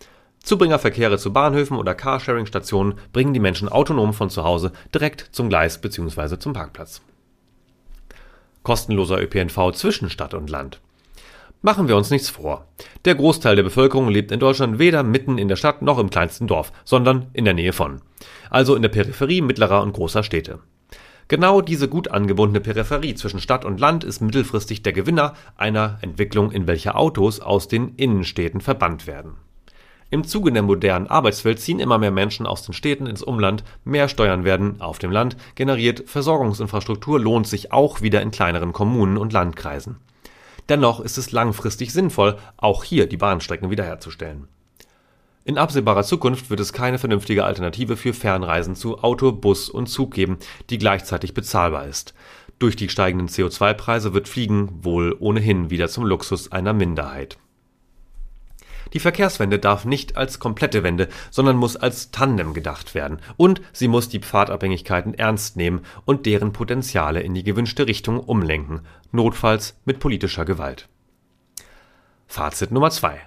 Zubringerverkehre 0.44 1.18
zu 1.18 1.34
Bahnhöfen 1.34 1.78
oder 1.78 1.94
Carsharing-Stationen 1.94 2.96
bringen 3.14 3.34
die 3.34 3.40
Menschen 3.40 3.70
autonom 3.70 4.14
von 4.14 4.30
zu 4.30 4.44
Hause 4.44 4.72
direkt 4.94 5.30
zum 5.32 5.50
Gleis 5.50 5.80
bzw. 5.80 6.40
zum 6.40 6.54
Parkplatz. 6.54 7.02
Kostenloser 8.64 9.22
ÖPNV 9.22 9.72
zwischen 9.74 10.10
Stadt 10.10 10.34
und 10.34 10.50
Land. 10.50 10.80
Machen 11.64 11.88
wir 11.88 11.96
uns 11.96 12.10
nichts 12.10 12.28
vor. 12.28 12.66
Der 13.06 13.14
Großteil 13.14 13.56
der 13.56 13.62
Bevölkerung 13.62 14.10
lebt 14.10 14.32
in 14.32 14.40
Deutschland 14.40 14.80
weder 14.80 15.04
mitten 15.04 15.38
in 15.38 15.48
der 15.48 15.56
Stadt 15.56 15.84
noch 15.84 16.00
im 16.00 16.10
kleinsten 16.10 16.48
Dorf, 16.48 16.72
sondern 16.84 17.28
in 17.34 17.46
der 17.46 17.54
Nähe 17.54 17.72
von. 17.72 18.02
Also 18.50 18.76
in 18.76 18.82
der 18.82 18.90
Peripherie 18.90 19.42
mittlerer 19.42 19.84
und 19.84 19.94
großer 19.94 20.24
Städte. 20.24 20.58
Genau 21.28 21.62
diese 21.62 21.88
gut 21.88 22.10
angebundene 22.10 22.62
Peripherie 22.62 23.14
zwischen 23.14 23.40
Stadt 23.40 23.64
und 23.64 23.80
Land 23.80 24.04
ist 24.04 24.22
mittelfristig 24.22 24.82
der 24.82 24.92
Gewinner 24.92 25.36
einer 25.56 26.00
Entwicklung, 26.02 26.52
in 26.52 26.66
welcher 26.66 26.98
Autos 26.98 27.40
aus 27.40 27.68
den 27.68 27.94
Innenstädten 27.96 28.60
verbannt 28.60 29.06
werden. 29.06 29.34
Im 30.10 30.24
Zuge 30.24 30.52
der 30.52 30.64
modernen 30.64 31.08
Arbeitswelt 31.08 31.60
ziehen 31.60 31.80
immer 31.80 32.00
mehr 32.00 32.12
Menschen 32.12 32.48
aus 32.48 32.64
den 32.64 32.74
Städten 32.74 33.06
ins 33.06 33.22
Umland, 33.22 33.64
mehr 33.86 34.10
Steuern 34.10 34.44
werden 34.44 34.82
auf 34.82 34.98
dem 34.98 35.12
Land 35.12 35.38
generiert, 35.54 36.04
Versorgungsinfrastruktur 36.08 37.20
lohnt 37.20 37.46
sich 37.48 37.72
auch 37.72 38.02
wieder 38.02 38.22
in 38.24 38.32
kleineren 38.32 38.74
Kommunen 38.74 39.18
und 39.18 39.32
Landkreisen. 39.32 39.98
Dennoch 40.72 41.02
ist 41.02 41.18
es 41.18 41.34
langfristig 41.34 41.92
sinnvoll, 41.92 42.38
auch 42.56 42.86
hier 42.86 43.06
die 43.06 43.18
Bahnstrecken 43.18 43.70
wiederherzustellen. 43.72 44.48
In 45.44 45.58
absehbarer 45.58 46.04
Zukunft 46.04 46.50
wird 46.50 46.62
es 46.62 46.72
keine 46.72 46.98
vernünftige 46.98 47.44
Alternative 47.44 47.98
für 47.98 48.14
Fernreisen 48.14 48.78
zu 48.78 49.00
Auto, 49.00 49.34
Bus 49.34 49.68
und 49.68 49.88
Zug 49.88 50.14
geben, 50.14 50.38
die 50.70 50.78
gleichzeitig 50.78 51.34
bezahlbar 51.34 51.88
ist. 51.88 52.14
Durch 52.58 52.78
die 52.78 52.88
steigenden 52.88 53.28
CO2-Preise 53.28 54.14
wird 54.14 54.30
Fliegen 54.30 54.70
wohl 54.82 55.14
ohnehin 55.20 55.70
wieder 55.72 55.90
zum 55.90 56.06
Luxus 56.06 56.54
einer 56.54 56.72
Minderheit 56.72 57.38
die 58.94 59.00
Verkehrswende 59.00 59.60
darf 59.60 59.86
nicht 59.86 60.18
als 60.18 60.40
komplette 60.40 60.84
Wende, 60.84 61.08
sondern 61.30 61.56
muss 61.56 61.78
als 61.78 62.12
Tandem 62.12 62.54
gedacht 62.54 62.94
werden. 62.94 63.20
Und 63.38 63.62
sie 63.72 63.88
muss 63.88 64.10
die 64.10 64.20
Pfadabhängigkeiten 64.20 65.14
ernst 65.14 65.56
nehmen 65.56 65.82
und 66.06 66.26
deren 66.26 66.52
Potenziale 66.52 67.22
in 67.22 67.34
die 67.34 67.44
gewünschte 67.44 67.88
Richtung 67.88 68.20
umlenken, 68.20 68.82
notfalls 69.12 69.80
mit 69.86 70.00
politischer 70.00 70.46
Gewalt. 70.46 70.88
Fazit 72.28 72.72
Nummer 72.72 72.92
zwei: 72.92 73.20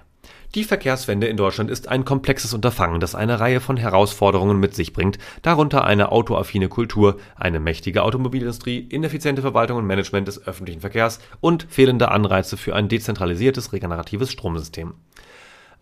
Die 0.55 0.63
Verkehrswende 0.63 1.27
in 1.27 1.37
Deutschland 1.37 1.69
ist 1.69 1.87
ein 1.87 2.05
komplexes 2.05 2.53
Unterfangen, 2.53 2.99
das 2.99 3.15
eine 3.15 3.39
Reihe 3.39 3.61
von 3.61 3.77
Herausforderungen 3.77 4.59
mit 4.59 4.73
sich 4.73 4.93
bringt, 4.93 5.19
darunter 5.41 5.83
eine 5.83 6.11
autoaffine 6.11 6.69
Kultur, 6.69 7.19
eine 7.35 7.59
mächtige 7.59 8.03
Automobilindustrie, 8.03 8.79
ineffiziente 8.79 9.41
Verwaltung 9.41 9.77
und 9.77 9.85
Management 9.85 10.27
des 10.27 10.45
öffentlichen 10.47 10.81
Verkehrs 10.81 11.19
und 11.39 11.67
fehlende 11.69 12.09
Anreize 12.09 12.57
für 12.57 12.75
ein 12.75 12.87
dezentralisiertes 12.87 13.73
regeneratives 13.73 14.31
Stromsystem. 14.31 14.95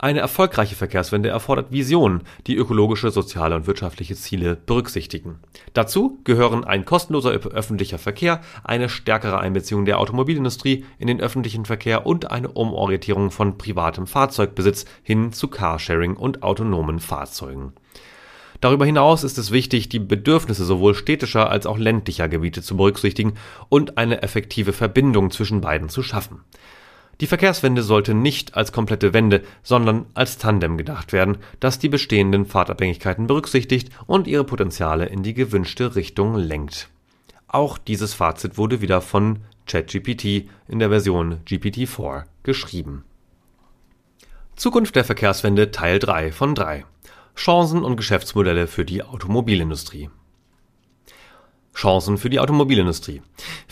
Eine 0.03 0.19
erfolgreiche 0.19 0.75
Verkehrswende 0.75 1.29
erfordert 1.29 1.71
Visionen, 1.71 2.23
die 2.45 2.57
ökologische, 2.57 3.09
soziale 3.09 3.55
und 3.55 3.67
wirtschaftliche 3.67 4.17
Ziele 4.17 4.57
berücksichtigen. 4.57 5.39
Dazu 5.71 6.19
gehören 6.25 6.65
ein 6.65 6.83
kostenloser 6.83 7.29
öffentlicher 7.31 7.97
Verkehr, 7.97 8.41
eine 8.65 8.89
stärkere 8.89 9.39
Einbeziehung 9.39 9.85
der 9.85 9.99
Automobilindustrie 9.99 10.83
in 10.99 11.07
den 11.07 11.21
öffentlichen 11.21 11.63
Verkehr 11.63 12.05
und 12.05 12.31
eine 12.31 12.49
Umorientierung 12.49 13.31
von 13.31 13.57
privatem 13.57 14.05
Fahrzeugbesitz 14.05 14.83
hin 15.03 15.31
zu 15.31 15.47
Carsharing 15.47 16.17
und 16.17 16.43
autonomen 16.43 16.99
Fahrzeugen. 16.99 17.71
Darüber 18.59 18.85
hinaus 18.85 19.23
ist 19.23 19.37
es 19.37 19.51
wichtig, 19.51 19.87
die 19.87 19.99
Bedürfnisse 19.99 20.65
sowohl 20.65 20.95
städtischer 20.95 21.49
als 21.49 21.65
auch 21.65 21.77
ländlicher 21.77 22.27
Gebiete 22.27 22.61
zu 22.61 22.75
berücksichtigen 22.75 23.35
und 23.69 23.97
eine 23.97 24.21
effektive 24.21 24.73
Verbindung 24.73 25.31
zwischen 25.31 25.61
beiden 25.61 25.87
zu 25.87 26.03
schaffen 26.03 26.41
die 27.21 27.27
Verkehrswende 27.27 27.83
sollte 27.83 28.13
nicht 28.13 28.55
als 28.55 28.71
komplette 28.71 29.13
Wende, 29.13 29.43
sondern 29.61 30.05
als 30.13 30.37
Tandem 30.37 30.77
gedacht 30.77 31.13
werden, 31.13 31.37
das 31.59 31.79
die 31.79 31.89
bestehenden 31.89 32.45
Fahrtabhängigkeiten 32.45 33.27
berücksichtigt 33.27 33.89
und 34.07 34.27
ihre 34.27 34.43
Potenziale 34.43 35.05
in 35.05 35.23
die 35.23 35.33
gewünschte 35.33 35.95
Richtung 35.95 36.35
lenkt. 36.35 36.89
Auch 37.47 37.77
dieses 37.77 38.15
Fazit 38.15 38.57
wurde 38.57 38.81
wieder 38.81 39.01
von 39.01 39.39
ChatGPT 39.67 40.49
in 40.67 40.79
der 40.79 40.89
Version 40.89 41.37
GPT-4 41.47 42.23
geschrieben. 42.41 43.03
Zukunft 44.55 44.95
der 44.95 45.05
Verkehrswende 45.05 45.71
Teil 45.71 45.99
3 45.99 46.31
von 46.31 46.55
3 46.55 46.85
Chancen 47.35 47.83
und 47.83 47.97
Geschäftsmodelle 47.97 48.67
für 48.67 48.85
die 48.85 49.03
Automobilindustrie 49.03 50.09
Chancen 51.73 52.17
für 52.17 52.29
die 52.29 52.39
Automobilindustrie. 52.39 53.21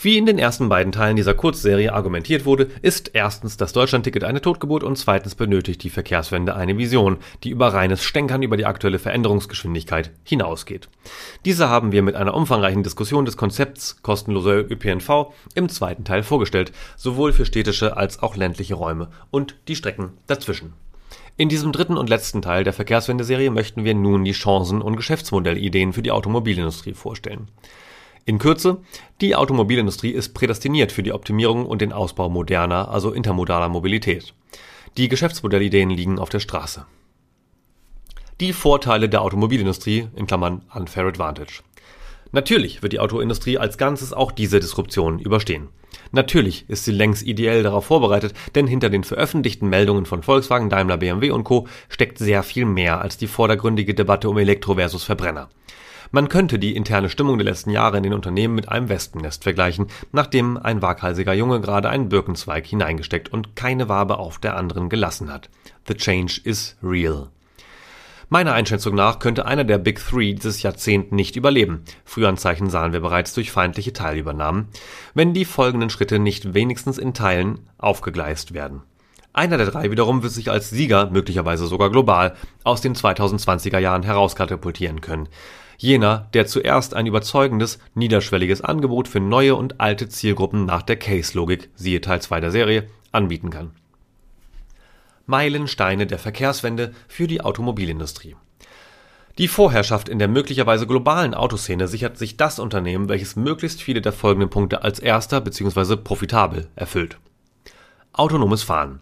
Wie 0.00 0.18
in 0.18 0.26
den 0.26 0.38
ersten 0.38 0.68
beiden 0.68 0.92
Teilen 0.92 1.16
dieser 1.16 1.34
Kurzserie 1.34 1.92
argumentiert 1.92 2.44
wurde, 2.44 2.68
ist 2.82 3.10
erstens 3.14 3.56
das 3.56 3.72
Deutschlandticket 3.72 4.24
eine 4.24 4.40
Totgeburt 4.40 4.82
und 4.82 4.96
zweitens 4.96 5.34
benötigt 5.34 5.82
die 5.82 5.90
Verkehrswende 5.90 6.56
eine 6.56 6.76
Vision, 6.76 7.18
die 7.44 7.50
über 7.50 7.72
reines 7.72 8.02
Stänkern 8.02 8.42
über 8.42 8.56
die 8.56 8.66
aktuelle 8.66 8.98
Veränderungsgeschwindigkeit 8.98 10.10
hinausgeht. 10.24 10.88
Diese 11.44 11.68
haben 11.68 11.92
wir 11.92 12.02
mit 12.02 12.16
einer 12.16 12.34
umfangreichen 12.34 12.82
Diskussion 12.82 13.24
des 13.24 13.36
Konzepts 13.36 14.02
kostenloser 14.02 14.70
ÖPNV 14.70 15.32
im 15.54 15.68
zweiten 15.68 16.04
Teil 16.04 16.22
vorgestellt, 16.22 16.72
sowohl 16.96 17.32
für 17.32 17.46
städtische 17.46 17.96
als 17.96 18.22
auch 18.22 18.36
ländliche 18.36 18.74
Räume 18.74 19.08
und 19.30 19.56
die 19.68 19.76
Strecken 19.76 20.10
dazwischen. 20.26 20.72
In 21.36 21.48
diesem 21.48 21.72
dritten 21.72 21.96
und 21.96 22.10
letzten 22.10 22.42
Teil 22.42 22.62
der 22.62 22.74
Verkehrswende-Serie 22.74 23.50
möchten 23.50 23.84
wir 23.84 23.94
nun 23.94 24.24
die 24.24 24.32
Chancen 24.32 24.82
und 24.82 24.96
Geschäftsmodellideen 24.96 25.92
für 25.92 26.02
die 26.02 26.10
Automobilindustrie 26.10 26.92
vorstellen. 26.92 27.48
In 28.24 28.38
Kürze, 28.38 28.78
die 29.20 29.34
Automobilindustrie 29.34 30.10
ist 30.10 30.32
prädestiniert 30.32 30.92
für 30.92 31.02
die 31.02 31.12
Optimierung 31.12 31.66
und 31.66 31.82
den 31.82 31.92
Ausbau 31.92 32.28
moderner, 32.28 32.88
also 32.88 33.10
intermodaler 33.10 33.68
Mobilität. 33.68 34.32
Die 34.96 35.08
Geschäftsmodellideen 35.08 35.90
liegen 35.90 36.20
auf 36.20 36.28
der 36.28 36.38
Straße. 36.38 36.86
Die 38.40 38.52
Vorteile 38.52 39.08
der 39.08 39.22
Automobilindustrie 39.22 40.08
in 40.14 40.28
Klammern 40.28 40.62
Unfair 40.72 41.06
Advantage. 41.06 41.62
Natürlich 42.30 42.80
wird 42.82 42.92
die 42.92 43.00
Autoindustrie 43.00 43.58
als 43.58 43.76
Ganzes 43.76 44.12
auch 44.12 44.30
diese 44.30 44.60
Disruption 44.60 45.18
überstehen. 45.18 45.68
Natürlich 46.12 46.64
ist 46.68 46.84
sie 46.84 46.92
längst 46.92 47.22
ideell 47.22 47.62
darauf 47.62 47.86
vorbereitet, 47.86 48.34
denn 48.54 48.66
hinter 48.66 48.88
den 48.88 49.02
veröffentlichten 49.02 49.68
Meldungen 49.68 50.06
von 50.06 50.22
Volkswagen, 50.22 50.70
Daimler, 50.70 50.96
BMW 50.96 51.30
und 51.30 51.44
Co. 51.44 51.66
steckt 51.88 52.18
sehr 52.18 52.42
viel 52.42 52.66
mehr 52.66 53.00
als 53.00 53.16
die 53.16 53.26
vordergründige 53.26 53.94
Debatte 53.94 54.30
um 54.30 54.38
Elektro 54.38 54.76
versus 54.76 55.04
Verbrenner. 55.04 55.50
Man 56.14 56.28
könnte 56.28 56.58
die 56.58 56.76
interne 56.76 57.08
Stimmung 57.08 57.38
der 57.38 57.46
letzten 57.46 57.70
Jahre 57.70 57.96
in 57.96 58.02
den 58.02 58.12
Unternehmen 58.12 58.54
mit 58.54 58.68
einem 58.68 58.90
Wespennest 58.90 59.44
vergleichen, 59.44 59.86
nachdem 60.12 60.58
ein 60.58 60.82
waghalsiger 60.82 61.32
Junge 61.32 61.62
gerade 61.62 61.88
einen 61.88 62.10
Birkenzweig 62.10 62.66
hineingesteckt 62.66 63.32
und 63.32 63.56
keine 63.56 63.88
Wabe 63.88 64.18
auf 64.18 64.38
der 64.38 64.58
anderen 64.58 64.90
gelassen 64.90 65.32
hat. 65.32 65.48
The 65.88 65.94
change 65.94 66.38
is 66.44 66.76
real. 66.82 67.30
Meiner 68.28 68.52
Einschätzung 68.52 68.94
nach 68.94 69.20
könnte 69.20 69.46
einer 69.46 69.64
der 69.64 69.78
Big 69.78 70.00
Three 70.06 70.34
dieses 70.34 70.60
Jahrzehnt 70.60 71.12
nicht 71.12 71.36
überleben. 71.36 71.82
Frühanzeichen 72.04 72.68
sahen 72.68 72.92
wir 72.92 73.00
bereits 73.00 73.32
durch 73.32 73.50
feindliche 73.50 73.94
Teilübernahmen, 73.94 74.68
wenn 75.14 75.32
die 75.32 75.46
folgenden 75.46 75.88
Schritte 75.88 76.18
nicht 76.18 76.52
wenigstens 76.52 76.98
in 76.98 77.14
Teilen 77.14 77.60
aufgegleist 77.78 78.52
werden. 78.52 78.82
Einer 79.32 79.56
der 79.56 79.70
drei 79.70 79.90
wiederum 79.90 80.22
wird 80.22 80.34
sich 80.34 80.50
als 80.50 80.68
Sieger, 80.68 81.08
möglicherweise 81.08 81.66
sogar 81.66 81.88
global, 81.88 82.36
aus 82.64 82.82
den 82.82 82.94
2020er 82.94 83.78
Jahren 83.78 84.02
herauskatapultieren 84.02 85.00
können 85.00 85.30
jener, 85.82 86.28
der 86.32 86.46
zuerst 86.46 86.94
ein 86.94 87.06
überzeugendes, 87.06 87.78
niederschwelliges 87.94 88.60
Angebot 88.62 89.08
für 89.08 89.20
neue 89.20 89.56
und 89.56 89.80
alte 89.80 90.08
Zielgruppen 90.08 90.64
nach 90.64 90.82
der 90.82 90.96
Case-Logik 90.96 91.70
(siehe 91.74 92.00
Teil 92.00 92.22
2 92.22 92.40
der 92.40 92.52
Serie) 92.52 92.86
anbieten 93.10 93.50
kann. 93.50 93.72
Meilensteine 95.26 96.06
der 96.06 96.18
Verkehrswende 96.18 96.92
für 97.08 97.26
die 97.26 97.40
Automobilindustrie 97.40 98.36
Die 99.38 99.48
Vorherrschaft 99.48 100.08
in 100.08 100.18
der 100.20 100.28
möglicherweise 100.28 100.86
globalen 100.86 101.34
Autoszene 101.34 101.88
sichert 101.88 102.16
sich 102.16 102.36
das 102.36 102.60
Unternehmen, 102.60 103.08
welches 103.08 103.34
möglichst 103.34 103.82
viele 103.82 104.00
der 104.00 104.12
folgenden 104.12 104.50
Punkte 104.50 104.82
als 104.82 105.00
erster 105.00 105.40
bzw. 105.40 105.96
profitabel 105.96 106.68
erfüllt. 106.76 107.18
Autonomes 108.12 108.62
Fahren 108.62 109.00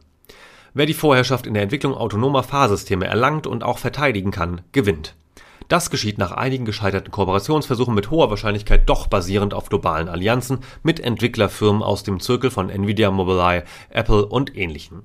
Wer 0.72 0.86
die 0.86 0.94
Vorherrschaft 0.94 1.46
in 1.46 1.54
der 1.54 1.64
Entwicklung 1.64 1.94
autonomer 1.94 2.42
Fahrsysteme 2.42 3.06
erlangt 3.06 3.46
und 3.46 3.64
auch 3.64 3.78
verteidigen 3.78 4.30
kann, 4.30 4.62
gewinnt 4.72 5.14
das 5.70 5.88
geschieht 5.88 6.18
nach 6.18 6.32
einigen 6.32 6.64
gescheiterten 6.64 7.12
Kooperationsversuchen 7.12 7.94
mit 7.94 8.10
hoher 8.10 8.28
Wahrscheinlichkeit 8.28 8.88
doch 8.88 9.06
basierend 9.06 9.54
auf 9.54 9.68
globalen 9.68 10.08
Allianzen 10.08 10.58
mit 10.82 10.98
Entwicklerfirmen 10.98 11.82
aus 11.82 12.02
dem 12.02 12.18
Zirkel 12.18 12.50
von 12.50 12.70
Nvidia, 12.70 13.10
Mobileye, 13.12 13.62
Apple 13.88 14.26
und 14.26 14.56
ähnlichen. 14.56 15.04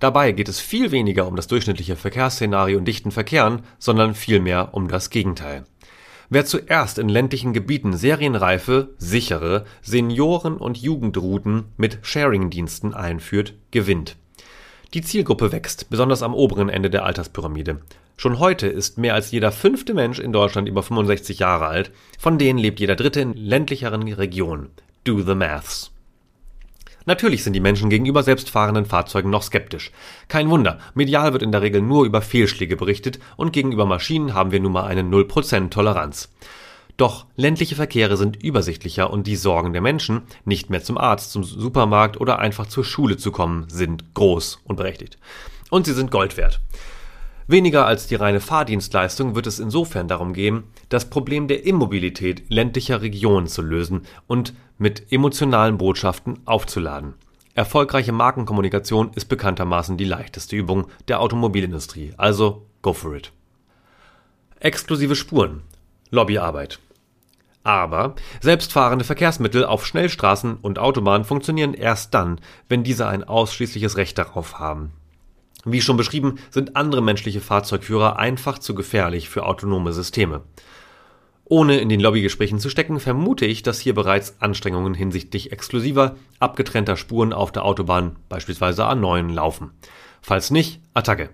Dabei 0.00 0.32
geht 0.32 0.50
es 0.50 0.60
viel 0.60 0.90
weniger 0.90 1.26
um 1.26 1.36
das 1.36 1.46
durchschnittliche 1.46 1.96
Verkehrsszenario 1.96 2.78
in 2.78 2.84
dichten 2.84 3.12
Verkehren, 3.12 3.62
sondern 3.78 4.14
vielmehr 4.14 4.74
um 4.74 4.88
das 4.88 5.08
Gegenteil. 5.08 5.64
Wer 6.28 6.44
zuerst 6.44 6.98
in 6.98 7.08
ländlichen 7.08 7.54
Gebieten 7.54 7.96
serienreife, 7.96 8.90
sichere 8.98 9.64
Senioren- 9.82 10.58
und 10.58 10.76
Jugendrouten 10.76 11.66
mit 11.78 11.98
Sharing-Diensten 12.02 12.92
einführt, 12.92 13.54
gewinnt. 13.70 14.16
Die 14.92 15.02
Zielgruppe 15.02 15.52
wächst, 15.52 15.88
besonders 15.90 16.22
am 16.22 16.34
oberen 16.34 16.68
Ende 16.68 16.90
der 16.90 17.04
Alterspyramide. 17.04 17.80
Schon 18.16 18.38
heute 18.38 18.66
ist 18.66 18.98
mehr 18.98 19.14
als 19.14 19.30
jeder 19.30 19.50
fünfte 19.50 19.94
Mensch 19.94 20.18
in 20.18 20.32
Deutschland 20.32 20.68
über 20.68 20.82
65 20.82 21.38
Jahre 21.38 21.66
alt, 21.66 21.90
von 22.18 22.38
denen 22.38 22.58
lebt 22.58 22.78
jeder 22.78 22.94
dritte 22.94 23.20
in 23.20 23.32
ländlicheren 23.32 24.02
Regionen. 24.12 24.70
Do 25.04 25.22
the 25.22 25.34
maths. 25.34 25.90
Natürlich 27.06 27.44
sind 27.44 27.52
die 27.52 27.60
Menschen 27.60 27.90
gegenüber 27.90 28.22
selbstfahrenden 28.22 28.86
Fahrzeugen 28.86 29.30
noch 29.30 29.42
skeptisch. 29.42 29.90
Kein 30.28 30.48
Wunder, 30.48 30.78
medial 30.94 31.32
wird 31.32 31.42
in 31.42 31.52
der 31.52 31.60
Regel 31.60 31.82
nur 31.82 32.06
über 32.06 32.22
Fehlschläge 32.22 32.76
berichtet 32.76 33.18
und 33.36 33.52
gegenüber 33.52 33.84
Maschinen 33.84 34.32
haben 34.32 34.52
wir 34.52 34.60
nun 34.60 34.72
mal 34.72 34.84
eine 34.84 35.02
0% 35.02 35.70
Toleranz. 35.70 36.30
Doch 36.96 37.26
ländliche 37.34 37.74
Verkehre 37.74 38.16
sind 38.16 38.42
übersichtlicher 38.42 39.10
und 39.10 39.26
die 39.26 39.36
Sorgen 39.36 39.72
der 39.72 39.82
Menschen, 39.82 40.22
nicht 40.44 40.70
mehr 40.70 40.82
zum 40.82 40.96
Arzt, 40.96 41.32
zum 41.32 41.42
Supermarkt 41.42 42.20
oder 42.20 42.38
einfach 42.38 42.66
zur 42.66 42.84
Schule 42.84 43.16
zu 43.16 43.32
kommen, 43.32 43.68
sind 43.68 44.14
groß 44.14 44.60
und 44.64 44.76
berechtigt. 44.76 45.18
Und 45.70 45.86
sie 45.86 45.92
sind 45.92 46.12
Gold 46.12 46.36
wert. 46.36 46.60
Weniger 47.46 47.84
als 47.84 48.06
die 48.06 48.14
reine 48.14 48.40
Fahrdienstleistung 48.40 49.34
wird 49.34 49.46
es 49.46 49.58
insofern 49.58 50.08
darum 50.08 50.32
gehen, 50.32 50.64
das 50.88 51.10
Problem 51.10 51.46
der 51.46 51.66
Immobilität 51.66 52.44
ländlicher 52.48 53.02
Regionen 53.02 53.48
zu 53.48 53.60
lösen 53.60 54.02
und 54.26 54.54
mit 54.78 55.12
emotionalen 55.12 55.76
Botschaften 55.76 56.38
aufzuladen. 56.46 57.14
Erfolgreiche 57.54 58.12
Markenkommunikation 58.12 59.10
ist 59.14 59.26
bekanntermaßen 59.26 59.96
die 59.96 60.04
leichteste 60.04 60.56
Übung 60.56 60.86
der 61.08 61.20
Automobilindustrie, 61.20 62.14
also 62.16 62.66
go 62.82 62.92
for 62.92 63.14
it. 63.14 63.30
Exklusive 64.58 65.14
Spuren, 65.14 65.62
Lobbyarbeit. 66.10 66.78
Aber 67.64 68.14
selbstfahrende 68.40 69.06
Verkehrsmittel 69.06 69.64
auf 69.64 69.86
Schnellstraßen 69.86 70.58
und 70.58 70.78
Autobahnen 70.78 71.24
funktionieren 71.24 71.72
erst 71.72 72.12
dann, 72.12 72.40
wenn 72.68 72.84
diese 72.84 73.08
ein 73.08 73.24
ausschließliches 73.24 73.96
Recht 73.96 74.18
darauf 74.18 74.58
haben. 74.58 74.92
Wie 75.64 75.80
schon 75.80 75.96
beschrieben, 75.96 76.38
sind 76.50 76.76
andere 76.76 77.00
menschliche 77.00 77.40
Fahrzeugführer 77.40 78.18
einfach 78.18 78.58
zu 78.58 78.74
gefährlich 78.74 79.30
für 79.30 79.46
autonome 79.46 79.94
Systeme. 79.94 80.42
Ohne 81.46 81.78
in 81.78 81.88
den 81.88 82.00
Lobbygesprächen 82.00 82.58
zu 82.58 82.68
stecken, 82.68 83.00
vermute 83.00 83.46
ich, 83.46 83.62
dass 83.62 83.80
hier 83.80 83.94
bereits 83.94 84.36
Anstrengungen 84.40 84.92
hinsichtlich 84.92 85.50
exklusiver, 85.52 86.16
abgetrennter 86.38 86.96
Spuren 86.96 87.32
auf 87.32 87.50
der 87.50 87.64
Autobahn, 87.64 88.16
beispielsweise 88.28 88.86
A9, 88.86 89.32
laufen. 89.32 89.70
Falls 90.20 90.50
nicht, 90.50 90.80
Attacke. 90.92 91.30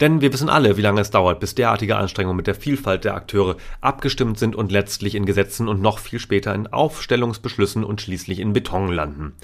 Denn 0.00 0.20
wir 0.20 0.32
wissen 0.32 0.48
alle, 0.48 0.76
wie 0.76 0.82
lange 0.82 1.00
es 1.00 1.10
dauert, 1.10 1.40
bis 1.40 1.54
derartige 1.54 1.96
Anstrengungen 1.96 2.36
mit 2.36 2.46
der 2.46 2.54
Vielfalt 2.54 3.04
der 3.04 3.14
Akteure 3.14 3.56
abgestimmt 3.80 4.38
sind 4.38 4.54
und 4.54 4.70
letztlich 4.70 5.14
in 5.14 5.26
Gesetzen 5.26 5.66
und 5.66 5.80
noch 5.80 5.98
viel 5.98 6.20
später 6.20 6.54
in 6.54 6.68
Aufstellungsbeschlüssen 6.68 7.82
und 7.82 8.00
schließlich 8.00 8.38
in 8.38 8.52
Beton 8.52 8.92
landen. 8.92 9.34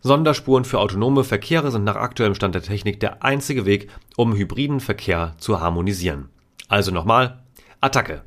Sonderspuren 0.00 0.64
für 0.64 0.80
autonome 0.80 1.24
Verkehre 1.24 1.70
sind 1.70 1.84
nach 1.84 1.96
aktuellem 1.96 2.34
Stand 2.34 2.54
der 2.54 2.62
Technik 2.62 3.00
der 3.00 3.22
einzige 3.22 3.66
Weg, 3.66 3.88
um 4.16 4.34
hybriden 4.34 4.80
Verkehr 4.80 5.34
zu 5.38 5.60
harmonisieren. 5.60 6.28
Also 6.68 6.90
nochmal, 6.90 7.38
Attacke. 7.80 8.22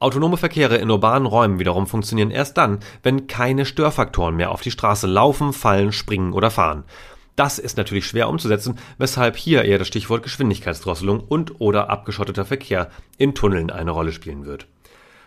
Autonome 0.00 0.36
Verkehre 0.36 0.76
in 0.76 0.90
urbanen 0.90 1.26
Räumen 1.26 1.58
wiederum 1.58 1.86
funktionieren 1.86 2.30
erst 2.30 2.56
dann, 2.56 2.80
wenn 3.02 3.26
keine 3.26 3.64
Störfaktoren 3.64 4.36
mehr 4.36 4.50
auf 4.50 4.60
die 4.60 4.70
Straße 4.70 5.06
laufen, 5.06 5.52
fallen, 5.52 5.90
springen 5.90 6.32
oder 6.32 6.50
fahren. 6.50 6.84
Das 7.38 7.60
ist 7.60 7.76
natürlich 7.76 8.04
schwer 8.04 8.28
umzusetzen, 8.28 8.80
weshalb 8.98 9.36
hier 9.36 9.64
eher 9.64 9.78
das 9.78 9.86
Stichwort 9.86 10.24
Geschwindigkeitsdrosselung 10.24 11.20
und 11.20 11.60
oder 11.60 11.88
abgeschotteter 11.88 12.44
Verkehr 12.44 12.90
in 13.16 13.32
Tunneln 13.36 13.70
eine 13.70 13.92
Rolle 13.92 14.10
spielen 14.10 14.44
wird. 14.44 14.66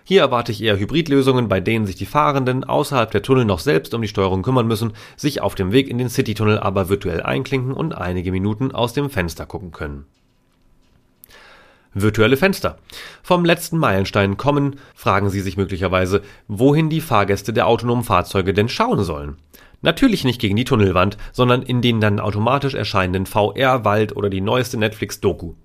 Hier 0.04 0.20
erwarte 0.20 0.52
ich 0.52 0.62
eher 0.62 0.78
Hybridlösungen, 0.78 1.48
bei 1.48 1.62
denen 1.62 1.86
sich 1.86 1.96
die 1.96 2.06
Fahrenden 2.06 2.66
außerhalb 2.66 3.10
der 3.12 3.22
Tunnel 3.22 3.46
noch 3.46 3.60
selbst 3.60 3.94
um 3.94 4.02
die 4.02 4.10
Steuerung 4.10 4.42
kümmern 4.42 4.68
müssen, 4.68 4.92
sich 5.16 5.40
auf 5.40 5.56
dem 5.56 5.72
Weg 5.72 5.88
in 5.88 6.00
den 6.00 6.10
Citytunnel 6.10 6.60
aber 6.60 6.90
virtuell 6.90 7.24
einklinken 7.24 7.72
und 7.72 7.96
einige 7.96 8.34
Minuten 8.34 8.74
aus 8.74 8.92
dem 8.92 9.10
Fenster 9.10 9.46
gucken 9.46 9.72
können. 9.72 10.04
Virtuelle 11.94 12.36
Fenster. 12.36 12.78
Vom 13.24 13.46
letzten 13.46 13.78
Meilenstein 13.78 14.36
kommen, 14.36 14.82
fragen 14.96 15.30
Sie 15.30 15.40
sich 15.40 15.56
möglicherweise, 15.56 16.24
wohin 16.50 16.90
die 16.90 17.00
Fahrgäste 17.00 17.54
der 17.54 17.68
autonomen 17.68 18.04
Fahrzeuge 18.04 18.54
denn 18.54 18.68
schauen 18.68 19.02
sollen. 19.06 19.38
Natürlich 19.82 20.24
nicht 20.24 20.40
gegen 20.40 20.56
die 20.56 20.64
Tunnelwand, 20.64 21.18
sondern 21.32 21.64
in 21.64 21.82
den 21.82 22.00
dann 22.00 22.20
automatisch 22.20 22.76
erscheinenden 22.76 23.26
VR-Wald 23.26 24.16
oder 24.16 24.30
die 24.30 24.42
neueste 24.42 24.78
Netflix-Doku. 24.78 25.56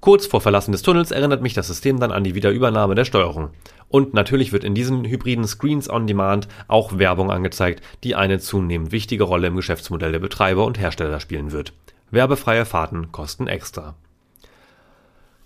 Kurz 0.00 0.26
vor 0.26 0.40
Verlassen 0.40 0.72
des 0.72 0.80
Tunnels 0.80 1.10
erinnert 1.10 1.42
mich 1.42 1.52
das 1.52 1.66
System 1.66 2.00
dann 2.00 2.10
an 2.10 2.24
die 2.24 2.34
Wiederübernahme 2.34 2.94
der 2.94 3.04
Steuerung. 3.04 3.50
Und 3.88 4.14
natürlich 4.14 4.50
wird 4.52 4.64
in 4.64 4.74
diesen 4.74 5.04
hybriden 5.04 5.46
Screens 5.46 5.90
on 5.90 6.06
Demand 6.06 6.48
auch 6.68 6.98
Werbung 6.98 7.30
angezeigt, 7.30 7.82
die 8.02 8.14
eine 8.14 8.38
zunehmend 8.38 8.92
wichtige 8.92 9.24
Rolle 9.24 9.48
im 9.48 9.56
Geschäftsmodell 9.56 10.12
der 10.12 10.20
Betreiber 10.20 10.64
und 10.64 10.78
Hersteller 10.78 11.20
spielen 11.20 11.52
wird. 11.52 11.74
Werbefreie 12.10 12.64
Fahrten 12.64 13.12
kosten 13.12 13.46
extra. 13.46 13.94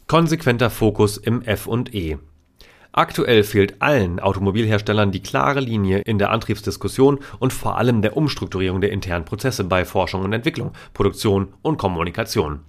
Konsequenter 0.07 0.71
Fokus 0.71 1.17
im 1.17 1.43
F&E. 1.43 2.19
Aktuell 2.97 3.43
fehlt 3.43 3.83
allen 3.83 4.21
Automobilherstellern 4.21 5.11
die 5.11 5.21
klare 5.21 5.59
Linie 5.59 5.99
in 6.03 6.21
der 6.21 6.31
Antriebsdiskussion 6.31 7.19
und 7.41 7.53
vor 7.53 7.77
allem 7.77 8.03
der 8.03 8.17
Umstrukturierung 8.17 8.81
der 8.81 8.93
internen 8.93 9.25
Prozesse 9.25 9.65
bei 9.65 9.85
Forschung 9.85 10.23
und 10.23 10.33
Entwicklung, 10.33 10.71
Produktion 10.93 11.55
und 11.61 11.77
Kommunikation. 11.77 12.61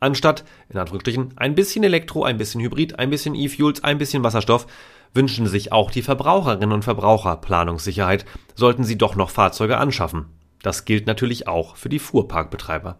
Anstatt, 0.00 0.44
in 0.68 0.78
Anführungsstrichen, 0.78 1.34
ein 1.36 1.54
bisschen 1.54 1.84
Elektro, 1.84 2.24
ein 2.24 2.38
bisschen 2.38 2.60
Hybrid, 2.60 2.98
ein 2.98 3.08
bisschen 3.08 3.36
E-Fuels, 3.36 3.84
ein 3.84 3.98
bisschen 3.98 4.24
Wasserstoff, 4.24 4.66
wünschen 5.14 5.46
sich 5.46 5.70
auch 5.70 5.92
die 5.92 6.02
Verbraucherinnen 6.02 6.72
und 6.72 6.82
Verbraucher 6.82 7.36
Planungssicherheit, 7.36 8.24
sollten 8.56 8.82
sie 8.82 8.98
doch 8.98 9.14
noch 9.14 9.30
Fahrzeuge 9.30 9.78
anschaffen. 9.78 10.26
Das 10.60 10.86
gilt 10.86 11.06
natürlich 11.06 11.46
auch 11.46 11.76
für 11.76 11.88
die 11.88 12.00
Fuhrparkbetreiber. 12.00 12.98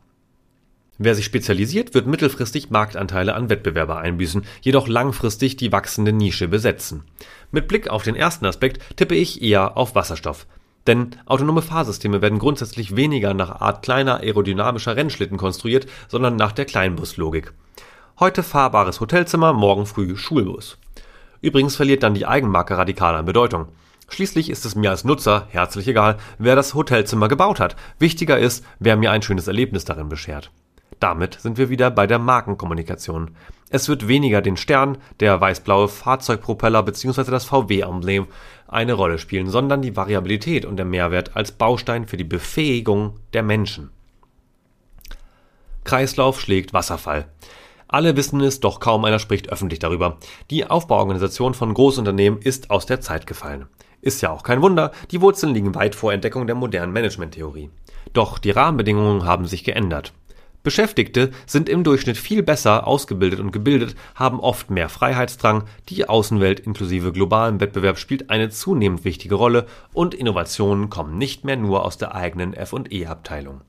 Wer 1.00 1.14
sich 1.14 1.24
spezialisiert, 1.24 1.94
wird 1.94 2.08
mittelfristig 2.08 2.70
Marktanteile 2.70 3.34
an 3.34 3.48
Wettbewerber 3.48 3.98
einbüßen, 3.98 4.44
jedoch 4.62 4.88
langfristig 4.88 5.56
die 5.56 5.70
wachsende 5.70 6.12
Nische 6.12 6.48
besetzen. 6.48 7.04
Mit 7.52 7.68
Blick 7.68 7.88
auf 7.88 8.02
den 8.02 8.16
ersten 8.16 8.46
Aspekt 8.46 8.96
tippe 8.96 9.14
ich 9.14 9.40
eher 9.40 9.76
auf 9.76 9.94
Wasserstoff. 9.94 10.46
Denn 10.88 11.10
autonome 11.26 11.62
Fahrsysteme 11.62 12.20
werden 12.20 12.40
grundsätzlich 12.40 12.96
weniger 12.96 13.32
nach 13.32 13.60
Art 13.60 13.82
kleiner 13.82 14.20
aerodynamischer 14.20 14.96
Rennschlitten 14.96 15.36
konstruiert, 15.36 15.86
sondern 16.08 16.34
nach 16.34 16.50
der 16.50 16.64
Kleinbuslogik. 16.64 17.52
Heute 18.18 18.42
fahrbares 18.42 18.98
Hotelzimmer, 19.00 19.52
morgen 19.52 19.86
früh 19.86 20.16
Schulbus. 20.16 20.78
Übrigens 21.40 21.76
verliert 21.76 22.02
dann 22.02 22.14
die 22.14 22.26
Eigenmarke 22.26 22.76
radikal 22.76 23.14
an 23.14 23.24
Bedeutung. 23.24 23.68
Schließlich 24.08 24.50
ist 24.50 24.64
es 24.64 24.74
mir 24.74 24.90
als 24.90 25.04
Nutzer 25.04 25.46
herzlich 25.50 25.86
egal, 25.86 26.16
wer 26.38 26.56
das 26.56 26.74
Hotelzimmer 26.74 27.28
gebaut 27.28 27.60
hat. 27.60 27.76
Wichtiger 28.00 28.38
ist, 28.38 28.64
wer 28.80 28.96
mir 28.96 29.12
ein 29.12 29.22
schönes 29.22 29.46
Erlebnis 29.46 29.84
darin 29.84 30.08
beschert. 30.08 30.50
Damit 31.00 31.38
sind 31.40 31.58
wir 31.58 31.68
wieder 31.68 31.90
bei 31.90 32.06
der 32.06 32.18
Markenkommunikation. 32.18 33.30
Es 33.70 33.88
wird 33.88 34.08
weniger 34.08 34.40
den 34.40 34.56
Stern, 34.56 34.98
der 35.20 35.40
weißblaue 35.40 35.88
Fahrzeugpropeller 35.88 36.82
bzw. 36.82 37.30
das 37.30 37.44
VW-Emblem 37.44 38.26
eine 38.66 38.94
Rolle 38.94 39.18
spielen, 39.18 39.48
sondern 39.48 39.82
die 39.82 39.96
Variabilität 39.96 40.64
und 40.64 40.76
der 40.76 40.86
Mehrwert 40.86 41.36
als 41.36 41.52
Baustein 41.52 42.06
für 42.06 42.16
die 42.16 42.24
Befähigung 42.24 43.16
der 43.32 43.42
Menschen. 43.42 43.90
Kreislauf 45.84 46.40
schlägt 46.40 46.72
Wasserfall. 46.72 47.26
Alle 47.86 48.16
wissen 48.16 48.40
es, 48.42 48.60
doch 48.60 48.80
kaum 48.80 49.06
einer 49.06 49.18
spricht 49.18 49.50
öffentlich 49.50 49.78
darüber. 49.78 50.18
Die 50.50 50.66
Aufbauorganisation 50.66 51.54
von 51.54 51.72
Großunternehmen 51.72 52.40
ist 52.42 52.70
aus 52.70 52.84
der 52.84 53.00
Zeit 53.00 53.26
gefallen. 53.26 53.66
Ist 54.02 54.20
ja 54.20 54.30
auch 54.30 54.42
kein 54.42 54.60
Wunder, 54.60 54.92
die 55.10 55.22
Wurzeln 55.22 55.54
liegen 55.54 55.74
weit 55.74 55.94
vor 55.94 56.12
Entdeckung 56.12 56.46
der 56.46 56.54
modernen 56.54 56.92
Managementtheorie. 56.92 57.70
Doch 58.12 58.38
die 58.38 58.50
Rahmenbedingungen 58.50 59.24
haben 59.24 59.46
sich 59.46 59.64
geändert. 59.64 60.12
Beschäftigte 60.62 61.30
sind 61.46 61.68
im 61.68 61.84
Durchschnitt 61.84 62.16
viel 62.16 62.42
besser 62.42 62.86
ausgebildet 62.86 63.40
und 63.40 63.52
gebildet, 63.52 63.94
haben 64.14 64.40
oft 64.40 64.70
mehr 64.70 64.88
Freiheitsdrang, 64.88 65.64
die 65.88 66.08
Außenwelt 66.08 66.60
inklusive 66.60 67.12
globalem 67.12 67.60
Wettbewerb 67.60 67.98
spielt 67.98 68.28
eine 68.30 68.50
zunehmend 68.50 69.04
wichtige 69.04 69.36
Rolle 69.36 69.66
und 69.92 70.14
Innovationen 70.14 70.90
kommen 70.90 71.16
nicht 71.16 71.44
mehr 71.44 71.56
nur 71.56 71.84
aus 71.84 71.96
der 71.96 72.14
eigenen 72.14 72.54
F&E-Abteilung. 72.54 73.60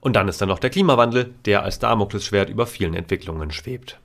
Und 0.00 0.16
dann 0.16 0.28
ist 0.28 0.40
da 0.40 0.46
noch 0.46 0.58
der 0.58 0.70
Klimawandel, 0.70 1.34
der 1.44 1.62
als 1.62 1.78
Damoklesschwert 1.78 2.50
über 2.50 2.66
vielen 2.66 2.94
Entwicklungen 2.94 3.50
schwebt. 3.50 3.98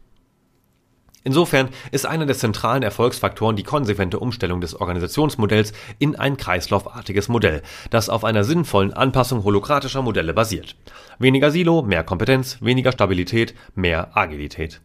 Insofern 1.29 1.69
ist 1.91 2.07
einer 2.07 2.25
der 2.25 2.35
zentralen 2.35 2.81
Erfolgsfaktoren 2.81 3.55
die 3.55 3.61
konsequente 3.61 4.17
Umstellung 4.17 4.61
des 4.61 4.73
Organisationsmodells 4.73 5.73
in 5.99 6.15
ein 6.15 6.37
kreislaufartiges 6.37 7.29
Modell, 7.29 7.61
das 7.91 8.09
auf 8.09 8.23
einer 8.23 8.43
sinnvollen 8.43 8.93
Anpassung 8.93 9.43
holokratischer 9.43 10.01
Modelle 10.01 10.33
basiert. 10.33 10.75
Weniger 11.19 11.51
Silo, 11.51 11.83
mehr 11.83 12.03
Kompetenz, 12.03 12.57
weniger 12.61 12.91
Stabilität, 12.91 13.53
mehr 13.75 14.17
Agilität. 14.17 14.81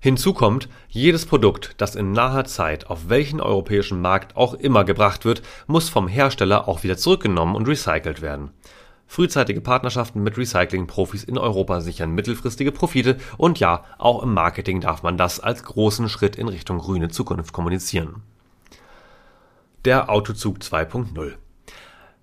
Hinzu 0.00 0.34
kommt, 0.34 0.68
jedes 0.90 1.24
Produkt, 1.24 1.76
das 1.78 1.96
in 1.96 2.12
naher 2.12 2.44
Zeit 2.44 2.88
auf 2.88 3.08
welchen 3.08 3.40
europäischen 3.40 4.02
Markt 4.02 4.36
auch 4.36 4.52
immer 4.52 4.84
gebracht 4.84 5.24
wird, 5.24 5.40
muss 5.66 5.88
vom 5.88 6.08
Hersteller 6.08 6.68
auch 6.68 6.82
wieder 6.82 6.98
zurückgenommen 6.98 7.56
und 7.56 7.66
recycelt 7.66 8.20
werden. 8.20 8.50
Frühzeitige 9.06 9.60
Partnerschaften 9.60 10.22
mit 10.22 10.36
Recycling-Profis 10.36 11.24
in 11.24 11.38
Europa 11.38 11.80
sichern 11.80 12.12
mittelfristige 12.12 12.72
Profite 12.72 13.18
und 13.36 13.60
ja, 13.60 13.84
auch 13.98 14.22
im 14.22 14.34
Marketing 14.34 14.80
darf 14.80 15.02
man 15.02 15.16
das 15.16 15.40
als 15.40 15.62
großen 15.62 16.08
Schritt 16.08 16.36
in 16.36 16.48
Richtung 16.48 16.78
grüne 16.78 17.08
Zukunft 17.08 17.52
kommunizieren. 17.52 18.22
Der 19.84 20.10
Autozug 20.10 20.58
2.0 20.58 21.34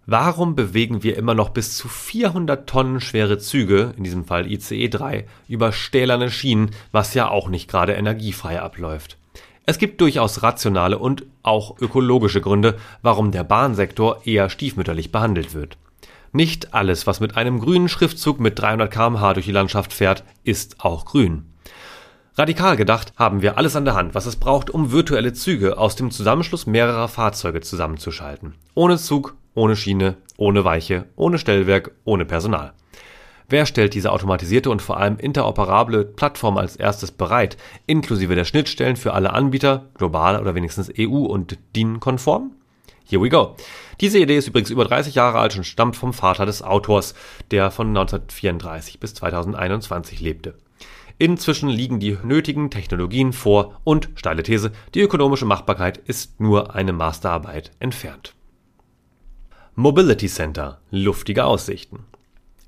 Warum 0.08 0.56
bewegen 0.56 1.04
wir 1.04 1.16
immer 1.16 1.36
noch 1.36 1.50
bis 1.50 1.78
zu 1.78 1.88
400 1.88 2.68
Tonnen 2.68 3.00
schwere 3.00 3.38
Züge, 3.38 3.94
in 3.96 4.04
diesem 4.04 4.26
Fall 4.26 4.52
ICE 4.52 4.90
3, 4.90 5.28
über 5.48 5.72
stählerne 5.72 6.32
Schienen, 6.32 6.72
was 6.92 7.14
ja 7.14 7.30
auch 7.30 7.50
nicht 7.50 7.70
gerade 7.70 7.94
energiefrei 7.94 8.60
abläuft? 8.60 9.18
Es 9.68 9.78
gibt 9.78 10.02
durchaus 10.02 10.42
rationale 10.42 10.98
und 10.98 11.26
auch 11.44 11.80
ökologische 11.80 12.42
Gründe, 12.42 12.78
warum 13.04 13.32
der 13.32 13.44
Bahnsektor 13.44 14.26
eher 14.26 14.50
stiefmütterlich 14.50 15.12
behandelt 15.12 15.54
wird. 15.54 15.78
Nicht 16.34 16.74
alles, 16.74 17.08
was 17.08 17.20
mit 17.20 17.36
einem 17.36 17.60
grünen 17.60 17.90
Schriftzug 17.90 18.40
mit 18.40 18.58
300 18.58 18.90
km/h 18.90 19.34
durch 19.34 19.46
die 19.46 19.52
Landschaft 19.52 19.92
fährt, 19.92 20.24
ist 20.44 20.80
auch 20.80 21.06
grün. 21.06 21.52
Radikal 22.36 22.78
gedacht 22.78 23.12
haben 23.18 23.42
wir 23.42 23.58
alles 23.58 23.76
an 23.76 23.84
der 23.84 23.96
Hand, 23.96 24.16
was 24.16 24.26
es 24.26 24.38
braucht, 24.38 24.70
um 24.70 24.94
virtuelle 24.94 25.34
Züge 25.34 25.78
aus 25.78 25.98
dem 25.98 26.12
Zusammenschluss 26.12 26.66
mehrerer 26.66 27.10
Fahrzeuge 27.10 27.60
zusammenzuschalten. 27.60 28.56
Ohne 28.74 28.98
Zug, 28.98 29.36
ohne 29.54 29.76
Schiene, 29.76 30.16
ohne 30.38 30.64
Weiche, 30.64 31.06
ohne 31.18 31.38
Stellwerk, 31.38 31.92
ohne 32.06 32.24
Personal. 32.24 32.72
Wer 33.50 33.66
stellt 33.66 33.94
diese 33.94 34.14
automatisierte 34.14 34.70
und 34.70 34.82
vor 34.82 34.96
allem 34.96 35.18
interoperable 35.18 36.06
Plattform 36.06 36.58
als 36.58 36.78
erstes 36.78 37.12
bereit, 37.12 37.58
inklusive 37.86 38.34
der 38.34 38.46
Schnittstellen 38.46 38.96
für 38.96 39.12
alle 39.12 39.34
Anbieter, 39.34 39.90
global 39.96 40.40
oder 40.40 40.56
wenigstens 40.56 40.90
EU- 40.98 41.26
und 41.26 41.58
DIN-konform? 41.76 42.52
Here 43.12 43.22
we 43.22 43.28
go. 43.28 43.58
Diese 44.00 44.20
Idee 44.20 44.38
ist 44.38 44.48
übrigens 44.48 44.70
über 44.70 44.86
30 44.86 45.16
Jahre 45.16 45.40
alt 45.40 45.58
und 45.58 45.66
stammt 45.66 45.98
vom 45.98 46.14
Vater 46.14 46.46
des 46.46 46.62
Autors, 46.62 47.14
der 47.52 47.70
von 47.70 47.88
1934 47.90 49.02
bis 49.02 49.14
2021 49.16 50.22
lebte. 50.22 50.54
Inzwischen 51.18 51.68
liegen 51.68 52.00
die 52.00 52.18
nötigen 52.24 52.72
Technologien 52.72 53.34
vor 53.34 53.82
und, 53.84 54.12
steile 54.16 54.44
These, 54.44 54.72
die 54.96 55.02
ökonomische 55.02 55.44
Machbarkeit 55.44 55.98
ist 55.98 56.40
nur 56.40 56.74
eine 56.74 56.94
Masterarbeit 56.94 57.72
entfernt. 57.82 58.34
Mobility 59.76 60.28
Center, 60.28 60.80
luftige 60.90 61.44
Aussichten. 61.44 62.06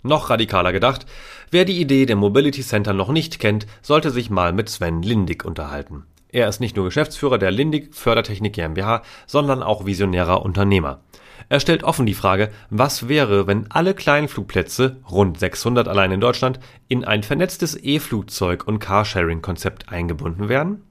Noch 0.02 0.30
radikaler 0.30 0.74
gedacht, 0.74 1.06
wer 1.52 1.64
die 1.64 1.80
Idee 1.80 2.06
der 2.06 2.18
Mobility 2.18 2.64
Center 2.64 2.92
noch 2.92 3.14
nicht 3.14 3.40
kennt, 3.40 3.66
sollte 3.82 4.12
sich 4.12 4.30
mal 4.30 4.52
mit 4.52 4.68
Sven 4.68 5.04
Lindig 5.04 5.46
unterhalten. 5.46 6.04
Er 6.34 6.50
ist 6.50 6.60
nicht 6.60 6.76
nur 6.76 6.86
Geschäftsführer 6.86 7.38
der 7.38 7.52
Lindig 7.52 7.94
Fördertechnik 7.94 8.54
GmbH, 8.54 9.04
sondern 9.28 9.62
auch 9.62 9.86
visionärer 9.86 10.42
Unternehmer. 10.44 11.00
Er 11.48 11.60
stellt 11.60 11.84
offen 11.84 12.08
die 12.08 12.16
Frage, 12.16 12.50
was 12.72 13.08
wäre, 13.08 13.46
wenn 13.46 13.70
alle 13.70 13.94
kleinen 13.94 14.28
Flugplätze, 14.28 14.98
rund 15.12 15.40
600 15.40 15.88
allein 15.88 16.12
in 16.12 16.22
Deutschland, 16.22 16.60
in 16.88 17.06
ein 17.06 17.22
vernetztes 17.22 17.78
E-Flugzeug- 17.80 18.68
und 18.68 18.80
Carsharing-Konzept 18.80 19.90
eingebunden 19.90 20.50
werden? 20.50 20.82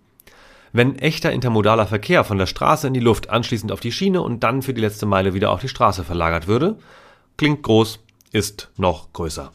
Wenn 0.72 0.96
echter 0.96 1.32
intermodaler 1.32 1.88
Verkehr 1.88 2.22
von 2.22 2.38
der 2.38 2.46
Straße 2.46 2.86
in 2.86 2.94
die 2.94 3.00
Luft 3.00 3.28
anschließend 3.28 3.72
auf 3.72 3.80
die 3.80 3.92
Schiene 3.92 4.22
und 4.22 4.44
dann 4.44 4.62
für 4.62 4.74
die 4.74 4.80
letzte 4.80 5.06
Meile 5.06 5.34
wieder 5.34 5.50
auf 5.50 5.60
die 5.60 5.68
Straße 5.68 6.04
verlagert 6.04 6.46
würde? 6.46 6.78
Klingt 7.36 7.64
groß, 7.64 7.98
ist 8.30 8.70
noch 8.76 9.12
größer. 9.12 9.50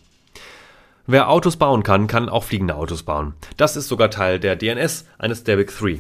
Wer 1.10 1.30
Autos 1.30 1.56
bauen 1.56 1.84
kann, 1.84 2.08
kann 2.08 2.28
auch 2.28 2.44
fliegende 2.44 2.76
Autos 2.76 3.04
bauen. 3.04 3.34
Das 3.56 3.78
ist 3.78 3.88
sogar 3.88 4.10
Teil 4.10 4.42
der 4.42 4.58
DNS, 4.58 5.06
eines 5.18 5.46
der 5.46 5.56
Big 5.56 5.72
Three. 5.74 6.00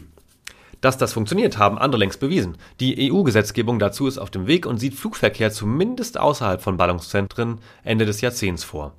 Dass 0.81 0.97
das 0.97 1.13
funktioniert, 1.13 1.57
haben 1.57 1.77
andere 1.77 1.97
längst 1.97 2.19
bewiesen. 2.19 2.57
Die 2.81 3.09
EU-Gesetzgebung 3.09 3.79
dazu 3.79 4.05
ist 4.05 4.17
auf 4.17 4.31
dem 4.31 4.47
Weg 4.47 4.65
und 4.65 4.79
sieht 4.79 4.95
Flugverkehr 4.95 5.49
zumindest 5.49 6.19
außerhalb 6.19 6.61
von 6.61 6.75
Ballungszentren 6.75 7.61
Ende 7.85 8.05
des 8.05 8.19
Jahrzehnts 8.19 8.65
vor. 8.65 8.95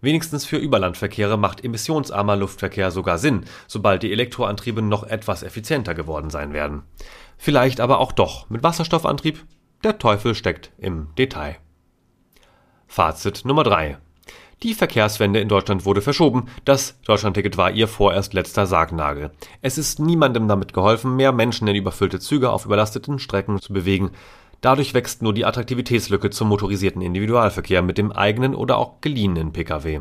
Wenigstens 0.00 0.44
für 0.44 0.56
Überlandverkehre 0.56 1.38
macht 1.38 1.64
emissionsarmer 1.64 2.34
Luftverkehr 2.34 2.90
sogar 2.90 3.18
Sinn, 3.18 3.44
sobald 3.68 4.02
die 4.02 4.10
Elektroantriebe 4.10 4.82
noch 4.82 5.04
etwas 5.04 5.44
effizienter 5.44 5.94
geworden 5.94 6.30
sein 6.30 6.52
werden. 6.52 6.82
Vielleicht 7.36 7.78
aber 7.78 8.00
auch 8.00 8.10
doch 8.10 8.50
mit 8.50 8.64
Wasserstoffantrieb? 8.64 9.46
Der 9.84 9.98
Teufel 9.98 10.34
steckt 10.34 10.72
im 10.78 11.14
Detail. 11.16 11.58
Fazit 12.88 13.44
Nummer 13.44 13.62
3. 13.62 13.98
Die 14.64 14.74
Verkehrswende 14.74 15.38
in 15.38 15.48
Deutschland 15.48 15.84
wurde 15.84 16.00
verschoben. 16.00 16.46
Das 16.64 17.00
Deutschlandticket 17.02 17.56
war 17.56 17.70
ihr 17.70 17.86
vorerst 17.86 18.34
letzter 18.34 18.66
Sargnagel. 18.66 19.30
Es 19.62 19.78
ist 19.78 20.00
niemandem 20.00 20.48
damit 20.48 20.72
geholfen, 20.72 21.14
mehr 21.14 21.30
Menschen 21.30 21.68
in 21.68 21.76
überfüllte 21.76 22.18
Züge 22.18 22.50
auf 22.50 22.64
überlasteten 22.64 23.20
Strecken 23.20 23.60
zu 23.60 23.72
bewegen. 23.72 24.10
Dadurch 24.60 24.94
wächst 24.94 25.22
nur 25.22 25.32
die 25.32 25.44
Attraktivitätslücke 25.44 26.30
zum 26.30 26.48
motorisierten 26.48 27.02
Individualverkehr 27.02 27.82
mit 27.82 27.98
dem 27.98 28.10
eigenen 28.10 28.56
oder 28.56 28.78
auch 28.78 29.00
geliehenen 29.00 29.52
Pkw. 29.52 30.00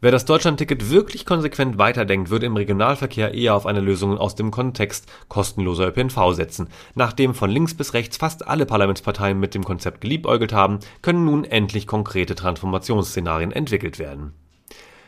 Wer 0.00 0.12
das 0.12 0.24
Deutschlandticket 0.24 0.90
wirklich 0.90 1.26
konsequent 1.26 1.76
weiterdenkt, 1.76 2.30
würde 2.30 2.46
im 2.46 2.54
Regionalverkehr 2.54 3.34
eher 3.34 3.56
auf 3.56 3.66
eine 3.66 3.80
Lösung 3.80 4.16
aus 4.16 4.36
dem 4.36 4.52
Kontext 4.52 5.10
kostenloser 5.26 5.88
ÖPNV 5.88 6.34
setzen. 6.34 6.68
Nachdem 6.94 7.34
von 7.34 7.50
links 7.50 7.74
bis 7.74 7.94
rechts 7.94 8.16
fast 8.16 8.46
alle 8.46 8.64
Parlamentsparteien 8.64 9.40
mit 9.40 9.54
dem 9.54 9.64
Konzept 9.64 10.00
geliebäugelt 10.00 10.52
haben, 10.52 10.78
können 11.02 11.24
nun 11.24 11.42
endlich 11.42 11.88
konkrete 11.88 12.36
Transformationsszenarien 12.36 13.50
entwickelt 13.50 13.98
werden. 13.98 14.34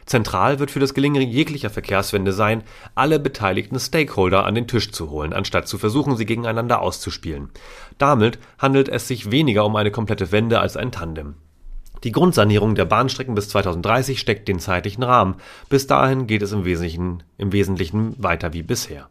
Zentral 0.06 0.58
wird 0.58 0.72
für 0.72 0.80
das 0.80 0.92
Gelingen 0.92 1.22
jeglicher 1.22 1.70
Verkehrswende 1.70 2.32
sein, 2.32 2.64
alle 2.96 3.20
beteiligten 3.20 3.78
Stakeholder 3.78 4.44
an 4.44 4.56
den 4.56 4.66
Tisch 4.66 4.90
zu 4.90 5.08
holen, 5.08 5.32
anstatt 5.32 5.68
zu 5.68 5.78
versuchen, 5.78 6.16
sie 6.16 6.26
gegeneinander 6.26 6.82
auszuspielen. 6.82 7.50
Damit 7.98 8.40
handelt 8.58 8.88
es 8.88 9.06
sich 9.06 9.30
weniger 9.30 9.64
um 9.64 9.76
eine 9.76 9.92
komplette 9.92 10.32
Wende 10.32 10.58
als 10.58 10.76
ein 10.76 10.90
Tandem. 10.90 11.36
Die 12.04 12.12
Grundsanierung 12.12 12.74
der 12.74 12.86
Bahnstrecken 12.86 13.34
bis 13.34 13.48
2030 13.50 14.18
steckt 14.18 14.48
den 14.48 14.58
zeitlichen 14.58 15.02
Rahmen. 15.02 15.36
Bis 15.68 15.86
dahin 15.86 16.26
geht 16.26 16.42
es 16.42 16.52
im 16.52 16.64
Wesentlichen, 16.64 17.22
im 17.36 17.52
Wesentlichen 17.52 18.14
weiter 18.22 18.52
wie 18.52 18.62
bisher. 18.62 19.08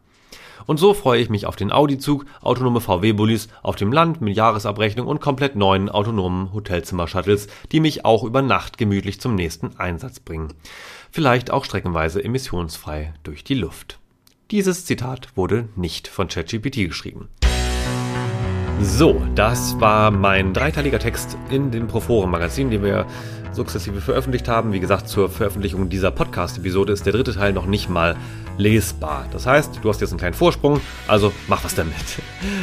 Und 0.66 0.78
so 0.78 0.94
freue 0.94 1.20
ich 1.20 1.30
mich 1.30 1.46
auf 1.46 1.56
den 1.56 1.72
Audi-Zug, 1.72 2.26
autonome 2.42 2.80
VW-Bullis 2.80 3.48
auf 3.62 3.76
dem 3.76 3.92
Land 3.92 4.20
mit 4.20 4.36
Jahresabrechnung 4.36 5.06
und 5.06 5.20
komplett 5.20 5.56
neuen 5.56 5.88
autonomen 5.88 6.52
Hotelzimmer-Shuttles, 6.52 7.48
die 7.72 7.80
mich 7.80 8.04
auch 8.04 8.24
über 8.24 8.42
Nacht 8.42 8.78
gemütlich 8.78 9.20
zum 9.20 9.34
nächsten 9.34 9.76
Einsatz 9.78 10.20
bringen. 10.20 10.52
Vielleicht 11.10 11.50
auch 11.50 11.64
streckenweise 11.64 12.22
emissionsfrei 12.22 13.14
durch 13.22 13.42
die 13.42 13.54
Luft. 13.54 13.98
Dieses 14.50 14.84
Zitat 14.84 15.36
wurde 15.36 15.68
nicht 15.76 16.08
von 16.08 16.28
ChatGPT 16.28 16.88
geschrieben. 16.88 17.28
So, 18.82 19.20
das 19.34 19.78
war 19.78 20.10
mein 20.10 20.54
dreiteiliger 20.54 20.98
Text 20.98 21.36
in 21.50 21.70
dem 21.70 21.86
Proforum 21.86 22.30
Magazin, 22.30 22.70
den 22.70 22.82
wir 22.82 23.06
sukzessive 23.52 24.00
veröffentlicht 24.00 24.48
haben. 24.48 24.72
Wie 24.72 24.80
gesagt, 24.80 25.06
zur 25.06 25.28
Veröffentlichung 25.28 25.90
dieser 25.90 26.10
Podcast-Episode 26.10 26.92
ist 26.94 27.04
der 27.04 27.12
dritte 27.12 27.34
Teil 27.34 27.52
noch 27.52 27.66
nicht 27.66 27.90
mal 27.90 28.16
lesbar. 28.56 29.26
Das 29.32 29.46
heißt, 29.46 29.80
du 29.82 29.88
hast 29.88 30.00
jetzt 30.00 30.10
einen 30.10 30.18
kleinen 30.18 30.34
Vorsprung, 30.34 30.80
also 31.08 31.30
mach 31.46 31.62
was 31.62 31.74
damit. 31.74 31.94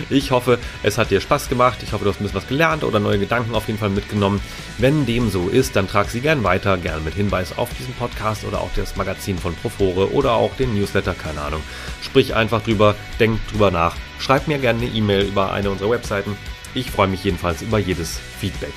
Ich 0.09 0.32
hoffe, 0.32 0.57
es 0.82 0.97
hat 0.97 1.11
dir 1.11 1.22
Spaß 1.22 1.49
gemacht. 1.49 1.80
Ich 1.84 1.93
hoffe, 1.93 2.03
du 2.03 2.09
hast 2.09 2.20
ein 2.20 2.24
bisschen 2.24 2.38
was 2.38 2.47
gelernt 2.47 2.84
oder 2.84 2.99
neue 2.99 3.20
Gedanken 3.20 3.53
auf 3.53 3.68
jeden 3.68 3.80
Fall 3.80 3.89
mitgenommen. 3.89 4.41
Wenn 4.80 5.05
dem 5.05 5.30
so 5.30 5.47
ist, 5.47 5.76
dann 5.76 5.88
trag 5.88 6.09
sie 6.09 6.22
gern 6.22 6.43
weiter, 6.43 6.78
gern 6.78 7.03
mit 7.03 7.13
Hinweis 7.13 7.57
auf 7.57 7.70
diesen 7.78 7.93
Podcast 7.93 8.43
oder 8.43 8.61
auch 8.61 8.72
das 8.76 8.95
Magazin 8.95 9.38
von 9.38 9.53
Profore 9.55 10.11
oder 10.13 10.34
auch 10.34 10.55
den 10.55 10.74
Newsletter, 10.74 11.13
keine 11.13 11.41
Ahnung. 11.41 11.61
Sprich 12.01 12.34
einfach 12.34 12.63
drüber, 12.63 12.95
denk 13.20 13.39
drüber 13.49 13.70
nach. 13.70 13.95
Schreib 14.20 14.47
mir 14.47 14.57
gerne 14.57 14.82
eine 14.82 14.91
E-Mail 14.91 15.24
über 15.26 15.51
eine 15.51 15.70
unserer 15.70 15.91
Webseiten. 15.91 16.38
Ich 16.74 16.91
freue 16.91 17.07
mich 17.07 17.24
jedenfalls 17.24 17.61
über 17.61 17.80
jedes 17.80 18.20
Feedback. 18.39 18.74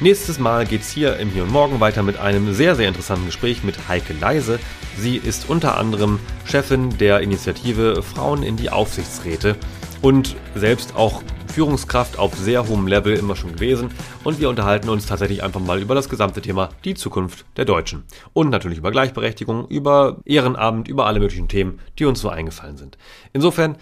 Nächstes 0.00 0.38
Mal 0.38 0.66
geht's 0.66 0.90
hier 0.90 1.16
im 1.18 1.30
Hier 1.30 1.44
und 1.44 1.52
Morgen 1.52 1.78
weiter 1.78 2.02
mit 2.02 2.18
einem 2.18 2.52
sehr, 2.54 2.74
sehr 2.74 2.88
interessanten 2.88 3.26
Gespräch 3.26 3.62
mit 3.62 3.88
Heike 3.88 4.14
Leise. 4.20 4.58
Sie 4.96 5.16
ist 5.16 5.48
unter 5.48 5.78
anderem 5.78 6.18
Chefin 6.44 6.98
der 6.98 7.20
Initiative 7.20 8.02
Frauen 8.02 8.42
in 8.42 8.56
die 8.56 8.70
Aufsichtsräte 8.70 9.56
und 10.00 10.34
selbst 10.56 10.96
auch 10.96 11.22
Führungskraft 11.52 12.18
auf 12.18 12.34
sehr 12.34 12.66
hohem 12.66 12.86
Level 12.86 13.14
immer 13.14 13.36
schon 13.36 13.52
gewesen. 13.52 13.90
Und 14.24 14.40
wir 14.40 14.48
unterhalten 14.48 14.88
uns 14.88 15.06
tatsächlich 15.06 15.42
einfach 15.42 15.60
mal 15.60 15.80
über 15.80 15.94
das 15.94 16.08
gesamte 16.08 16.40
Thema 16.40 16.70
die 16.84 16.94
Zukunft 16.94 17.44
der 17.56 17.66
Deutschen. 17.66 18.04
Und 18.32 18.50
natürlich 18.50 18.78
über 18.78 18.90
Gleichberechtigung, 18.90 19.68
über 19.68 20.20
Ehrenamt, 20.24 20.88
über 20.88 21.06
alle 21.06 21.20
möglichen 21.20 21.48
Themen, 21.48 21.78
die 21.98 22.06
uns 22.06 22.20
so 22.20 22.30
eingefallen 22.30 22.78
sind. 22.78 22.98
Insofern 23.32 23.76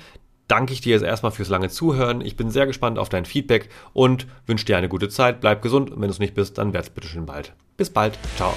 danke 0.50 0.72
ich 0.72 0.80
dir 0.80 0.94
jetzt 0.94 1.04
erstmal 1.04 1.32
fürs 1.32 1.48
lange 1.48 1.68
Zuhören. 1.68 2.20
Ich 2.20 2.36
bin 2.36 2.50
sehr 2.50 2.66
gespannt 2.66 2.98
auf 2.98 3.08
dein 3.08 3.24
Feedback 3.24 3.68
und 3.92 4.26
wünsche 4.46 4.66
dir 4.66 4.76
eine 4.76 4.88
gute 4.88 5.08
Zeit. 5.08 5.40
Bleib 5.40 5.62
gesund 5.62 5.90
und 5.90 6.00
wenn 6.00 6.08
du 6.08 6.12
es 6.12 6.18
nicht 6.18 6.34
bist, 6.34 6.58
dann 6.58 6.72
werd's 6.72 6.90
bitte 6.90 7.06
schön 7.06 7.26
bald. 7.26 7.52
Bis 7.76 7.90
bald. 7.90 8.18
Ciao. 8.36 8.52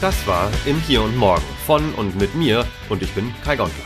Das 0.00 0.26
war 0.26 0.50
im 0.66 0.80
Hier 0.80 1.02
und 1.02 1.16
Morgen 1.16 1.44
von 1.64 1.94
und 1.94 2.20
mit 2.20 2.34
mir 2.34 2.66
und 2.88 3.02
ich 3.02 3.12
bin 3.12 3.32
Kai 3.44 3.56
Gondler. 3.56 3.84